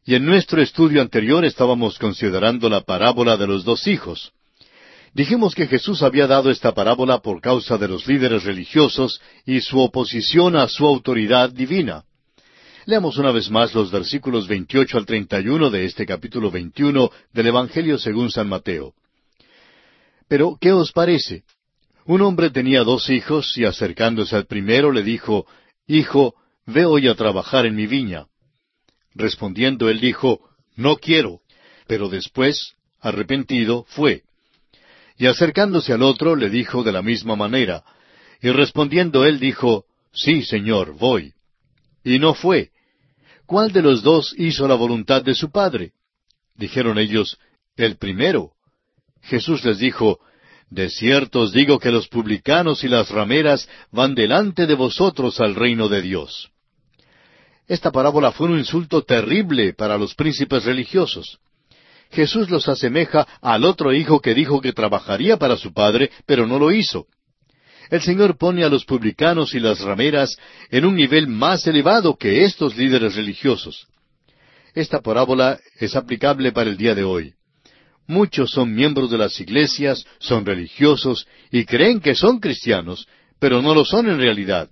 Y 0.04 0.16
en 0.16 0.26
nuestro 0.26 0.62
estudio 0.62 1.02
anterior 1.02 1.46
estábamos 1.46 1.98
considerando 1.98 2.68
la 2.68 2.82
parábola 2.82 3.38
de 3.38 3.48
los 3.48 3.64
dos 3.64 3.88
hijos. 3.88 4.34
Dijimos 5.14 5.56
que 5.56 5.68
Jesús 5.68 6.04
había 6.04 6.28
dado 6.28 6.50
esta 6.50 6.74
parábola 6.74 7.20
por 7.20 7.40
causa 7.40 7.78
de 7.78 7.88
los 7.88 8.06
líderes 8.08 8.44
religiosos 8.44 9.22
y 9.46 9.62
su 9.62 9.80
oposición 9.80 10.58
a 10.58 10.68
su 10.68 10.86
autoridad 10.86 11.50
divina. 11.50 12.04
Leamos 12.86 13.18
una 13.18 13.32
vez 13.32 13.50
más 13.50 13.74
los 13.74 13.92
versículos 13.92 14.46
28 14.46 14.98
al 14.98 15.06
31 15.06 15.70
de 15.70 15.86
este 15.86 16.06
capítulo 16.06 16.52
21 16.52 17.10
del 17.32 17.48
Evangelio 17.48 17.98
según 17.98 18.30
San 18.30 18.50
Mateo. 18.50 18.94
Pero, 20.28 20.58
¿qué 20.60 20.74
os 20.74 20.92
parece? 20.92 21.44
Un 22.06 22.22
hombre 22.22 22.50
tenía 22.50 22.84
dos 22.84 23.10
hijos 23.10 23.58
y 23.58 23.64
acercándose 23.64 24.36
al 24.36 24.48
primero 24.48 24.92
le 24.92 25.02
dijo, 25.02 25.48
Hijo, 25.88 26.36
ve 26.66 26.84
hoy 26.84 27.08
a 27.08 27.16
trabajar 27.16 27.66
en 27.66 27.76
mi 27.76 27.88
viña. 27.88 28.26
Respondiendo 29.16 29.90
él 29.90 30.02
dijo, 30.02 30.42
No 30.76 30.98
quiero. 30.98 31.40
Pero 31.88 32.10
después, 32.10 32.74
arrepentido, 33.00 33.86
fue. 33.88 34.24
Y 35.18 35.28
acercándose 35.28 35.94
al 35.94 36.02
otro 36.02 36.36
le 36.36 36.50
dijo 36.50 36.84
de 36.84 36.92
la 36.92 37.02
misma 37.02 37.38
manera. 37.38 37.86
Y 38.42 38.50
respondiendo 38.50 39.24
él 39.24 39.40
dijo, 39.40 39.86
Sí, 40.12 40.44
Señor, 40.44 40.98
voy. 40.98 41.34
Y 42.04 42.20
no 42.20 42.34
fue. 42.34 42.73
¿Cuál 43.46 43.72
de 43.72 43.82
los 43.82 44.04
dos 44.04 44.34
hizo 44.38 44.68
la 44.68 44.76
voluntad 44.76 45.24
de 45.24 45.36
su 45.36 45.52
Padre? 45.52 45.92
Dijeron 46.56 46.98
ellos, 47.00 47.38
el 47.76 47.98
primero. 47.98 48.52
Jesús 49.22 49.64
les 49.64 49.80
dijo, 49.80 50.20
De 50.70 50.90
cierto 50.90 51.42
os 51.42 51.52
digo 51.52 51.80
que 51.80 51.92
los 51.92 52.08
publicanos 52.08 52.84
y 52.84 52.88
las 52.88 53.10
rameras 53.10 53.68
van 53.92 54.16
delante 54.16 54.68
de 54.68 54.76
vosotros 54.76 55.40
al 55.40 55.56
reino 55.56 55.88
de 55.90 56.02
Dios. 56.02 56.52
Esta 57.68 57.92
parábola 57.92 58.32
fue 58.32 58.50
un 58.50 58.60
insulto 58.60 59.04
terrible 59.04 59.74
para 59.74 59.98
los 59.98 60.16
príncipes 60.16 60.66
religiosos. 60.66 61.40
Jesús 62.12 62.50
los 62.50 62.68
asemeja 62.68 63.26
al 63.42 63.64
otro 63.64 63.94
hijo 63.94 64.20
que 64.20 64.36
dijo 64.36 64.62
que 64.62 64.74
trabajaría 64.74 65.38
para 65.38 65.58
su 65.58 65.74
padre, 65.74 66.12
pero 66.26 66.46
no 66.46 66.60
lo 66.60 66.72
hizo. 66.72 67.08
El 67.94 68.02
Señor 68.02 68.40
pone 68.40 68.64
a 68.64 68.70
los 68.70 68.86
publicanos 68.86 69.54
y 69.54 69.60
las 69.60 69.80
rameras 69.82 70.36
en 70.72 70.84
un 70.84 70.96
nivel 70.96 71.28
más 71.28 71.68
elevado 71.68 72.18
que 72.18 72.44
estos 72.44 72.76
líderes 72.76 73.14
religiosos. 73.14 73.86
Esta 74.74 75.00
parábola 75.00 75.60
es 75.78 75.96
aplicable 75.96 76.52
para 76.52 76.72
el 76.72 76.76
día 76.76 76.96
de 76.96 77.04
hoy. 77.04 77.36
Muchos 78.08 78.50
son 78.50 78.74
miembros 78.74 79.12
de 79.12 79.20
las 79.20 79.40
iglesias, 79.40 80.08
son 80.18 80.44
religiosos 80.44 81.28
y 81.52 81.66
creen 81.66 82.00
que 82.00 82.16
son 82.16 82.40
cristianos, 82.40 83.08
pero 83.38 83.62
no 83.62 83.76
lo 83.76 83.86
son 83.86 84.10
en 84.10 84.18
realidad. 84.18 84.72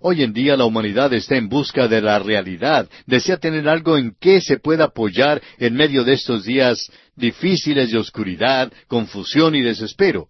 Hoy 0.00 0.22
en 0.22 0.32
día 0.32 0.56
la 0.56 0.66
humanidad 0.66 1.12
está 1.14 1.34
en 1.34 1.48
busca 1.48 1.88
de 1.88 2.00
la 2.00 2.20
realidad, 2.20 2.88
desea 3.06 3.38
tener 3.38 3.68
algo 3.68 3.98
en 3.98 4.14
que 4.20 4.40
se 4.40 4.58
pueda 4.58 4.84
apoyar 4.84 5.42
en 5.58 5.74
medio 5.74 6.04
de 6.04 6.12
estos 6.12 6.44
días 6.44 6.92
difíciles 7.16 7.90
de 7.90 7.98
oscuridad, 7.98 8.72
confusión 8.86 9.56
y 9.56 9.62
desespero. 9.62 10.28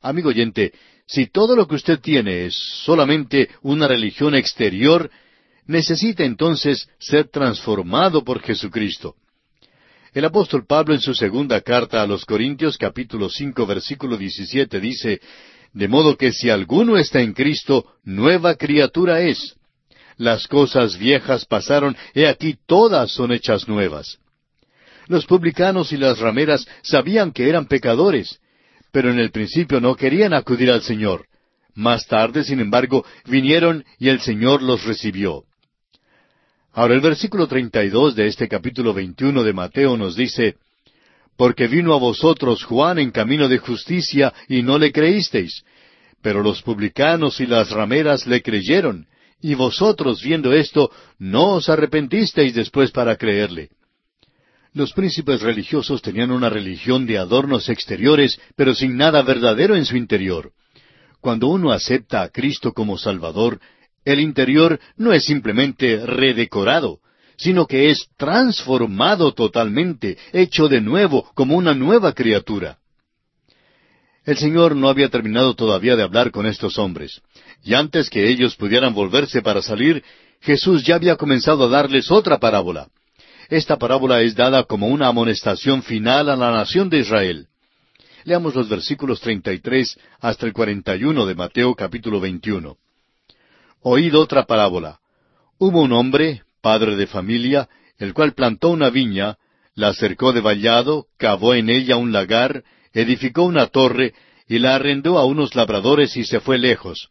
Amigo 0.00 0.28
oyente, 0.28 0.72
si 1.08 1.26
todo 1.26 1.56
lo 1.56 1.66
que 1.66 1.74
usted 1.74 2.00
tiene 2.00 2.44
es 2.44 2.54
solamente 2.84 3.48
una 3.62 3.88
religión 3.88 4.34
exterior, 4.34 5.10
necesita 5.66 6.22
entonces 6.22 6.86
ser 6.98 7.28
transformado 7.28 8.22
por 8.22 8.40
Jesucristo. 8.42 9.16
El 10.12 10.26
apóstol 10.26 10.66
Pablo 10.66 10.94
en 10.94 11.00
su 11.00 11.14
segunda 11.14 11.62
carta 11.62 12.02
a 12.02 12.06
los 12.06 12.26
Corintios 12.26 12.76
capítulo 12.76 13.30
cinco 13.30 13.66
versículo 13.66 14.18
diecisiete 14.18 14.80
dice 14.80 15.20
de 15.72 15.88
modo 15.88 16.16
que 16.16 16.32
si 16.32 16.50
alguno 16.50 16.96
está 16.96 17.20
en 17.20 17.32
Cristo, 17.32 17.86
nueva 18.04 18.56
criatura 18.56 19.20
es. 19.20 19.56
Las 20.16 20.46
cosas 20.46 20.98
viejas 20.98 21.44
pasaron, 21.46 21.96
he 22.14 22.26
aquí 22.26 22.56
todas 22.66 23.12
son 23.12 23.32
hechas 23.32 23.68
nuevas. 23.68 24.18
Los 25.06 25.24
publicanos 25.24 25.92
y 25.92 25.96
las 25.96 26.18
rameras 26.18 26.66
sabían 26.82 27.32
que 27.32 27.48
eran 27.48 27.66
pecadores, 27.66 28.40
pero 28.98 29.12
en 29.12 29.20
el 29.20 29.30
principio 29.30 29.80
no 29.80 29.94
querían 29.94 30.34
acudir 30.34 30.72
al 30.72 30.82
Señor. 30.82 31.26
Más 31.72 32.08
tarde, 32.08 32.42
sin 32.42 32.58
embargo, 32.58 33.04
vinieron 33.26 33.84
y 33.96 34.08
el 34.08 34.18
Señor 34.18 34.60
los 34.60 34.82
recibió. 34.82 35.44
Ahora 36.72 36.94
el 36.94 37.00
versículo 37.00 37.46
32 37.46 38.16
de 38.16 38.26
este 38.26 38.48
capítulo 38.48 38.92
21 38.92 39.44
de 39.44 39.52
Mateo 39.52 39.96
nos 39.96 40.16
dice, 40.16 40.56
porque 41.36 41.68
vino 41.68 41.94
a 41.94 42.00
vosotros 42.00 42.64
Juan 42.64 42.98
en 42.98 43.12
camino 43.12 43.48
de 43.48 43.58
justicia 43.58 44.34
y 44.48 44.64
no 44.64 44.78
le 44.78 44.90
creísteis. 44.90 45.62
Pero 46.20 46.42
los 46.42 46.60
publicanos 46.62 47.38
y 47.38 47.46
las 47.46 47.70
rameras 47.70 48.26
le 48.26 48.42
creyeron, 48.42 49.06
y 49.40 49.54
vosotros 49.54 50.20
viendo 50.24 50.52
esto, 50.52 50.90
no 51.20 51.52
os 51.52 51.68
arrepentisteis 51.68 52.52
después 52.52 52.90
para 52.90 53.14
creerle. 53.14 53.68
Los 54.74 54.92
príncipes 54.92 55.40
religiosos 55.40 56.02
tenían 56.02 56.30
una 56.30 56.50
religión 56.50 57.06
de 57.06 57.18
adornos 57.18 57.68
exteriores, 57.68 58.38
pero 58.56 58.74
sin 58.74 58.96
nada 58.96 59.22
verdadero 59.22 59.76
en 59.76 59.84
su 59.84 59.96
interior. 59.96 60.52
Cuando 61.20 61.48
uno 61.48 61.72
acepta 61.72 62.22
a 62.22 62.28
Cristo 62.28 62.72
como 62.72 62.98
Salvador, 62.98 63.60
el 64.04 64.20
interior 64.20 64.78
no 64.96 65.12
es 65.12 65.24
simplemente 65.24 66.04
redecorado, 66.04 67.00
sino 67.36 67.66
que 67.66 67.90
es 67.90 68.08
transformado 68.16 69.32
totalmente, 69.32 70.18
hecho 70.32 70.68
de 70.68 70.80
nuevo 70.80 71.30
como 71.34 71.56
una 71.56 71.74
nueva 71.74 72.12
criatura. 72.12 72.78
El 74.24 74.36
Señor 74.36 74.76
no 74.76 74.88
había 74.88 75.08
terminado 75.08 75.54
todavía 75.54 75.96
de 75.96 76.02
hablar 76.02 76.30
con 76.30 76.46
estos 76.46 76.78
hombres, 76.78 77.22
y 77.64 77.74
antes 77.74 78.10
que 78.10 78.28
ellos 78.28 78.56
pudieran 78.56 78.92
volverse 78.92 79.40
para 79.40 79.62
salir, 79.62 80.04
Jesús 80.40 80.84
ya 80.84 80.96
había 80.96 81.16
comenzado 81.16 81.64
a 81.64 81.68
darles 81.68 82.10
otra 82.10 82.38
parábola. 82.38 82.88
Esta 83.48 83.78
parábola 83.78 84.20
es 84.20 84.34
dada 84.34 84.64
como 84.64 84.88
una 84.88 85.08
amonestación 85.08 85.82
final 85.82 86.28
a 86.28 86.36
la 86.36 86.50
nación 86.50 86.90
de 86.90 86.98
Israel. 86.98 87.46
Leamos 88.24 88.54
los 88.54 88.68
versículos 88.68 89.22
33 89.22 89.98
hasta 90.20 90.44
el 90.44 90.52
41 90.52 91.24
de 91.24 91.34
Mateo 91.34 91.74
capítulo 91.74 92.20
21. 92.20 92.76
Oíd 93.80 94.14
otra 94.18 94.44
parábola. 94.44 94.98
Hubo 95.56 95.80
un 95.80 95.92
hombre, 95.94 96.42
padre 96.60 96.94
de 96.96 97.06
familia, 97.06 97.70
el 97.96 98.12
cual 98.12 98.34
plantó 98.34 98.68
una 98.68 98.90
viña, 98.90 99.38
la 99.74 99.94
cercó 99.94 100.34
de 100.34 100.42
vallado, 100.42 101.06
cavó 101.16 101.54
en 101.54 101.70
ella 101.70 101.96
un 101.96 102.12
lagar, 102.12 102.64
edificó 102.92 103.44
una 103.44 103.68
torre, 103.68 104.12
y 104.46 104.58
la 104.58 104.74
arrendó 104.74 105.18
a 105.18 105.24
unos 105.24 105.54
labradores 105.54 106.18
y 106.18 106.24
se 106.24 106.40
fue 106.40 106.58
lejos. 106.58 107.08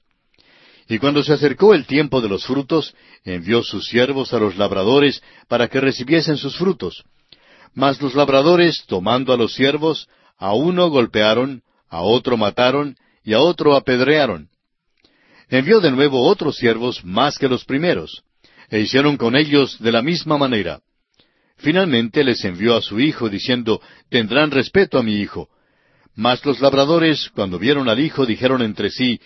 Y 0.89 0.99
cuando 0.99 1.23
se 1.23 1.33
acercó 1.33 1.73
el 1.73 1.85
tiempo 1.85 2.21
de 2.21 2.29
los 2.29 2.45
frutos, 2.45 2.95
envió 3.25 3.61
sus 3.61 3.87
siervos 3.87 4.33
a 4.33 4.39
los 4.39 4.55
labradores 4.57 5.21
para 5.47 5.67
que 5.67 5.81
recibiesen 5.81 6.37
sus 6.37 6.57
frutos. 6.57 7.03
Mas 7.73 8.01
los 8.01 8.15
labradores, 8.15 8.85
tomando 8.87 9.33
a 9.33 9.37
los 9.37 9.53
siervos, 9.53 10.07
a 10.37 10.53
uno 10.53 10.89
golpearon, 10.89 11.61
a 11.89 12.01
otro 12.01 12.37
mataron, 12.37 12.95
y 13.23 13.33
a 13.33 13.39
otro 13.39 13.75
apedrearon. 13.75 14.49
Envió 15.49 15.81
de 15.81 15.91
nuevo 15.91 16.25
otros 16.25 16.55
siervos 16.55 17.03
más 17.03 17.37
que 17.37 17.49
los 17.49 17.65
primeros, 17.65 18.23
e 18.69 18.79
hicieron 18.79 19.17
con 19.17 19.35
ellos 19.35 19.77
de 19.79 19.91
la 19.91 20.01
misma 20.01 20.37
manera. 20.37 20.79
Finalmente 21.57 22.23
les 22.23 22.43
envió 22.45 22.75
a 22.75 22.81
su 22.81 22.99
hijo, 22.99 23.29
diciendo, 23.29 23.81
Tendrán 24.09 24.51
respeto 24.51 24.97
a 24.97 25.03
mi 25.03 25.15
hijo. 25.15 25.49
Mas 26.15 26.45
los 26.45 26.61
labradores, 26.61 27.29
cuando 27.35 27.59
vieron 27.59 27.89
al 27.89 27.99
hijo, 27.99 28.25
dijeron 28.25 28.61
entre 28.61 28.89
sí, 28.89 29.19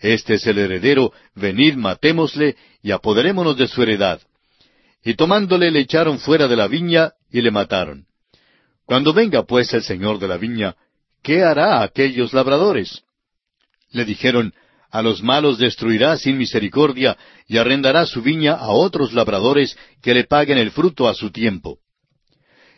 Este 0.00 0.34
es 0.34 0.46
el 0.46 0.58
heredero, 0.58 1.12
venid, 1.34 1.74
matémosle, 1.74 2.56
y 2.82 2.90
apoderémonos 2.90 3.56
de 3.56 3.66
su 3.66 3.82
heredad. 3.82 4.20
Y 5.04 5.14
tomándole 5.14 5.70
le 5.70 5.80
echaron 5.80 6.18
fuera 6.18 6.48
de 6.48 6.56
la 6.56 6.68
viña, 6.68 7.12
y 7.30 7.42
le 7.42 7.50
mataron. 7.50 8.06
Cuando 8.86 9.12
venga 9.12 9.44
pues 9.44 9.72
el 9.74 9.82
señor 9.82 10.18
de 10.18 10.28
la 10.28 10.36
viña, 10.36 10.74
¿qué 11.22 11.42
hará 11.42 11.82
aquellos 11.82 12.32
labradores? 12.32 13.02
Le 13.92 14.04
dijeron, 14.04 14.54
a 14.90 15.02
los 15.02 15.22
malos 15.22 15.58
destruirá 15.58 16.16
sin 16.16 16.36
misericordia 16.36 17.16
y 17.46 17.58
arrendará 17.58 18.06
su 18.06 18.22
viña 18.22 18.54
a 18.54 18.70
otros 18.70 19.12
labradores 19.12 19.78
que 20.02 20.14
le 20.14 20.24
paguen 20.24 20.58
el 20.58 20.72
fruto 20.72 21.08
a 21.08 21.14
su 21.14 21.30
tiempo. 21.30 21.78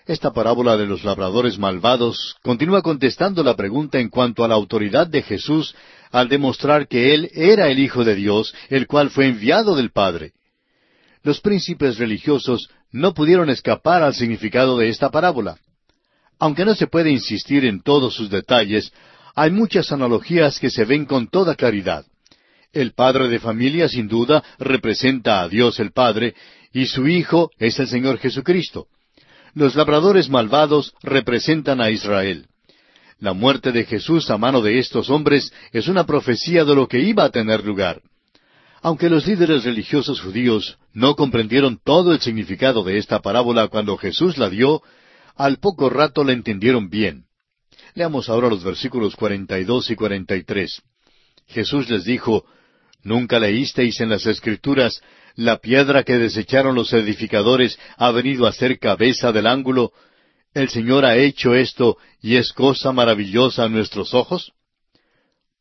Esta 0.05 0.33
parábola 0.33 0.77
de 0.77 0.87
los 0.87 1.05
labradores 1.05 1.59
malvados 1.59 2.37
continúa 2.43 2.83
contestando 2.83 3.43
la 3.43 3.55
pregunta 3.55 3.99
en 3.99 4.11
cuanto 4.11 4.45
a 4.45 4.49
la 4.49 4.55
autoridad 4.55 5.07
de 5.07 5.23
Jesús 5.23 5.75
al 6.13 6.29
demostrar 6.29 6.87
que 6.87 7.15
Él 7.15 7.31
era 7.35 7.69
el 7.69 7.79
Hijo 7.79 8.05
de 8.05 8.15
Dios, 8.15 8.55
el 8.69 8.87
cual 8.87 9.11
fue 9.11 9.27
enviado 9.27 9.75
del 9.75 9.91
Padre. 9.91 10.33
Los 11.23 11.41
príncipes 11.41 11.99
religiosos 11.99 12.69
no 12.93 13.15
pudieron 13.15 13.49
escapar 13.49 14.03
al 14.03 14.15
significado 14.15 14.77
de 14.79 14.91
esta 14.91 15.11
parábola. 15.11 15.57
Aunque 16.39 16.65
no 16.65 16.75
se 16.75 16.87
puede 16.87 17.11
insistir 17.11 17.65
en 17.65 17.83
todos 17.83 18.15
sus 18.15 18.29
detalles, 18.29 18.93
hay 19.35 19.51
muchas 19.51 19.91
analogías 19.93 20.59
que 20.59 20.71
se 20.71 20.85
ven 20.85 21.07
con 21.07 21.29
toda 21.29 21.55
claridad. 21.55 22.05
El 22.73 22.93
padre 22.93 23.29
de 23.29 23.39
familia, 23.39 23.89
sin 23.89 24.09
duda, 24.09 24.43
representa 24.59 25.41
a 25.41 25.49
Dios 25.49 25.79
el 25.81 25.93
Padre, 25.93 26.35
y 26.73 26.87
su 26.87 27.07
Hijo 27.07 27.51
es 27.59 27.79
el 27.79 27.87
Señor 27.87 28.19
Jesucristo. 28.19 28.87
Los 29.55 29.75
labradores 29.75 30.31
malvados 30.31 30.95
representan 31.03 31.81
a 31.81 31.91
Israel. 31.91 32.47
La 33.23 33.35
muerte 33.35 33.70
de 33.70 33.85
Jesús 33.85 34.29
a 34.31 34.37
mano 34.37 34.61
de 34.62 34.81
estos 34.81 35.09
hombres 35.09 35.53
es 35.70 35.87
una 35.87 36.05
profecía 36.05 36.64
de 36.64 36.75
lo 36.75 36.89
que 36.89 36.99
iba 36.99 37.23
a 37.23 37.31
tener 37.31 37.64
lugar. 37.64 38.03
Aunque 38.81 39.09
los 39.09 39.29
líderes 39.29 39.62
religiosos 39.62 40.20
judíos 40.20 40.77
no 40.93 41.14
comprendieron 41.14 41.79
todo 41.85 42.12
el 42.12 42.20
significado 42.20 42.83
de 42.83 42.99
esta 42.99 43.20
parábola 43.20 43.68
cuando 43.68 43.97
Jesús 43.97 44.39
la 44.39 44.51
dio, 44.51 44.83
al 45.37 45.59
poco 45.59 45.89
rato 45.89 46.25
la 46.25 46.33
entendieron 46.33 46.91
bien. 46.91 47.27
Leamos 47.95 48.29
ahora 48.29 48.49
los 48.49 48.64
versículos 48.64 49.14
42 49.14 49.93
y 49.93 49.95
43. 49.95 50.83
Jesús 51.47 51.89
les 51.91 52.03
dijo, 52.03 52.45
¿Nunca 53.05 53.39
leísteis 53.39 54.01
en 54.01 54.09
las 54.09 54.27
Escrituras, 54.27 55.01
la 55.37 55.59
piedra 55.59 56.03
que 56.03 56.18
desecharon 56.18 56.75
los 56.75 56.93
edificadores 56.93 57.79
ha 57.99 58.11
venido 58.11 58.49
a 58.49 58.53
ser 58.53 58.81
cabeza 58.81 59.31
del 59.31 59.47
ángulo? 59.47 59.93
¿El 60.55 60.68
Señor 60.68 61.05
ha 61.05 61.16
hecho 61.16 61.55
esto 61.55 61.96
y 62.20 62.36
es 62.36 62.53
cosa 62.53 62.92
maravillosa 62.92 63.64
a 63.64 63.68
nuestros 63.68 64.12
ojos? 64.12 64.53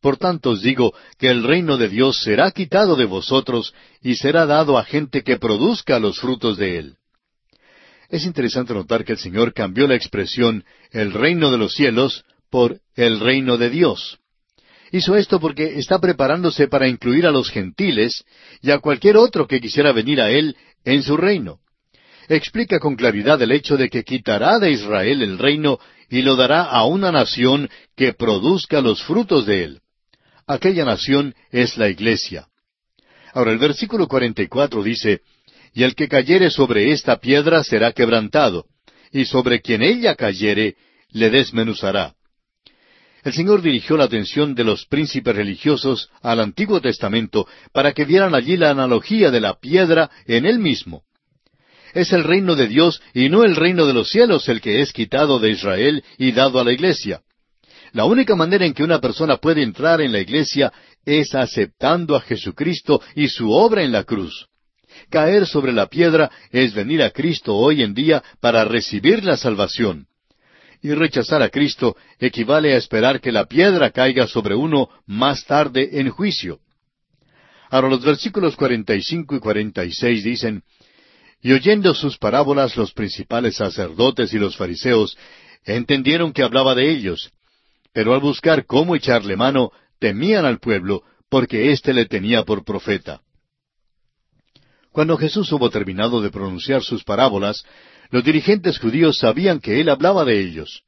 Por 0.01 0.17
tanto 0.17 0.51
os 0.51 0.61
digo 0.61 0.93
que 1.17 1.29
el 1.29 1.43
reino 1.43 1.77
de 1.77 1.87
Dios 1.87 2.21
será 2.21 2.51
quitado 2.51 2.95
de 2.95 3.05
vosotros 3.05 3.73
y 4.01 4.15
será 4.15 4.45
dado 4.45 4.77
a 4.77 4.83
gente 4.83 5.23
que 5.23 5.37
produzca 5.37 5.99
los 5.99 6.19
frutos 6.19 6.57
de 6.57 6.79
él. 6.79 6.95
Es 8.09 8.25
interesante 8.25 8.73
notar 8.73 9.05
que 9.05 9.13
el 9.13 9.19
Señor 9.19 9.53
cambió 9.53 9.87
la 9.87 9.95
expresión 9.95 10.65
el 10.91 11.13
reino 11.13 11.51
de 11.51 11.57
los 11.57 11.73
cielos 11.73 12.25
por 12.49 12.81
el 12.95 13.21
reino 13.21 13.57
de 13.57 13.69
Dios. 13.69 14.19
Hizo 14.91 15.15
esto 15.15 15.39
porque 15.39 15.79
está 15.79 15.99
preparándose 15.99 16.67
para 16.67 16.89
incluir 16.89 17.25
a 17.25 17.31
los 17.31 17.49
gentiles 17.49 18.25
y 18.61 18.71
a 18.71 18.79
cualquier 18.79 19.15
otro 19.15 19.47
que 19.47 19.61
quisiera 19.61 19.93
venir 19.93 20.19
a 20.19 20.29
Él 20.29 20.57
en 20.83 21.01
su 21.03 21.15
reino. 21.15 21.59
Explica 22.27 22.79
con 22.79 22.95
claridad 22.95 23.41
el 23.41 23.51
hecho 23.51 23.77
de 23.77 23.89
que 23.89 24.03
quitará 24.03 24.59
de 24.59 24.71
Israel 24.71 25.21
el 25.21 25.37
reino 25.37 25.79
y 26.09 26.21
lo 26.21 26.35
dará 26.35 26.63
a 26.63 26.85
una 26.85 27.11
nación 27.11 27.69
que 27.95 28.13
produzca 28.13 28.81
los 28.81 29.01
frutos 29.03 29.45
de 29.45 29.63
él. 29.63 29.79
Aquella 30.47 30.85
nación 30.85 31.33
es 31.51 31.77
la 31.77 31.89
iglesia. 31.89 32.47
Ahora 33.33 33.51
el 33.51 33.57
versículo 33.57 34.07
44 34.07 34.83
dice, 34.83 35.21
Y 35.73 35.83
el 35.83 35.95
que 35.95 36.07
cayere 36.07 36.49
sobre 36.49 36.91
esta 36.91 37.17
piedra 37.17 37.63
será 37.63 37.93
quebrantado, 37.93 38.65
y 39.11 39.25
sobre 39.25 39.61
quien 39.61 39.81
ella 39.81 40.15
cayere 40.15 40.75
le 41.11 41.29
desmenuzará. 41.29 42.13
El 43.23 43.33
Señor 43.33 43.61
dirigió 43.61 43.97
la 43.97 44.05
atención 44.05 44.55
de 44.55 44.63
los 44.63 44.85
príncipes 44.87 45.35
religiosos 45.35 46.09
al 46.21 46.39
Antiguo 46.39 46.81
Testamento 46.81 47.47
para 47.71 47.93
que 47.93 48.05
vieran 48.05 48.33
allí 48.33 48.57
la 48.57 48.71
analogía 48.71 49.29
de 49.29 49.39
la 49.39 49.59
piedra 49.59 50.09
en 50.25 50.45
él 50.45 50.59
mismo. 50.59 51.03
Es 51.93 52.13
el 52.13 52.23
reino 52.23 52.55
de 52.55 52.67
Dios 52.67 53.01
y 53.13 53.29
no 53.29 53.43
el 53.43 53.55
reino 53.55 53.85
de 53.85 53.93
los 53.93 54.09
cielos 54.09 54.47
el 54.49 54.61
que 54.61 54.81
es 54.81 54.93
quitado 54.93 55.39
de 55.39 55.51
Israel 55.51 56.03
y 56.17 56.31
dado 56.31 56.59
a 56.59 56.63
la 56.63 56.71
iglesia. 56.71 57.21
La 57.93 58.05
única 58.05 58.35
manera 58.35 58.65
en 58.65 58.73
que 58.73 58.83
una 58.83 58.99
persona 58.99 59.37
puede 59.37 59.63
entrar 59.63 59.99
en 60.01 60.11
la 60.11 60.19
iglesia 60.19 60.71
es 61.05 61.35
aceptando 61.35 62.15
a 62.15 62.21
Jesucristo 62.21 63.01
y 63.15 63.27
su 63.27 63.51
obra 63.51 63.83
en 63.83 63.91
la 63.91 64.03
cruz. 64.03 64.47
Caer 65.09 65.45
sobre 65.45 65.73
la 65.73 65.87
piedra 65.87 66.31
es 66.51 66.73
venir 66.73 67.01
a 67.01 67.09
Cristo 67.09 67.55
hoy 67.55 67.81
en 67.83 67.93
día 67.93 68.23
para 68.39 68.63
recibir 68.63 69.23
la 69.23 69.35
salvación 69.35 70.07
y 70.81 70.93
rechazar 70.93 71.41
a 71.41 71.49
Cristo 71.49 71.95
equivale 72.19 72.73
a 72.73 72.77
esperar 72.77 73.21
que 73.21 73.31
la 73.31 73.45
piedra 73.45 73.91
caiga 73.91 74.27
sobre 74.27 74.55
uno 74.55 74.89
más 75.05 75.45
tarde 75.45 75.89
en 75.99 76.09
juicio. 76.09 76.59
Ahora 77.69 77.89
los 77.89 78.03
versículos 78.03 78.55
45 78.55 79.35
y 79.35 79.39
46 79.39 80.23
dicen, 80.23 80.63
Y 81.41 81.53
oyendo 81.53 81.93
sus 81.93 82.17
parábolas 82.17 82.77
los 82.77 82.93
principales 82.93 83.55
sacerdotes 83.55 84.33
y 84.33 84.39
los 84.39 84.55
fariseos 84.55 85.17
entendieron 85.65 86.33
que 86.33 86.43
hablaba 86.43 86.75
de 86.75 86.89
ellos, 86.89 87.31
pero 87.93 88.13
al 88.13 88.19
buscar 88.19 88.65
cómo 88.65 88.95
echarle 88.95 89.35
mano, 89.35 89.71
temían 89.99 90.45
al 90.45 90.59
pueblo, 90.59 91.03
porque 91.29 91.71
éste 91.71 91.93
le 91.93 92.05
tenía 92.05 92.43
por 92.43 92.63
profeta. 92.63 93.21
Cuando 94.91 95.17
Jesús 95.17 95.51
hubo 95.51 95.69
terminado 95.69 96.21
de 96.21 96.31
pronunciar 96.31 96.83
sus 96.83 97.03
parábolas, 97.03 97.63
los 98.09 98.23
dirigentes 98.23 98.77
judíos 98.77 99.17
sabían 99.17 99.59
que 99.59 99.79
él 99.79 99.89
hablaba 99.89 100.25
de 100.25 100.39
ellos. 100.39 100.83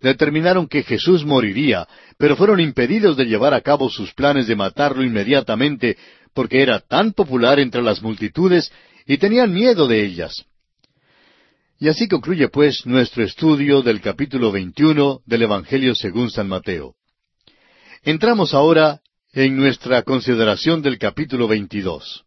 Determinaron 0.00 0.66
que 0.66 0.82
Jesús 0.82 1.24
moriría, 1.24 1.86
pero 2.18 2.36
fueron 2.36 2.60
impedidos 2.60 3.16
de 3.16 3.24
llevar 3.24 3.54
a 3.54 3.60
cabo 3.60 3.88
sus 3.88 4.12
planes 4.12 4.46
de 4.46 4.56
matarlo 4.56 5.04
inmediatamente 5.04 5.96
porque 6.34 6.60
era 6.60 6.80
tan 6.80 7.12
popular 7.12 7.58
entre 7.60 7.82
las 7.82 8.02
multitudes 8.02 8.70
y 9.06 9.18
tenían 9.18 9.52
miedo 9.52 9.86
de 9.86 10.04
ellas. 10.04 10.44
Y 11.78 11.88
así 11.88 12.08
concluye 12.08 12.48
pues 12.48 12.86
nuestro 12.86 13.22
estudio 13.22 13.82
del 13.82 14.00
capítulo 14.00 14.50
21 14.50 15.20
del 15.26 15.42
Evangelio 15.42 15.94
según 15.94 16.30
San 16.30 16.48
Mateo. 16.48 16.94
Entramos 18.02 18.54
ahora 18.54 19.00
en 19.32 19.56
nuestra 19.56 20.02
consideración 20.02 20.80
del 20.82 20.98
capítulo 20.98 21.46
22. 21.46 22.24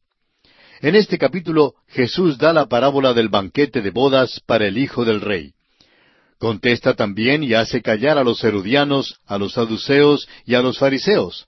En 0.82 0.96
este 0.96 1.18
capítulo 1.18 1.74
Jesús 1.88 2.38
da 2.38 2.54
la 2.54 2.68
parábola 2.68 3.14
del 3.14 3.30
banquete 3.30 3.82
de 3.82 3.90
bodas 3.90 4.40
para 4.46 4.68
el 4.68 4.78
hijo 4.78 5.04
del 5.04 5.20
rey. 5.20 5.54
Contesta 6.38 6.94
también 6.94 7.44
y 7.44 7.54
hace 7.54 7.82
callar 7.82 8.18
a 8.18 8.24
los 8.24 8.42
herodianos, 8.44 9.20
a 9.26 9.38
los 9.38 9.54
saduceos 9.54 10.28
y 10.46 10.54
a 10.54 10.62
los 10.62 10.78
fariseos. 10.78 11.48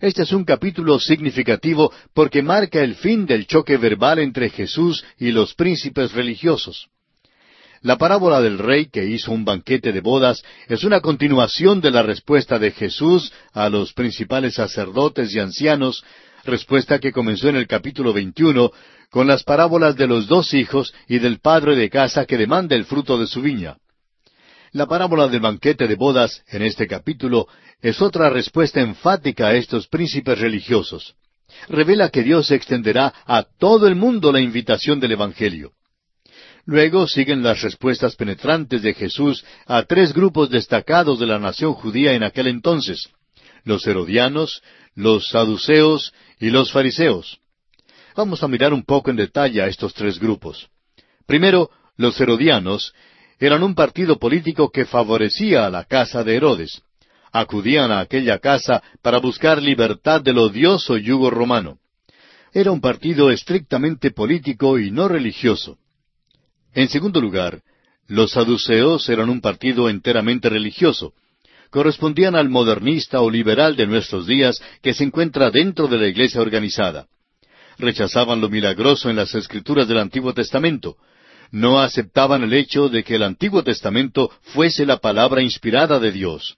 Este 0.00 0.22
es 0.22 0.32
un 0.32 0.44
capítulo 0.44 1.00
significativo 1.00 1.92
porque 2.14 2.42
marca 2.42 2.80
el 2.80 2.94
fin 2.94 3.26
del 3.26 3.46
choque 3.46 3.76
verbal 3.76 4.20
entre 4.20 4.50
Jesús 4.50 5.04
y 5.18 5.32
los 5.32 5.54
príncipes 5.54 6.12
religiosos. 6.12 6.88
La 7.82 7.96
parábola 7.96 8.40
del 8.40 8.58
rey 8.58 8.86
que 8.86 9.04
hizo 9.04 9.32
un 9.32 9.44
banquete 9.44 9.92
de 9.92 10.00
bodas 10.00 10.42
es 10.68 10.84
una 10.84 11.00
continuación 11.00 11.80
de 11.80 11.90
la 11.90 12.02
respuesta 12.02 12.58
de 12.58 12.72
Jesús 12.72 13.32
a 13.52 13.68
los 13.68 13.92
principales 13.92 14.54
sacerdotes 14.54 15.34
y 15.34 15.38
ancianos 15.38 16.04
respuesta 16.44 16.98
que 16.98 17.12
comenzó 17.12 17.48
en 17.48 17.56
el 17.56 17.66
capítulo 17.66 18.12
21 18.12 18.70
con 19.10 19.26
las 19.26 19.42
parábolas 19.42 19.96
de 19.96 20.06
los 20.06 20.26
dos 20.26 20.54
hijos 20.54 20.92
y 21.08 21.18
del 21.18 21.40
padre 21.40 21.76
de 21.76 21.90
casa 21.90 22.24
que 22.24 22.36
demanda 22.36 22.74
el 22.76 22.84
fruto 22.84 23.18
de 23.18 23.26
su 23.26 23.42
viña. 23.42 23.76
La 24.72 24.86
parábola 24.86 25.28
del 25.28 25.40
banquete 25.40 25.86
de 25.86 25.94
bodas 25.94 26.42
en 26.48 26.62
este 26.62 26.86
capítulo 26.86 27.46
es 27.80 28.02
otra 28.02 28.28
respuesta 28.28 28.80
enfática 28.80 29.48
a 29.48 29.54
estos 29.54 29.86
príncipes 29.88 30.38
religiosos. 30.38 31.14
Revela 31.68 32.10
que 32.10 32.22
Dios 32.22 32.50
extenderá 32.50 33.14
a 33.26 33.42
todo 33.42 33.86
el 33.86 33.96
mundo 33.96 34.30
la 34.30 34.40
invitación 34.40 35.00
del 35.00 35.12
Evangelio. 35.12 35.72
Luego 36.66 37.06
siguen 37.06 37.42
las 37.42 37.62
respuestas 37.62 38.14
penetrantes 38.14 38.82
de 38.82 38.92
Jesús 38.92 39.42
a 39.66 39.84
tres 39.84 40.12
grupos 40.12 40.50
destacados 40.50 41.18
de 41.18 41.26
la 41.26 41.38
nación 41.38 41.72
judía 41.72 42.12
en 42.12 42.22
aquel 42.22 42.48
entonces, 42.48 43.08
los 43.64 43.86
herodianos, 43.86 44.62
los 44.94 45.28
saduceos 45.28 46.12
y 46.38 46.50
los 46.50 46.70
fariseos. 46.70 47.38
Vamos 48.14 48.42
a 48.42 48.48
mirar 48.48 48.74
un 48.74 48.84
poco 48.84 49.08
en 49.08 49.16
detalle 49.16 49.62
a 49.62 49.66
estos 49.66 49.94
tres 49.94 50.18
grupos. 50.18 50.68
Primero, 51.24 51.70
los 51.96 52.20
herodianos 52.20 52.92
eran 53.38 53.62
un 53.62 53.74
partido 53.74 54.18
político 54.18 54.70
que 54.70 54.84
favorecía 54.84 55.66
a 55.66 55.70
la 55.70 55.84
casa 55.84 56.24
de 56.24 56.36
Herodes. 56.36 56.82
Acudían 57.32 57.92
a 57.92 58.00
aquella 58.00 58.38
casa 58.38 58.82
para 59.02 59.18
buscar 59.18 59.62
libertad 59.62 60.20
del 60.20 60.38
odioso 60.38 60.96
yugo 60.96 61.30
romano. 61.30 61.78
Era 62.52 62.72
un 62.72 62.80
partido 62.80 63.30
estrictamente 63.30 64.10
político 64.10 64.78
y 64.78 64.90
no 64.90 65.06
religioso. 65.06 65.78
En 66.74 66.88
segundo 66.88 67.20
lugar, 67.20 67.62
los 68.06 68.32
saduceos 68.32 69.08
eran 69.08 69.28
un 69.28 69.40
partido 69.40 69.88
enteramente 69.88 70.48
religioso, 70.48 71.12
correspondían 71.70 72.34
al 72.34 72.48
modernista 72.48 73.20
o 73.20 73.30
liberal 73.30 73.76
de 73.76 73.86
nuestros 73.86 74.26
días 74.26 74.60
que 74.82 74.94
se 74.94 75.04
encuentra 75.04 75.50
dentro 75.50 75.86
de 75.86 75.98
la 75.98 76.06
iglesia 76.06 76.40
organizada. 76.40 77.06
Rechazaban 77.78 78.40
lo 78.40 78.48
milagroso 78.48 79.10
en 79.10 79.16
las 79.16 79.34
escrituras 79.34 79.86
del 79.86 79.98
Antiguo 79.98 80.32
Testamento. 80.32 80.96
No 81.50 81.80
aceptaban 81.80 82.42
el 82.42 82.52
hecho 82.52 82.88
de 82.88 83.04
que 83.04 83.16
el 83.16 83.22
Antiguo 83.22 83.62
Testamento 83.62 84.30
fuese 84.42 84.84
la 84.84 84.98
palabra 84.98 85.42
inspirada 85.42 85.98
de 85.98 86.12
Dios. 86.12 86.56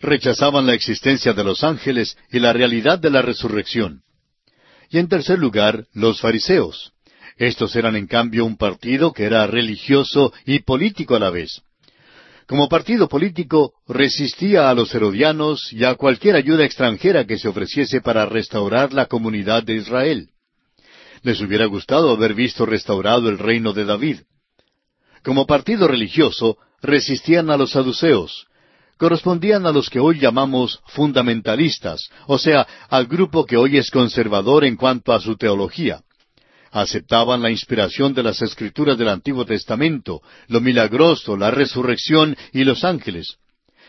Rechazaban 0.00 0.66
la 0.66 0.74
existencia 0.74 1.32
de 1.32 1.44
los 1.44 1.64
ángeles 1.64 2.16
y 2.30 2.38
la 2.38 2.52
realidad 2.52 2.98
de 2.98 3.10
la 3.10 3.22
resurrección. 3.22 4.02
Y 4.90 4.98
en 4.98 5.08
tercer 5.08 5.38
lugar, 5.38 5.86
los 5.92 6.20
fariseos. 6.20 6.92
Estos 7.36 7.74
eran 7.76 7.96
en 7.96 8.06
cambio 8.06 8.44
un 8.44 8.56
partido 8.56 9.12
que 9.12 9.24
era 9.24 9.46
religioso 9.46 10.32
y 10.44 10.60
político 10.60 11.16
a 11.16 11.18
la 11.18 11.30
vez. 11.30 11.62
Como 12.46 12.68
partido 12.68 13.08
político, 13.08 13.72
resistía 13.88 14.68
a 14.68 14.74
los 14.74 14.94
herodianos 14.94 15.72
y 15.72 15.84
a 15.84 15.94
cualquier 15.94 16.36
ayuda 16.36 16.64
extranjera 16.64 17.26
que 17.26 17.38
se 17.38 17.48
ofreciese 17.48 18.00
para 18.00 18.26
restaurar 18.26 18.92
la 18.92 19.06
comunidad 19.06 19.62
de 19.62 19.76
Israel. 19.76 20.28
Les 21.22 21.40
hubiera 21.40 21.66
gustado 21.66 22.10
haber 22.10 22.34
visto 22.34 22.66
restaurado 22.66 23.28
el 23.28 23.38
reino 23.38 23.72
de 23.72 23.84
David. 23.84 24.20
Como 25.22 25.46
partido 25.46 25.86
religioso, 25.86 26.58
resistían 26.80 27.50
a 27.50 27.56
los 27.56 27.70
saduceos. 27.72 28.46
Correspondían 28.98 29.66
a 29.66 29.72
los 29.72 29.88
que 29.88 30.00
hoy 30.00 30.18
llamamos 30.18 30.80
fundamentalistas, 30.86 32.08
o 32.26 32.38
sea, 32.38 32.66
al 32.88 33.06
grupo 33.06 33.46
que 33.46 33.56
hoy 33.56 33.76
es 33.76 33.90
conservador 33.90 34.64
en 34.64 34.76
cuanto 34.76 35.12
a 35.12 35.20
su 35.20 35.36
teología 35.36 36.02
aceptaban 36.72 37.42
la 37.42 37.50
inspiración 37.50 38.14
de 38.14 38.22
las 38.22 38.40
escrituras 38.40 38.96
del 38.96 39.08
Antiguo 39.08 39.44
Testamento, 39.44 40.22
lo 40.48 40.60
milagroso, 40.60 41.36
la 41.36 41.50
resurrección 41.50 42.34
y 42.52 42.64
los 42.64 42.82
ángeles. 42.82 43.36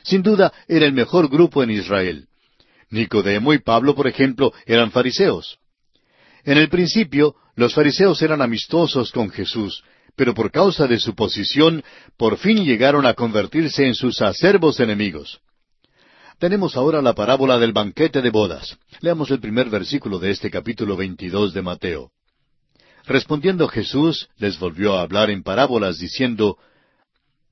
Sin 0.03 0.21
duda 0.21 0.51
era 0.67 0.85
el 0.85 0.93
mejor 0.93 1.29
grupo 1.29 1.63
en 1.63 1.71
Israel. 1.71 2.27
Nicodemo 2.89 3.53
y 3.53 3.59
Pablo, 3.59 3.95
por 3.95 4.07
ejemplo, 4.07 4.53
eran 4.65 4.91
fariseos. 4.91 5.57
En 6.43 6.57
el 6.57 6.69
principio, 6.69 7.35
los 7.55 7.73
fariseos 7.73 8.21
eran 8.21 8.41
amistosos 8.41 9.11
con 9.11 9.29
Jesús, 9.29 9.83
pero 10.15 10.33
por 10.33 10.51
causa 10.51 10.87
de 10.87 10.99
su 10.99 11.15
posición, 11.15 11.83
por 12.17 12.37
fin 12.37 12.65
llegaron 12.65 13.05
a 13.05 13.13
convertirse 13.13 13.85
en 13.87 13.95
sus 13.95 14.21
acervos 14.21 14.79
enemigos. 14.79 15.39
Tenemos 16.39 16.75
ahora 16.75 17.01
la 17.01 17.13
parábola 17.13 17.57
del 17.57 17.71
banquete 17.71 18.21
de 18.21 18.29
bodas. 18.29 18.77
Leamos 18.99 19.31
el 19.31 19.39
primer 19.39 19.69
versículo 19.69 20.19
de 20.19 20.31
este 20.31 20.51
capítulo 20.51 20.97
veintidós 20.97 21.53
de 21.53 21.61
Mateo. 21.61 22.11
Respondiendo 23.05 23.67
Jesús, 23.67 24.29
les 24.37 24.59
volvió 24.59 24.97
a 24.97 25.01
hablar 25.01 25.29
en 25.29 25.43
parábolas, 25.43 25.99
diciendo, 25.99 26.57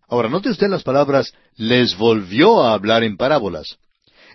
Ahora 0.07 0.30
note 0.30 0.49
usted 0.49 0.68
las 0.68 0.84
palabras, 0.84 1.34
les 1.55 1.97
volvió 1.97 2.63
a 2.63 2.73
hablar 2.73 3.03
en 3.03 3.18
parábolas. 3.18 3.77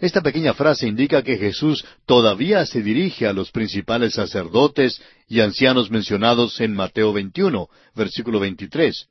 Esta 0.01 0.21
pequeña 0.21 0.53
frase 0.53 0.87
indica 0.87 1.23
que 1.23 1.39
Jesús 1.39 1.85
todavía 2.05 2.67
se 2.67 2.83
dirige 2.83 3.27
a 3.27 3.33
los 3.33 3.51
principales 3.51 4.15
sacerdotes 4.15 5.01
y 5.29 5.41
ancianos 5.41 5.91
mencionados 5.91 6.61
en 6.61 6.75
Mateo 6.75 7.13
21, 7.13 7.69
versículo 7.95 8.41
23. 8.41 9.07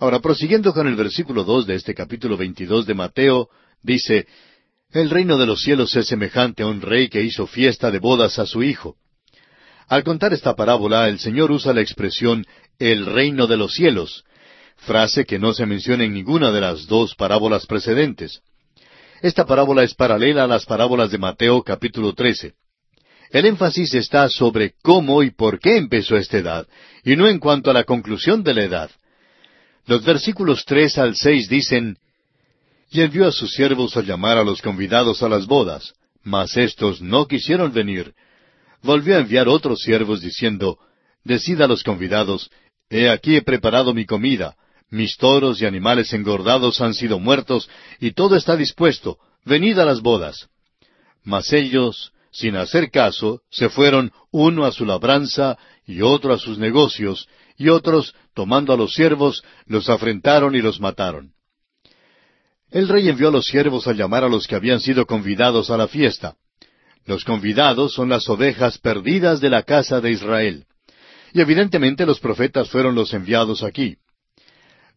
Ahora, 0.00 0.20
prosiguiendo 0.20 0.72
con 0.72 0.88
el 0.88 0.96
versículo 0.96 1.44
2 1.44 1.66
de 1.66 1.76
este 1.76 1.94
capítulo 1.94 2.36
22 2.36 2.86
de 2.86 2.94
Mateo, 2.94 3.48
dice, 3.82 4.26
El 4.90 5.10
reino 5.10 5.38
de 5.38 5.46
los 5.46 5.62
cielos 5.62 5.94
es 5.94 6.08
semejante 6.08 6.64
a 6.64 6.66
un 6.66 6.80
rey 6.80 7.08
que 7.08 7.22
hizo 7.22 7.46
fiesta 7.46 7.92
de 7.92 8.00
bodas 8.00 8.38
a 8.40 8.46
su 8.46 8.64
hijo 8.64 8.96
Al 9.86 10.02
contar 10.02 10.32
esta 10.32 10.56
parábola, 10.56 11.08
el 11.08 11.20
Señor 11.20 11.52
usa 11.52 11.72
la 11.72 11.82
expresión 11.82 12.44
el 12.80 13.06
reino 13.06 13.46
de 13.46 13.56
los 13.56 13.74
cielos, 13.74 14.24
frase 14.76 15.24
que 15.24 15.38
no 15.38 15.54
se 15.54 15.66
menciona 15.66 16.02
en 16.02 16.12
ninguna 16.12 16.50
de 16.50 16.60
las 16.60 16.88
dos 16.88 17.14
parábolas 17.14 17.66
precedentes. 17.66 18.42
Esta 19.24 19.46
parábola 19.46 19.84
es 19.84 19.94
paralela 19.94 20.44
a 20.44 20.46
las 20.46 20.66
parábolas 20.66 21.10
de 21.10 21.16
Mateo 21.16 21.62
capítulo 21.62 22.12
13. 22.12 22.52
El 23.30 23.46
énfasis 23.46 23.94
está 23.94 24.28
sobre 24.28 24.74
cómo 24.82 25.22
y 25.22 25.30
por 25.30 25.60
qué 25.60 25.78
empezó 25.78 26.18
esta 26.18 26.36
edad, 26.36 26.68
y 27.02 27.16
no 27.16 27.26
en 27.26 27.38
cuanto 27.38 27.70
a 27.70 27.72
la 27.72 27.84
conclusión 27.84 28.42
de 28.42 28.52
la 28.52 28.64
edad. 28.64 28.90
Los 29.86 30.04
versículos 30.04 30.66
tres 30.66 30.98
al 30.98 31.16
seis 31.16 31.48
dicen, 31.48 31.96
Y 32.90 33.00
envió 33.00 33.26
a 33.26 33.32
sus 33.32 33.54
siervos 33.54 33.96
a 33.96 34.02
llamar 34.02 34.36
a 34.36 34.44
los 34.44 34.60
convidados 34.60 35.22
a 35.22 35.30
las 35.30 35.46
bodas, 35.46 35.94
mas 36.22 36.54
éstos 36.58 37.00
no 37.00 37.26
quisieron 37.26 37.72
venir. 37.72 38.12
Volvió 38.82 39.16
a 39.16 39.20
enviar 39.20 39.48
otros 39.48 39.80
siervos 39.80 40.20
diciendo, 40.20 40.78
Decid 41.24 41.62
a 41.62 41.66
los 41.66 41.82
convidados, 41.82 42.50
He 42.90 43.08
aquí 43.08 43.36
he 43.36 43.40
preparado 43.40 43.94
mi 43.94 44.04
comida, 44.04 44.54
mis 44.94 45.16
toros 45.16 45.60
y 45.60 45.66
animales 45.66 46.12
engordados 46.12 46.80
han 46.80 46.94
sido 46.94 47.18
muertos, 47.18 47.68
y 48.00 48.12
todo 48.12 48.36
está 48.36 48.56
dispuesto, 48.56 49.18
venid 49.44 49.78
a 49.78 49.84
las 49.84 50.00
bodas. 50.00 50.48
Mas 51.24 51.52
ellos, 51.52 52.12
sin 52.30 52.54
hacer 52.56 52.90
caso, 52.90 53.40
se 53.50 53.68
fueron 53.68 54.12
uno 54.30 54.64
a 54.64 54.72
su 54.72 54.86
labranza 54.86 55.58
y 55.84 56.00
otro 56.02 56.32
a 56.32 56.38
sus 56.38 56.58
negocios, 56.58 57.28
y 57.56 57.68
otros, 57.70 58.14
tomando 58.34 58.72
a 58.72 58.76
los 58.76 58.94
siervos, 58.94 59.42
los 59.66 59.88
afrentaron 59.88 60.54
y 60.54 60.62
los 60.62 60.80
mataron. 60.80 61.32
El 62.70 62.88
rey 62.88 63.08
envió 63.08 63.28
a 63.28 63.32
los 63.32 63.46
siervos 63.46 63.88
a 63.88 63.92
llamar 63.92 64.22
a 64.22 64.28
los 64.28 64.46
que 64.46 64.54
habían 64.54 64.80
sido 64.80 65.06
convidados 65.06 65.70
a 65.70 65.76
la 65.76 65.88
fiesta. 65.88 66.36
Los 67.04 67.24
convidados 67.24 67.94
son 67.94 68.08
las 68.08 68.28
ovejas 68.28 68.78
perdidas 68.78 69.40
de 69.40 69.50
la 69.50 69.64
casa 69.64 70.00
de 70.00 70.12
Israel. 70.12 70.66
Y 71.32 71.40
evidentemente 71.40 72.06
los 72.06 72.20
profetas 72.20 72.70
fueron 72.70 72.94
los 72.94 73.12
enviados 73.12 73.62
aquí. 73.62 73.96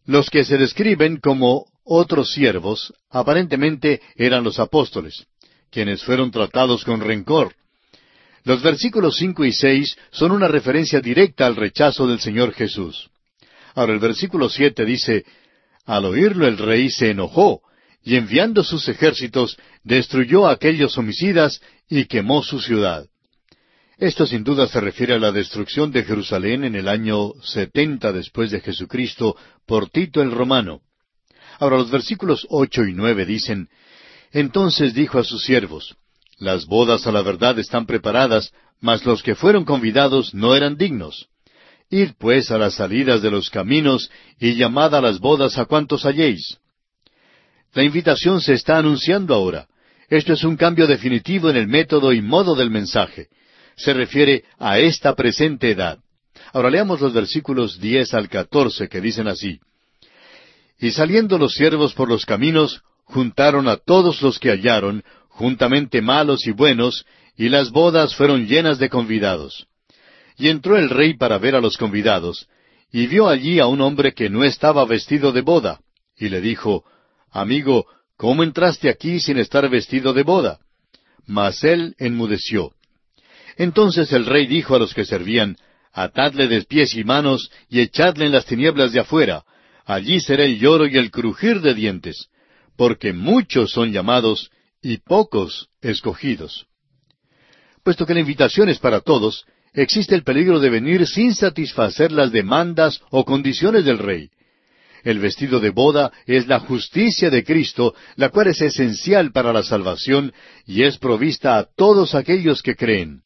Los 0.07 0.29
que 0.29 0.45
se 0.45 0.57
describen 0.57 1.17
como 1.17 1.65
otros 1.83 2.31
siervos 2.31 2.93
aparentemente 3.09 4.01
eran 4.15 4.41
los 4.41 4.57
apóstoles, 4.57 5.27
quienes 5.69 6.01
fueron 6.01 6.31
tratados 6.31 6.85
con 6.85 7.01
rencor. 7.01 7.53
Los 8.45 8.63
versículos 8.63 9.17
cinco 9.17 9.43
y 9.43 9.51
seis 9.51 9.97
son 10.11 10.31
una 10.31 10.47
referencia 10.47 11.01
directa 11.01 11.45
al 11.45 11.57
rechazo 11.57 12.07
del 12.07 12.21
Señor 12.21 12.53
Jesús. 12.53 13.09
Ahora 13.75 13.91
el 13.91 13.99
versículo 13.99 14.47
siete 14.47 14.85
dice, 14.85 15.25
Al 15.85 16.05
oírlo 16.05 16.47
el 16.47 16.57
rey 16.57 16.89
se 16.89 17.11
enojó, 17.11 17.61
y 18.01 18.15
enviando 18.15 18.63
sus 18.63 18.87
ejércitos, 18.87 19.57
destruyó 19.83 20.47
a 20.47 20.53
aquellos 20.53 20.97
homicidas 20.97 21.61
y 21.89 22.05
quemó 22.05 22.43
su 22.43 22.61
ciudad. 22.61 23.07
Esto 23.97 24.27
sin 24.27 24.43
duda 24.43 24.67
se 24.67 24.79
refiere 24.79 25.15
a 25.15 25.19
la 25.19 25.31
destrucción 25.31 25.91
de 25.91 26.03
Jerusalén 26.03 26.63
en 26.63 26.75
el 26.75 26.87
año 26.87 27.33
setenta 27.41 28.13
después 28.13 28.51
de 28.51 28.61
Jesucristo 28.61 29.35
por 29.65 29.89
Tito 29.89 30.21
el 30.21 30.29
Romano. 30.31 30.81
Ahora 31.59 31.77
los 31.77 31.89
versículos 31.89 32.45
ocho 32.51 32.83
y 32.83 32.93
nueve 32.93 33.25
dicen, 33.25 33.69
Entonces 34.31 34.93
dijo 34.93 35.17
a 35.17 35.23
sus 35.23 35.43
siervos, 35.43 35.95
Las 36.37 36.67
bodas 36.67 37.07
a 37.07 37.11
la 37.11 37.23
verdad 37.23 37.57
están 37.57 37.87
preparadas, 37.87 38.53
mas 38.79 39.03
los 39.03 39.23
que 39.23 39.33
fueron 39.33 39.65
convidados 39.65 40.31
no 40.35 40.55
eran 40.55 40.77
dignos. 40.77 41.29
Id 41.89 42.11
pues 42.19 42.51
a 42.51 42.59
las 42.59 42.75
salidas 42.75 43.23
de 43.23 43.31
los 43.31 43.49
caminos 43.49 44.11
y 44.39 44.53
llamad 44.53 44.93
a 44.93 45.01
las 45.01 45.17
bodas 45.19 45.57
a 45.57 45.65
cuantos 45.65 46.05
halléis. 46.05 46.59
La 47.73 47.81
invitación 47.81 48.41
se 48.41 48.53
está 48.53 48.77
anunciando 48.77 49.33
ahora. 49.33 49.67
Esto 50.07 50.33
es 50.33 50.43
un 50.43 50.55
cambio 50.55 50.85
definitivo 50.85 51.49
en 51.49 51.55
el 51.55 51.67
método 51.67 52.13
y 52.13 52.21
modo 52.21 52.53
del 52.53 52.69
mensaje 52.69 53.29
se 53.77 53.93
refiere 53.93 54.43
a 54.57 54.79
esta 54.79 55.15
presente 55.15 55.71
edad. 55.71 55.99
Ahora 56.51 56.69
leamos 56.69 56.99
los 56.99 57.13
versículos 57.13 57.79
diez 57.79 58.13
al 58.13 58.27
catorce 58.27 58.89
que 58.89 58.99
dicen 58.99 59.27
así. 59.27 59.59
Y 60.79 60.91
saliendo 60.91 61.37
los 61.37 61.53
siervos 61.53 61.93
por 61.93 62.09
los 62.09 62.25
caminos, 62.25 62.81
juntaron 63.05 63.67
a 63.67 63.77
todos 63.77 64.21
los 64.21 64.39
que 64.39 64.49
hallaron, 64.49 65.03
juntamente 65.29 66.01
malos 66.01 66.45
y 66.47 66.51
buenos, 66.51 67.05
y 67.37 67.49
las 67.49 67.71
bodas 67.71 68.15
fueron 68.15 68.47
llenas 68.47 68.79
de 68.79 68.89
convidados. 68.89 69.67
Y 70.37 70.49
entró 70.49 70.77
el 70.77 70.89
rey 70.89 71.15
para 71.15 71.37
ver 71.37 71.55
a 71.55 71.61
los 71.61 71.77
convidados, 71.77 72.47
y 72.91 73.07
vio 73.07 73.27
allí 73.27 73.59
a 73.59 73.67
un 73.67 73.81
hombre 73.81 74.13
que 74.13 74.29
no 74.29 74.43
estaba 74.43 74.85
vestido 74.85 75.31
de 75.31 75.41
boda, 75.41 75.81
y 76.17 76.29
le 76.29 76.41
dijo, 76.41 76.83
Amigo, 77.31 77.85
¿cómo 78.15 78.43
entraste 78.43 78.89
aquí 78.89 79.19
sin 79.19 79.37
estar 79.37 79.69
vestido 79.69 80.13
de 80.13 80.23
boda? 80.23 80.59
Mas 81.25 81.63
él 81.63 81.95
enmudeció. 81.99 82.71
Entonces 83.57 84.13
el 84.13 84.25
rey 84.25 84.45
dijo 84.45 84.75
a 84.75 84.79
los 84.79 84.93
que 84.93 85.05
servían, 85.05 85.57
Atadle 85.91 86.47
de 86.47 86.61
pies 86.61 86.95
y 86.95 87.03
manos 87.03 87.49
y 87.69 87.79
echadle 87.79 88.27
en 88.27 88.31
las 88.31 88.45
tinieblas 88.45 88.91
de 88.91 88.99
afuera. 88.99 89.43
Allí 89.83 90.19
será 90.19 90.43
el 90.43 90.59
lloro 90.59 90.85
y 90.85 90.95
el 90.95 91.09
crujir 91.09 91.61
de 91.61 91.73
dientes, 91.73 92.27
porque 92.75 93.13
muchos 93.13 93.71
son 93.71 93.91
llamados 93.91 94.51
y 94.81 94.97
pocos 94.97 95.69
escogidos. 95.81 96.67
Puesto 97.83 98.05
que 98.05 98.13
la 98.13 98.19
invitación 98.19 98.69
es 98.69 98.77
para 98.77 98.99
todos, 98.99 99.45
existe 99.73 100.13
el 100.13 100.23
peligro 100.23 100.59
de 100.59 100.69
venir 100.69 101.07
sin 101.07 101.33
satisfacer 101.33 102.11
las 102.11 102.31
demandas 102.31 103.01
o 103.09 103.25
condiciones 103.25 103.85
del 103.85 103.97
rey. 103.97 104.29
El 105.03 105.19
vestido 105.19 105.59
de 105.59 105.69
boda 105.71 106.11
es 106.25 106.47
la 106.47 106.59
justicia 106.59 107.29
de 107.29 107.43
Cristo, 107.43 107.95
la 108.17 108.29
cual 108.29 108.47
es 108.47 108.61
esencial 108.61 109.31
para 109.31 109.53
la 109.53 109.63
salvación 109.63 110.33
y 110.65 110.83
es 110.83 110.97
provista 110.97 111.57
a 111.57 111.65
todos 111.75 112.13
aquellos 112.13 112.61
que 112.61 112.75
creen. 112.75 113.23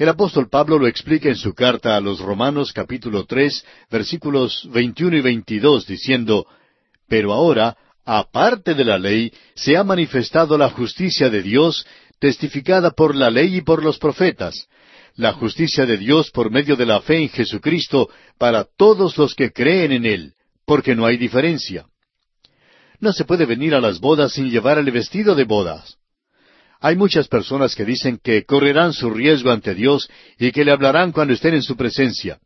El 0.00 0.08
apóstol 0.08 0.48
Pablo 0.48 0.78
lo 0.78 0.86
explica 0.86 1.28
en 1.28 1.36
su 1.36 1.52
carta 1.52 1.94
a 1.94 2.00
los 2.00 2.20
Romanos 2.20 2.72
capítulo 2.72 3.26
tres, 3.26 3.66
versículos 3.90 4.66
veintiuno 4.72 5.14
y 5.18 5.20
veintidós, 5.20 5.86
diciendo, 5.86 6.46
Pero 7.06 7.34
ahora, 7.34 7.76
aparte 8.06 8.72
de 8.74 8.86
la 8.86 8.98
ley, 8.98 9.30
se 9.54 9.76
ha 9.76 9.84
manifestado 9.84 10.56
la 10.56 10.70
justicia 10.70 11.28
de 11.28 11.42
Dios, 11.42 11.86
testificada 12.18 12.92
por 12.92 13.14
la 13.14 13.28
ley 13.28 13.56
y 13.56 13.60
por 13.60 13.84
los 13.84 13.98
profetas, 13.98 14.68
la 15.16 15.34
justicia 15.34 15.84
de 15.84 15.98
Dios 15.98 16.30
por 16.30 16.50
medio 16.50 16.76
de 16.76 16.86
la 16.86 17.02
fe 17.02 17.18
en 17.18 17.28
Jesucristo 17.28 18.08
para 18.38 18.64
todos 18.64 19.18
los 19.18 19.34
que 19.34 19.52
creen 19.52 19.92
en 19.92 20.06
Él, 20.06 20.32
porque 20.64 20.96
no 20.96 21.04
hay 21.04 21.18
diferencia. 21.18 21.84
No 23.00 23.12
se 23.12 23.26
puede 23.26 23.44
venir 23.44 23.74
a 23.74 23.82
las 23.82 24.00
bodas 24.00 24.32
sin 24.32 24.48
llevar 24.48 24.78
el 24.78 24.90
vestido 24.90 25.34
de 25.34 25.44
bodas. 25.44 25.99
Hay 26.80 26.96
muchas 26.96 27.28
personas 27.28 27.74
que 27.74 27.84
dicen 27.84 28.18
que 28.22 28.44
correrán 28.44 28.94
su 28.94 29.10
riesgo 29.10 29.50
ante 29.50 29.74
Dios 29.74 30.08
y 30.38 30.50
que 30.50 30.64
le 30.64 30.72
hablarán 30.72 31.12
cuando 31.12 31.34
estén 31.34 31.54
en 31.54 31.62
su 31.62 31.76
presencia. 31.76 32.40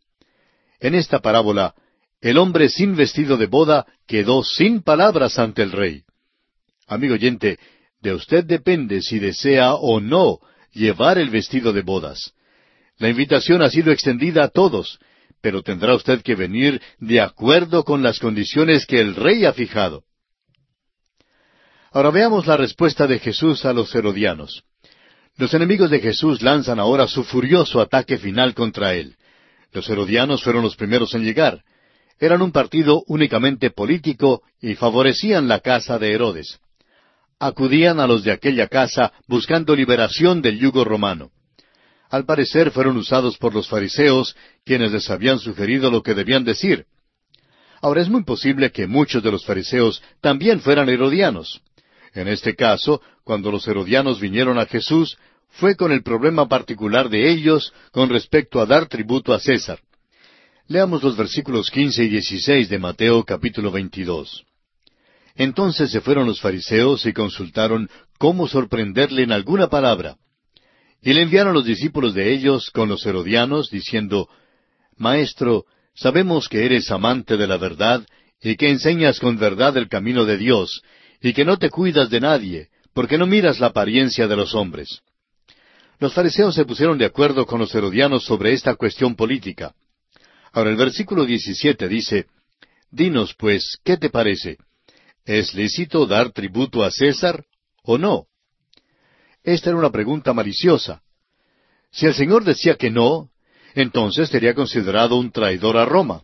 En 0.81 0.97
esta 0.97 1.21
parábola, 1.21 1.75
el 2.21 2.39
hombre 2.39 2.69
sin 2.69 2.97
vestido 2.97 3.37
de 3.37 3.47
boda 3.47 3.87
quedó 4.07 4.43
sin 4.43 4.83
palabras 4.83 5.39
ante 5.39 5.63
el 5.63 5.71
rey. 5.71 6.03
Amigo 6.89 7.15
oyente, 7.15 7.59
de 8.01 8.13
usted 8.13 8.45
depende 8.45 9.03
si 9.03 9.21
desea 9.21 9.75
o 9.75 10.01
no 10.01 10.41
llevar 10.73 11.19
el 11.19 11.31
vestido 11.31 11.73
de 11.73 11.83
bodas. 11.83 12.33
La 12.99 13.09
invitación 13.09 13.63
ha 13.63 13.71
sido 13.71 13.93
extendida 13.93 14.45
a 14.45 14.49
todos, 14.49 14.99
pero 15.41 15.63
tendrá 15.63 15.95
usted 15.95 16.23
que 16.23 16.35
venir 16.35 16.83
de 16.99 17.21
acuerdo 17.21 17.85
con 17.85 18.03
las 18.03 18.19
condiciones 18.19 18.85
que 18.85 19.01
el 19.01 19.15
rey 19.15 19.45
ha 19.45 19.53
fijado. 19.53 20.03
Ahora 21.95 22.11
veamos 22.11 22.49
la 22.49 22.57
respuesta 22.57 23.07
de 23.07 23.21
Jesús 23.21 23.65
a 23.65 23.73
los 23.73 23.95
herodianos. 23.95 24.65
Los 25.37 25.55
enemigos 25.55 25.91
de 25.91 26.01
Jesús 26.01 26.43
lanzan 26.43 26.81
ahora 26.81 27.07
su 27.07 27.23
furioso 27.23 27.81
ataque 27.81 28.19
final 28.19 28.53
contra 28.53 28.95
él. 28.95 29.15
Los 29.71 29.89
herodianos 29.89 30.43
fueron 30.43 30.63
los 30.63 30.75
primeros 30.75 31.15
en 31.15 31.23
llegar. 31.23 31.63
Eran 32.19 32.43
un 32.43 32.51
partido 32.51 33.05
únicamente 33.07 33.71
político 33.71 34.43
y 34.61 34.75
favorecían 34.75 35.47
la 35.47 35.61
casa 35.61 35.97
de 36.01 36.13
Herodes. 36.13 36.59
Acudían 37.39 38.01
a 38.01 38.09
los 38.09 38.25
de 38.25 38.33
aquella 38.33 38.67
casa 38.67 39.13
buscando 39.29 39.77
liberación 39.77 40.43
del 40.43 40.59
yugo 40.59 40.83
romano. 40.83 41.31
Al 42.11 42.25
parecer 42.25 42.73
fueron 42.73 42.97
usados 42.97 43.39
por 43.39 43.55
los 43.55 43.69
fariseos, 43.69 44.35
quienes 44.65 44.91
les 44.91 45.09
habían 45.11 45.39
sugerido 45.39 45.93
lo 45.93 46.03
que 46.03 46.15
debían 46.15 46.43
decir. 46.43 46.87
Ahora 47.81 48.03
es 48.03 48.09
muy 48.09 48.25
posible 48.25 48.73
que 48.73 48.89
muchos 48.89 49.23
de 49.23 49.31
los 49.31 49.47
fariseos 49.47 50.03
también 50.21 50.59
fueran 50.59 50.89
herodianos. 50.89 51.63
En 52.15 52.29
este 52.29 52.55
caso, 52.55 53.03
cuando 53.25 53.51
los 53.51 53.67
herodianos 53.67 54.21
vinieron 54.21 54.59
a 54.59 54.67
Jesús, 54.67 55.19
fue 55.51 55.77
con 55.77 55.93
el 55.93 56.03
problema 56.03 56.49
particular 56.49 57.09
de 57.09 57.31
ellos 57.31 57.73
con 57.93 58.09
respecto 58.09 58.61
a 58.61 58.67
dar 58.67 58.87
tributo 58.87 59.33
a 59.35 59.41
César. 59.41 59.81
Leamos 60.67 61.03
los 61.03 61.17
versículos 61.17 61.71
quince 61.71 62.05
y 62.05 62.09
dieciséis 62.09 62.69
de 62.69 62.79
Mateo 62.79 63.25
capítulo 63.25 63.71
veintidós. 63.71 64.45
Entonces 65.37 65.91
se 65.91 66.01
fueron 66.01 66.27
los 66.27 66.41
fariseos 66.41 67.05
y 67.07 67.13
consultaron 67.13 67.91
cómo 68.19 68.49
sorprenderle 68.49 69.25
en 69.25 69.33
alguna 69.33 69.69
palabra. 69.69 70.17
Y 71.03 71.13
le 71.13 71.23
enviaron 71.23 71.53
los 71.53 71.65
discípulos 71.65 72.15
de 72.15 72.33
ellos 72.33 72.71
con 72.71 72.89
los 72.89 73.05
herodianos, 73.05 73.69
diciendo, 73.71 74.29
Maestro, 74.97 75.65
sabemos 75.95 76.49
que 76.49 76.65
eres 76.65 76.91
amante 76.91 77.37
de 77.37 77.47
la 77.47 77.59
verdad 77.59 78.07
y 78.41 78.57
que 78.57 78.71
enseñas 78.71 79.19
con 79.19 79.37
verdad 79.37 79.77
el 79.77 79.89
camino 79.89 80.25
de 80.25 80.39
Dios, 80.39 80.83
y 81.25 81.33
que 81.33 81.47
no 81.47 81.57
te 81.57 81.71
cuidas 81.71 82.11
de 82.11 82.21
nadie, 82.21 82.69
porque 82.93 83.17
no 83.17 83.27
miras 83.27 83.59
la 83.59 83.69
apariencia 83.69 84.29
de 84.29 84.37
los 84.37 84.55
hombres. 84.55 85.01
Los 85.99 86.13
fariseos 86.13 86.55
se 86.55 86.67
pusieron 86.67 86.99
de 86.99 87.07
acuerdo 87.07 87.47
con 87.47 87.61
los 87.61 87.75
herodianos 87.75 88.25
sobre 88.27 88.53
esta 88.53 88.75
cuestión 88.75 89.17
política. 89.17 89.75
Ahora 90.53 90.69
el 90.69 90.77
versículo 90.77 91.25
17 91.25 91.89
dice, 91.89 92.27
Dinos 92.91 93.35
pues, 93.39 93.79
¿qué 93.83 93.97
te 93.97 94.11
parece? 94.11 94.59
¿Es 95.25 95.55
lícito 95.55 96.05
dar 96.05 96.31
tributo 96.31 96.85
a 96.85 96.91
César 96.91 97.47
o 97.85 97.97
no? 97.97 98.27
Esta 99.43 99.71
era 99.71 99.79
una 99.79 99.91
pregunta 99.91 100.35
maliciosa. 100.35 101.01
Si 101.91 102.05
el 102.05 102.13
Señor 102.13 102.45
decía 102.45 102.77
que 102.77 102.91
no, 102.91 103.31
entonces 103.75 104.29
sería 104.29 104.53
considerado 104.53 105.17
un 105.17 105.33
traidor 105.33 105.79
a 105.79 105.87
Roma. 105.87 106.23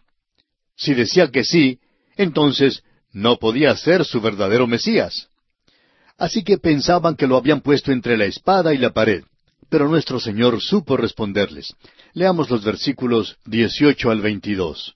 Si 0.77 0.93
decía 0.93 1.31
que 1.31 1.43
sí, 1.43 1.81
entonces 2.19 2.83
no 3.12 3.37
podía 3.37 3.77
ser 3.77 4.05
su 4.05 4.20
verdadero 4.20 4.66
Mesías. 4.66 5.28
Así 6.19 6.45
que 6.45 6.59
pensaban 6.59 7.16
que 7.16 7.27
lo 7.27 7.37
habían 7.37 7.61
puesto 7.61 7.93
entre 7.93 8.16
la 8.16 8.27
espada 8.27 8.74
y 8.74 8.78
la 8.78 8.93
pared. 8.93 9.24
Pero 9.69 9.89
nuestro 9.89 10.20
Señor 10.20 10.61
supo 10.61 10.97
responderles. 10.97 11.74
Leamos 12.12 12.51
los 12.51 12.65
versículos 12.65 13.39
18 13.47 14.11
al 14.11 14.20
22. 14.20 14.95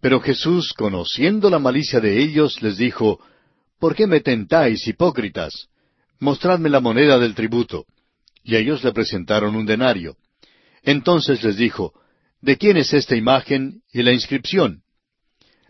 Pero 0.00 0.20
Jesús, 0.20 0.72
conociendo 0.72 1.50
la 1.50 1.58
malicia 1.58 2.00
de 2.00 2.20
ellos, 2.20 2.62
les 2.62 2.76
dijo, 2.76 3.20
¿Por 3.78 3.94
qué 3.94 4.06
me 4.06 4.20
tentáis, 4.20 4.86
hipócritas? 4.86 5.68
Mostradme 6.18 6.68
la 6.68 6.80
moneda 6.80 7.18
del 7.18 7.34
tributo. 7.34 7.86
Y 8.42 8.56
ellos 8.56 8.82
le 8.82 8.92
presentaron 8.92 9.54
un 9.54 9.66
denario. 9.66 10.16
Entonces 10.82 11.42
les 11.42 11.56
dijo, 11.56 11.92
¿De 12.40 12.58
quién 12.58 12.76
es 12.76 12.92
esta 12.92 13.16
imagen 13.16 13.82
y 13.92 14.02
la 14.02 14.12
inscripción? 14.12 14.82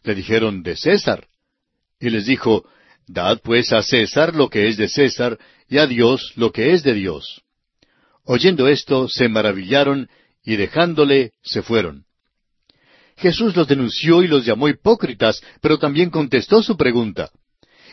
Le 0.03 0.15
dijeron, 0.15 0.63
de 0.63 0.77
César. 0.77 1.29
Y 2.01 2.11
les 2.11 2.27
dijo, 2.27 2.65
Dad 3.07 3.41
pues 3.43 3.73
a 3.73 3.83
César 3.83 4.35
lo 4.35 4.49
que 4.49 4.69
es 4.69 4.77
de 4.77 4.89
César, 4.89 5.39
y 5.69 5.79
a 5.79 5.87
Dios 5.87 6.33
lo 6.37 6.53
que 6.53 6.73
es 6.73 6.83
de 6.83 6.95
Dios. 6.95 7.43
Oyendo 8.25 8.69
esto, 8.69 9.09
se 9.09 9.29
maravillaron, 9.29 10.09
y 10.45 10.57
dejándole, 10.57 11.33
se 11.43 11.63
fueron. 11.63 12.05
Jesús 13.17 13.55
los 13.55 13.69
denunció 13.69 14.23
y 14.23 14.29
los 14.29 14.45
llamó 14.45 14.69
hipócritas, 14.69 15.43
pero 15.61 15.79
también 15.79 16.11
contestó 16.11 16.63
su 16.63 16.77
pregunta. 16.77 17.31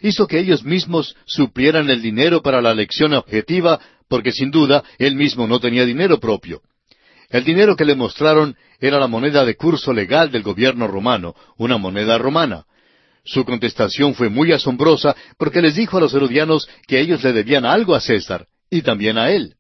Hizo 0.02 0.28
que 0.28 0.40
ellos 0.40 0.64
mismos 0.64 1.16
suplieran 1.26 1.90
el 1.90 2.02
dinero 2.02 2.42
para 2.42 2.62
la 2.62 2.74
lección 2.74 3.14
objetiva, 3.14 3.80
porque 4.08 4.32
sin 4.32 4.50
duda 4.50 4.84
él 4.98 5.16
mismo 5.16 5.48
no 5.48 5.60
tenía 5.60 5.86
dinero 5.86 6.20
propio. 6.20 6.62
El 7.30 7.44
dinero 7.44 7.76
que 7.76 7.86
le 7.86 7.96
mostraron 7.96 8.58
era 8.80 9.00
la 9.00 9.08
moneda 9.08 9.46
de 9.46 9.56
curso 9.56 9.94
legal 9.94 10.32
del 10.32 10.44
gobierno 10.44 10.88
romano, 10.88 11.36
una 11.58 11.78
moneda 11.78 12.18
romana. 12.18 12.66
Su 13.24 13.46
contestación 13.46 14.16
fue 14.16 14.30
muy 14.30 14.52
asombrosa 14.52 15.16
porque 15.38 15.62
les 15.62 15.76
dijo 15.76 15.98
a 15.98 16.02
los 16.02 16.14
herodianos 16.14 16.68
que 16.88 17.00
ellos 17.00 17.24
le 17.24 17.34
debían 17.34 17.66
algo 17.66 17.96
a 17.96 18.02
César 18.02 18.48
y 18.70 18.82
también 18.82 19.18
a 19.18 19.32
él. 19.32 19.56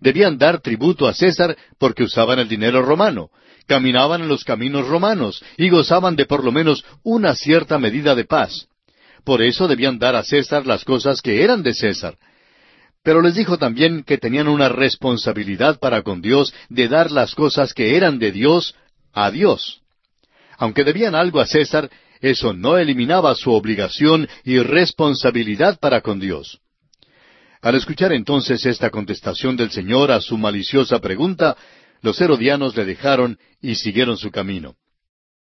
Debían 0.00 0.38
dar 0.38 0.60
tributo 0.60 1.08
a 1.08 1.14
César 1.14 1.56
porque 1.78 2.04
usaban 2.04 2.38
el 2.38 2.48
dinero 2.48 2.82
romano, 2.82 3.30
caminaban 3.66 4.22
en 4.22 4.28
los 4.28 4.44
caminos 4.44 4.86
romanos 4.86 5.42
y 5.56 5.68
gozaban 5.68 6.16
de 6.16 6.26
por 6.26 6.44
lo 6.44 6.52
menos 6.52 6.84
una 7.02 7.34
cierta 7.34 7.78
medida 7.78 8.14
de 8.14 8.24
paz. 8.24 8.68
Por 9.24 9.42
eso 9.42 9.68
debían 9.68 9.98
dar 9.98 10.14
a 10.14 10.22
César 10.22 10.66
las 10.66 10.84
cosas 10.84 11.20
que 11.20 11.42
eran 11.42 11.62
de 11.62 11.74
César. 11.74 12.16
Pero 13.02 13.22
les 13.22 13.34
dijo 13.34 13.58
también 13.58 14.02
que 14.04 14.18
tenían 14.18 14.48
una 14.48 14.68
responsabilidad 14.68 15.78
para 15.78 16.02
con 16.02 16.20
Dios 16.20 16.54
de 16.68 16.88
dar 16.88 17.10
las 17.10 17.34
cosas 17.34 17.74
que 17.74 17.96
eran 17.96 18.18
de 18.18 18.30
Dios 18.30 18.74
a 19.12 19.30
Dios. 19.30 19.80
Aunque 20.58 20.84
debían 20.84 21.14
algo 21.14 21.40
a 21.40 21.46
César, 21.46 21.90
eso 22.20 22.52
no 22.52 22.78
eliminaba 22.78 23.34
su 23.34 23.52
obligación 23.52 24.28
y 24.44 24.58
responsabilidad 24.58 25.78
para 25.78 26.00
con 26.00 26.20
Dios. 26.20 26.60
Al 27.62 27.74
escuchar 27.74 28.12
entonces 28.12 28.64
esta 28.64 28.90
contestación 28.90 29.56
del 29.56 29.70
Señor 29.70 30.10
a 30.10 30.20
su 30.20 30.38
maliciosa 30.38 30.98
pregunta, 30.98 31.56
los 32.02 32.20
herodianos 32.20 32.76
le 32.76 32.84
dejaron 32.84 33.38
y 33.60 33.74
siguieron 33.74 34.16
su 34.16 34.30
camino. 34.30 34.76